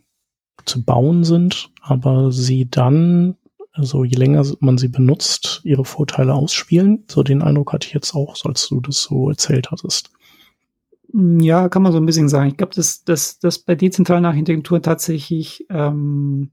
[0.64, 3.36] zu bauen sind, aber sie dann,
[3.72, 7.04] also je länger man sie benutzt, ihre Vorteile ausspielen.
[7.08, 10.10] So den Eindruck hatte ich jetzt auch, als du das so erzählt hattest.
[11.14, 12.48] Ja, kann man so ein bisschen sagen.
[12.48, 16.52] Ich glaube, dass, dass, dass bei dezentralen Architekturen tatsächlich ähm,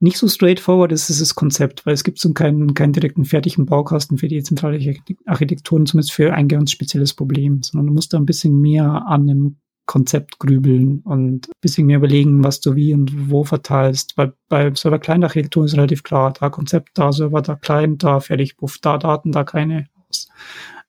[0.00, 3.66] nicht so straightforward ist, ist das Konzept, weil es gibt so keinen, keinen direkten fertigen
[3.66, 4.78] Baukasten für dezentrale
[5.26, 9.26] Architekturen, zumindest für ein ganz spezielles Problem, sondern du musst da ein bisschen mehr an
[9.26, 14.16] dem Konzept grübeln und ein bisschen mehr überlegen, was du wie und wo verteilst.
[14.16, 18.78] Weil bei Server-Client-Architektur ist relativ klar, da Konzept, da Server, da Client, da fertig, Buff,
[18.80, 19.86] da Daten, da keine.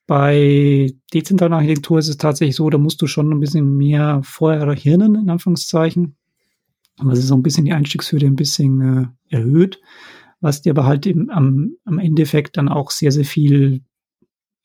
[0.06, 4.72] Bei dezentraler Architektur ist es tatsächlich so, da musst du schon ein bisschen mehr vorher
[4.72, 6.16] hirnen, in Anführungszeichen.
[6.98, 9.80] Aber es ist so ein bisschen die Einstiegshürde ein bisschen äh, erhöht,
[10.40, 13.82] was dir aber halt im, am, am Endeffekt dann auch sehr, sehr viel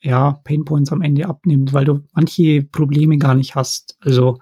[0.02, 3.98] ja, Painpoints am Ende abnimmt, weil du manche Probleme gar nicht hast.
[4.00, 4.40] Also,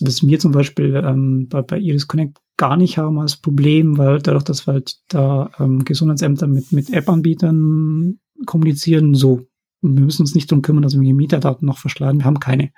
[0.00, 4.18] was wir zum Beispiel ähm, bei, bei Iris Connect gar nicht haben als Problem, weil
[4.20, 9.46] dadurch, dass wir halt da ähm, Gesundheitsämter mit, mit App-Anbietern kommunizieren, so,
[9.82, 12.70] wir müssen uns nicht darum kümmern, dass wir Mieterdaten noch verschlagen, wir haben keine.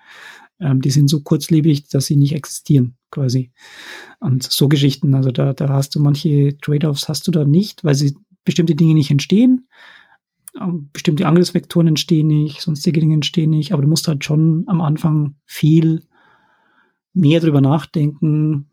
[0.60, 3.52] Ähm, die sind so kurzlebig, dass sie nicht existieren, quasi.
[4.20, 7.94] Und so Geschichten, also da, da hast du manche Trade-offs hast du da nicht, weil
[7.94, 9.68] sie bestimmte Dinge nicht entstehen
[10.92, 15.36] bestimmte Angriffsvektoren entstehen nicht, sonstige Dinge entstehen nicht, aber du musst halt schon am Anfang
[15.44, 16.02] viel
[17.12, 18.68] mehr drüber nachdenken,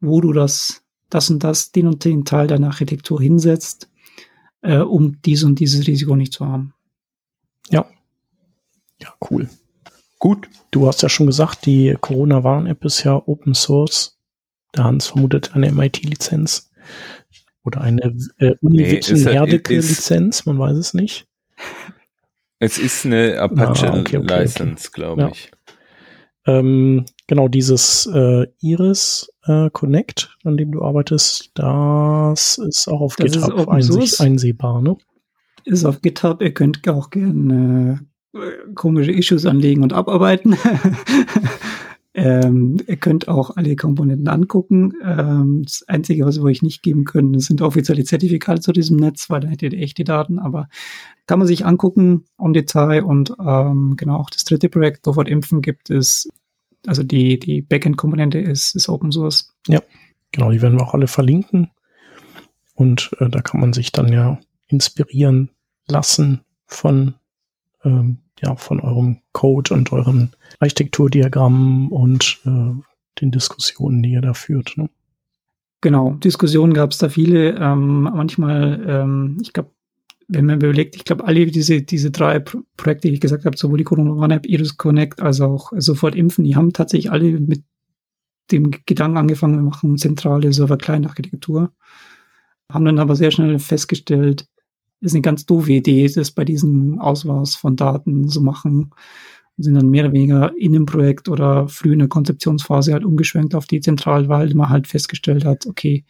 [0.00, 3.90] wo du das, das und das, den und den Teil deiner Architektur hinsetzt,
[4.62, 6.74] äh, um dies und dieses Risiko nicht zu haben.
[7.70, 7.86] Ja.
[9.00, 9.48] Ja, cool.
[10.22, 10.48] Gut.
[10.70, 14.20] Du hast ja schon gesagt, die Corona-Warn-App ist ja Open Source.
[14.76, 16.70] Der Hans vermutet eine MIT-Lizenz.
[17.64, 21.26] Oder eine äh, Univision-Herdecke-Lizenz, man weiß es nicht.
[22.60, 24.88] Es ist eine Apache-License, ah, okay, okay, okay.
[24.92, 25.50] glaube ich.
[26.46, 33.16] Ähm, genau, dieses äh, Iris äh, Connect, an dem du arbeitest, das ist auch auf
[33.16, 34.96] das GitHub einsehbar, ne?
[35.64, 38.06] Ist auf GitHub, ihr könnt auch gerne
[38.74, 40.56] komische Issues anlegen und abarbeiten.
[42.14, 44.92] Ähm, ihr könnt auch alle Komponenten angucken.
[45.02, 49.30] Ähm, das Einzige, was wir euch nicht geben können, sind offizielle Zertifikate zu diesem Netz,
[49.30, 50.68] weil da hättet ihr echte Daten, aber
[51.26, 55.62] kann man sich angucken im Detail und ähm, genau auch das dritte Projekt, sofort impfen,
[55.62, 56.28] gibt es,
[56.86, 59.54] also die, die Backend-Komponente ist, ist Open Source.
[59.66, 59.80] Ja,
[60.32, 61.70] genau, die werden wir auch alle verlinken.
[62.74, 65.50] Und äh, da kann man sich dann ja inspirieren
[65.88, 67.14] lassen von
[67.84, 72.72] ähm, ja, von eurem Code und eurem Architekturdiagramm und äh,
[73.20, 74.76] den Diskussionen, die ihr da führt.
[74.76, 74.88] Ne?
[75.80, 77.56] Genau, Diskussionen gab es da viele.
[77.58, 79.70] Ähm, manchmal, ähm, ich glaube,
[80.28, 83.56] wenn man überlegt, ich glaube, alle diese, diese drei Pro Projekte, die ich gesagt habe,
[83.56, 87.38] sowohl die Corona One App, Iris Connect, als auch sofort impfen, die haben tatsächlich alle
[87.40, 87.64] mit
[88.50, 91.72] dem Gedanken angefangen, wir machen zentrale Server-Client-Architektur,
[92.70, 94.46] haben dann aber sehr schnell festgestellt,
[95.02, 98.90] ist eine ganz doofe Idee, das bei diesem Auswaß von Daten zu machen.
[99.58, 103.54] Sind dann mehr oder weniger in dem Projekt oder früh in der Konzeptionsphase halt umgeschwenkt
[103.54, 106.04] auf dezentral, weil man halt festgestellt hat, okay,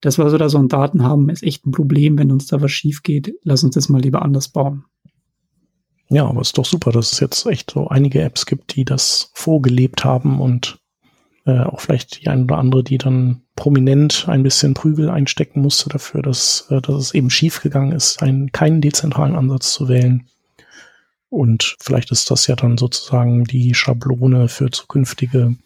[0.00, 2.60] das, was wir da so an Daten haben, ist echt ein Problem, wenn uns da
[2.60, 3.34] was schief geht.
[3.42, 4.84] Lass uns das mal lieber anders bauen.
[6.08, 8.84] Ja, aber es ist doch super, dass es jetzt echt so einige Apps gibt, die
[8.84, 10.80] das vorgelebt haben und
[11.46, 15.88] äh, auch vielleicht die ein oder andere, die dann prominent ein bisschen Prügel einstecken musste
[15.88, 20.26] dafür, dass, äh, dass es eben schiefgegangen ist, einen, keinen dezentralen Ansatz zu wählen.
[21.28, 25.56] Und vielleicht ist das ja dann sozusagen die Schablone für zukünftige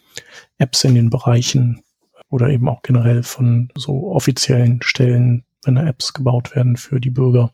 [0.59, 1.83] Apps in den Bereichen
[2.29, 7.11] oder eben auch generell von so offiziellen Stellen, wenn da Apps gebaut werden für die
[7.11, 7.53] Bürger,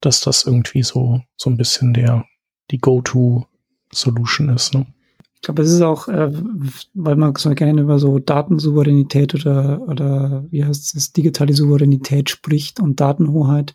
[0.00, 2.26] dass das irgendwie so, so ein bisschen der,
[2.70, 4.74] die Go-To-Solution ist.
[4.74, 4.86] Ne?
[5.40, 6.30] Ich glaube, es ist auch, äh,
[6.92, 12.78] weil man so gerne über so Datensouveränität oder, oder wie heißt es, digitale Souveränität spricht
[12.78, 13.72] und Datenhoheit.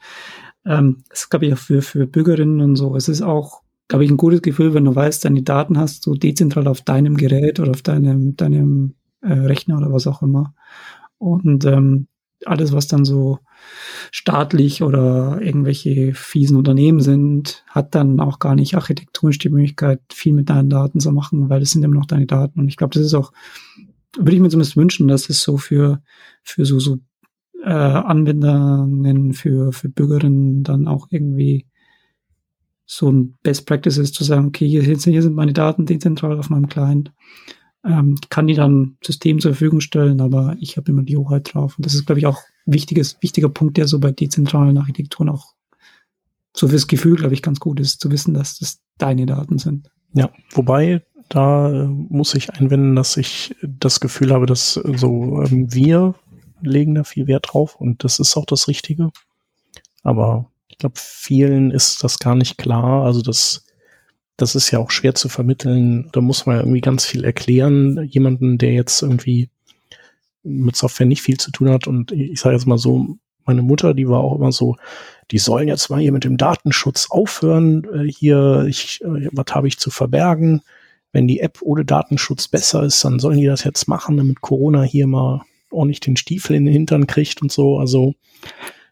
[0.63, 2.95] Ähm, das ist, glaube ich, auch für, für Bürgerinnen und so.
[2.95, 6.13] Es ist auch, glaube ich, ein gutes Gefühl, wenn du weißt, deine Daten hast du
[6.13, 10.53] dezentral auf deinem Gerät oder auf deinem, deinem äh, Rechner oder was auch immer.
[11.17, 12.07] Und ähm,
[12.47, 13.39] alles, was dann so
[14.11, 20.33] staatlich oder irgendwelche fiesen Unternehmen sind, hat dann auch gar nicht architektonisch die Möglichkeit, viel
[20.33, 22.59] mit deinen Daten zu machen, weil es sind immer noch deine Daten.
[22.59, 23.31] Und ich glaube, das ist auch,
[24.17, 26.01] würde ich mir zumindest wünschen, dass es so für,
[26.43, 26.99] für so, so
[27.63, 31.65] äh, Anwendungen, für, für Bürgerinnen dann auch irgendwie
[32.85, 36.49] so ein Best Practice ist, zu sagen, okay, hier, hier sind meine Daten dezentral auf
[36.49, 37.11] meinem Client
[37.85, 41.77] ähm, kann die dann System zur Verfügung stellen, aber ich habe immer die Hoheit drauf.
[41.77, 45.53] Und das ist, glaube ich, auch wichtiges, wichtiger Punkt, der so bei dezentralen Architekturen auch
[46.53, 49.89] so fürs Gefühl, glaube ich, ganz gut ist, zu wissen, dass das deine Daten sind.
[50.13, 55.73] Ja, wobei da äh, muss ich einwenden, dass ich das Gefühl habe, dass so ähm,
[55.73, 56.15] wir
[56.61, 59.11] legen da viel Wert drauf und das ist auch das Richtige.
[60.03, 63.03] Aber ich glaube, vielen ist das gar nicht klar.
[63.05, 63.65] Also das
[64.37, 66.09] das ist ja auch schwer zu vermitteln.
[66.11, 68.03] Da muss man ja irgendwie ganz viel erklären.
[68.09, 69.49] Jemanden, der jetzt irgendwie
[70.43, 71.87] mit Software nicht viel zu tun hat.
[71.87, 74.75] Und ich sage jetzt mal so, meine Mutter, die war auch immer so,
[75.31, 77.85] die sollen jetzt mal hier mit dem Datenschutz aufhören.
[77.93, 80.61] Äh, hier, ich, äh, was habe ich zu verbergen?
[81.11, 84.83] Wenn die App ohne Datenschutz besser ist, dann sollen die das jetzt machen, damit Corona
[84.83, 85.41] hier mal
[85.71, 87.79] ordentlich den Stiefel in den Hintern kriegt und so.
[87.79, 88.15] Also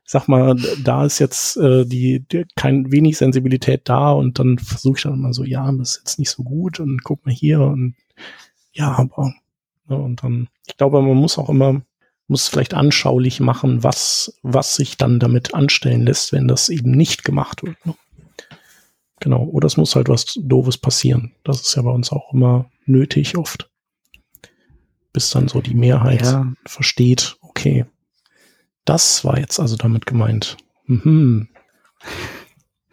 [0.05, 4.97] sag mal, da ist jetzt äh, die, die kein wenig Sensibilität da und dann versuche
[4.97, 7.61] ich dann mal so, ja, das ist jetzt nicht so gut und guck mal hier
[7.61, 7.95] und
[8.71, 9.33] ja, aber
[9.87, 11.81] ne, und dann, ich glaube, man muss auch immer
[12.27, 17.25] muss vielleicht anschaulich machen, was was sich dann damit anstellen lässt, wenn das eben nicht
[17.25, 17.85] gemacht wird.
[17.85, 17.95] Ne?
[19.19, 21.33] Genau, oder es muss halt was Doofes passieren.
[21.43, 23.69] Das ist ja bei uns auch immer nötig oft,
[25.11, 26.51] bis dann so die Mehrheit ja.
[26.65, 27.85] versteht, okay,
[28.85, 30.57] das war jetzt also damit gemeint.
[30.85, 31.49] Mhm.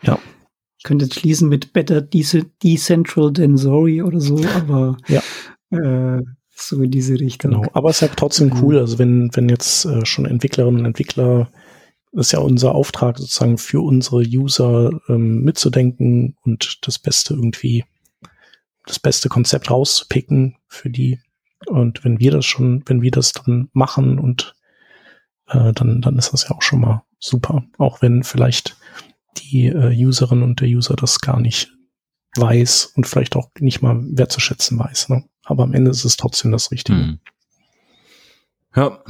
[0.03, 0.19] Ja.
[0.79, 5.23] Ich könnte jetzt schließen mit Better Decentral than Sorry oder so, aber ja.
[5.69, 6.23] Äh,
[6.55, 7.51] so in diese Richtung.
[7.51, 8.63] Genau, aber es ist ja trotzdem mhm.
[8.63, 11.51] cool, also wenn, wenn jetzt äh, schon Entwicklerinnen und Entwickler,
[12.13, 17.85] das ist ja unser Auftrag sozusagen für unsere User ähm, mitzudenken und das Beste irgendwie,
[18.87, 21.21] das beste Konzept rauszupicken für die.
[21.67, 24.55] Und wenn wir das schon, wenn wir das dann machen und
[25.51, 27.65] äh, dann, dann ist das ja auch schon mal super.
[27.79, 28.77] Auch wenn vielleicht
[29.37, 31.73] die äh, Userin und der User das gar nicht
[32.37, 35.09] weiß und vielleicht auch nicht mal wertzuschätzen weiß.
[35.09, 35.25] Ne?
[35.45, 36.99] Aber am Ende ist es trotzdem das Richtige.
[36.99, 37.19] Hm.
[38.75, 39.03] Ja,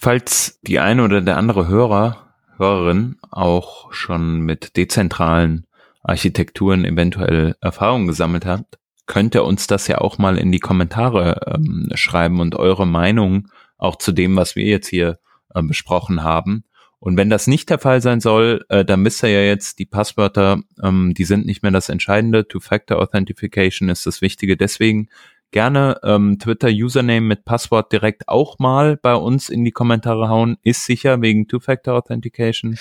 [0.00, 5.66] falls die eine oder der andere Hörer, Hörerin auch schon mit dezentralen
[6.02, 11.54] Architekturen eventuell Erfahrungen gesammelt hat, könnt ihr uns das ja auch mal in die Kommentare
[11.54, 13.48] ähm, schreiben und eure Meinung
[13.78, 15.18] auch zu dem, was wir jetzt hier
[15.54, 16.64] äh, besprochen haben.
[17.00, 19.86] Und wenn das nicht der Fall sein soll, äh, dann wisst ihr ja jetzt, die
[19.86, 22.46] Passwörter, ähm, die sind nicht mehr das Entscheidende.
[22.46, 24.58] Two-Factor Authentification ist das Wichtige.
[24.58, 25.08] Deswegen
[25.50, 30.58] gerne ähm, Twitter-Username mit Passwort direkt auch mal bei uns in die Kommentare hauen.
[30.62, 32.78] Ist sicher wegen Two-Factor Authentication.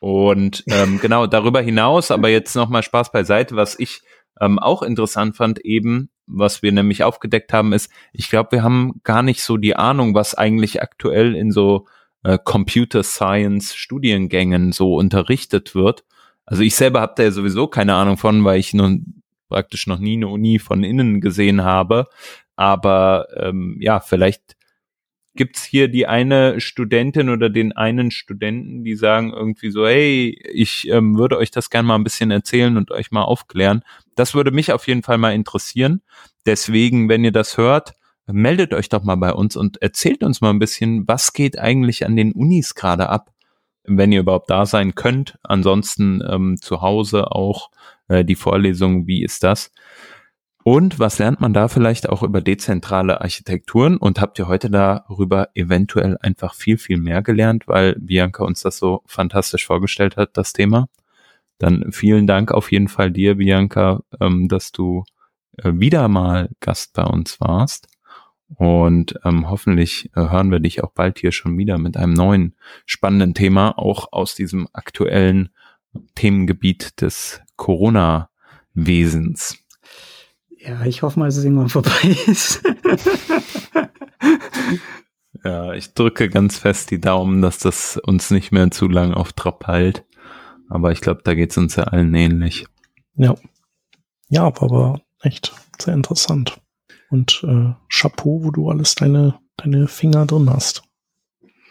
[0.00, 4.02] Und ähm, genau darüber hinaus, aber jetzt nochmal Spaß beiseite, was ich
[4.40, 9.00] ähm, auch interessant fand, eben, was wir nämlich aufgedeckt haben, ist, ich glaube, wir haben
[9.02, 11.86] gar nicht so die Ahnung, was eigentlich aktuell in so
[12.22, 16.04] äh, Computer Science Studiengängen so unterrichtet wird.
[16.44, 19.98] Also ich selber habe da ja sowieso keine Ahnung von, weil ich nun praktisch noch
[19.98, 22.06] nie eine Uni von innen gesehen habe.
[22.56, 24.56] Aber ähm, ja, vielleicht
[25.34, 30.88] gibt's hier die eine Studentin oder den einen Studenten, die sagen irgendwie so, hey, ich
[30.88, 33.82] ähm, würde euch das gerne mal ein bisschen erzählen und euch mal aufklären.
[34.18, 36.02] Das würde mich auf jeden Fall mal interessieren.
[36.44, 37.94] Deswegen, wenn ihr das hört,
[38.26, 42.04] meldet euch doch mal bei uns und erzählt uns mal ein bisschen, was geht eigentlich
[42.04, 43.30] an den Unis gerade ab,
[43.84, 45.38] wenn ihr überhaupt da sein könnt.
[45.44, 47.70] Ansonsten ähm, zu Hause auch
[48.08, 49.70] äh, die Vorlesung, wie ist das?
[50.64, 53.98] Und was lernt man da vielleicht auch über dezentrale Architekturen?
[53.98, 58.78] Und habt ihr heute darüber eventuell einfach viel, viel mehr gelernt, weil Bianca uns das
[58.78, 60.88] so fantastisch vorgestellt hat, das Thema?
[61.58, 65.04] Dann vielen Dank auf jeden Fall dir, Bianca, ähm, dass du
[65.58, 67.88] äh, wieder mal Gast bei uns warst.
[68.54, 72.54] Und ähm, hoffentlich äh, hören wir dich auch bald hier schon wieder mit einem neuen
[72.86, 75.50] spannenden Thema, auch aus diesem aktuellen
[76.14, 79.58] Themengebiet des Corona-Wesens.
[80.58, 82.62] Ja, ich hoffe mal, dass es irgendwann vorbei ist.
[85.44, 89.32] ja, ich drücke ganz fest die Daumen, dass das uns nicht mehr zu lang auf
[89.34, 90.04] Trab hält.
[90.68, 92.66] Aber ich glaube, da geht es uns ja allen ähnlich.
[93.14, 93.34] Ja.
[94.28, 96.60] Ja, aber echt sehr interessant.
[97.10, 100.82] Und äh, Chapeau, wo du alles deine, deine Finger drin hast.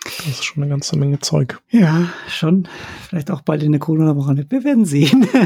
[0.03, 1.61] Das ist schon eine ganze Menge Zeug.
[1.69, 2.67] Ja, schon.
[3.07, 4.45] Vielleicht auch bald in der Corona-Woche.
[4.49, 5.27] Wir werden sehen.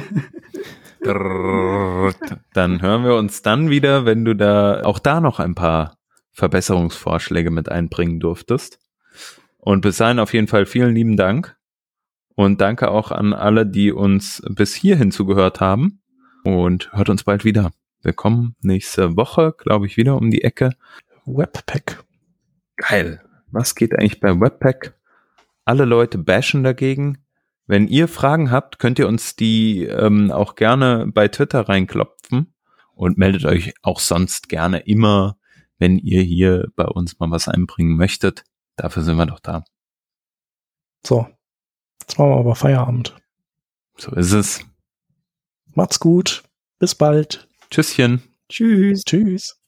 [2.53, 5.97] Dann hören wir uns dann wieder, wenn du da auch da noch ein paar
[6.31, 8.77] Verbesserungsvorschläge mit einbringen durftest.
[9.57, 11.57] Und bis dahin auf jeden Fall vielen lieben Dank.
[12.41, 16.01] Und danke auch an alle, die uns bis hierhin zugehört haben.
[16.43, 17.71] Und hört uns bald wieder.
[18.01, 20.71] Wir kommen nächste Woche, glaube ich, wieder um die Ecke.
[21.25, 22.03] Webpack.
[22.77, 23.21] Geil.
[23.51, 24.95] Was geht eigentlich bei Webpack?
[25.65, 27.19] Alle Leute bashen dagegen.
[27.67, 32.55] Wenn ihr Fragen habt, könnt ihr uns die ähm, auch gerne bei Twitter reinklopfen
[32.95, 35.37] und meldet euch auch sonst gerne immer,
[35.77, 38.45] wenn ihr hier bei uns mal was einbringen möchtet.
[38.77, 39.63] Dafür sind wir doch da.
[41.05, 41.27] So,
[42.01, 43.15] jetzt machen wir aber Feierabend.
[43.97, 44.65] So ist es.
[45.73, 46.43] Macht's gut.
[46.79, 47.47] Bis bald.
[47.69, 48.21] Tschüsschen.
[48.49, 49.03] Tschüss.
[49.05, 49.60] Tschüss.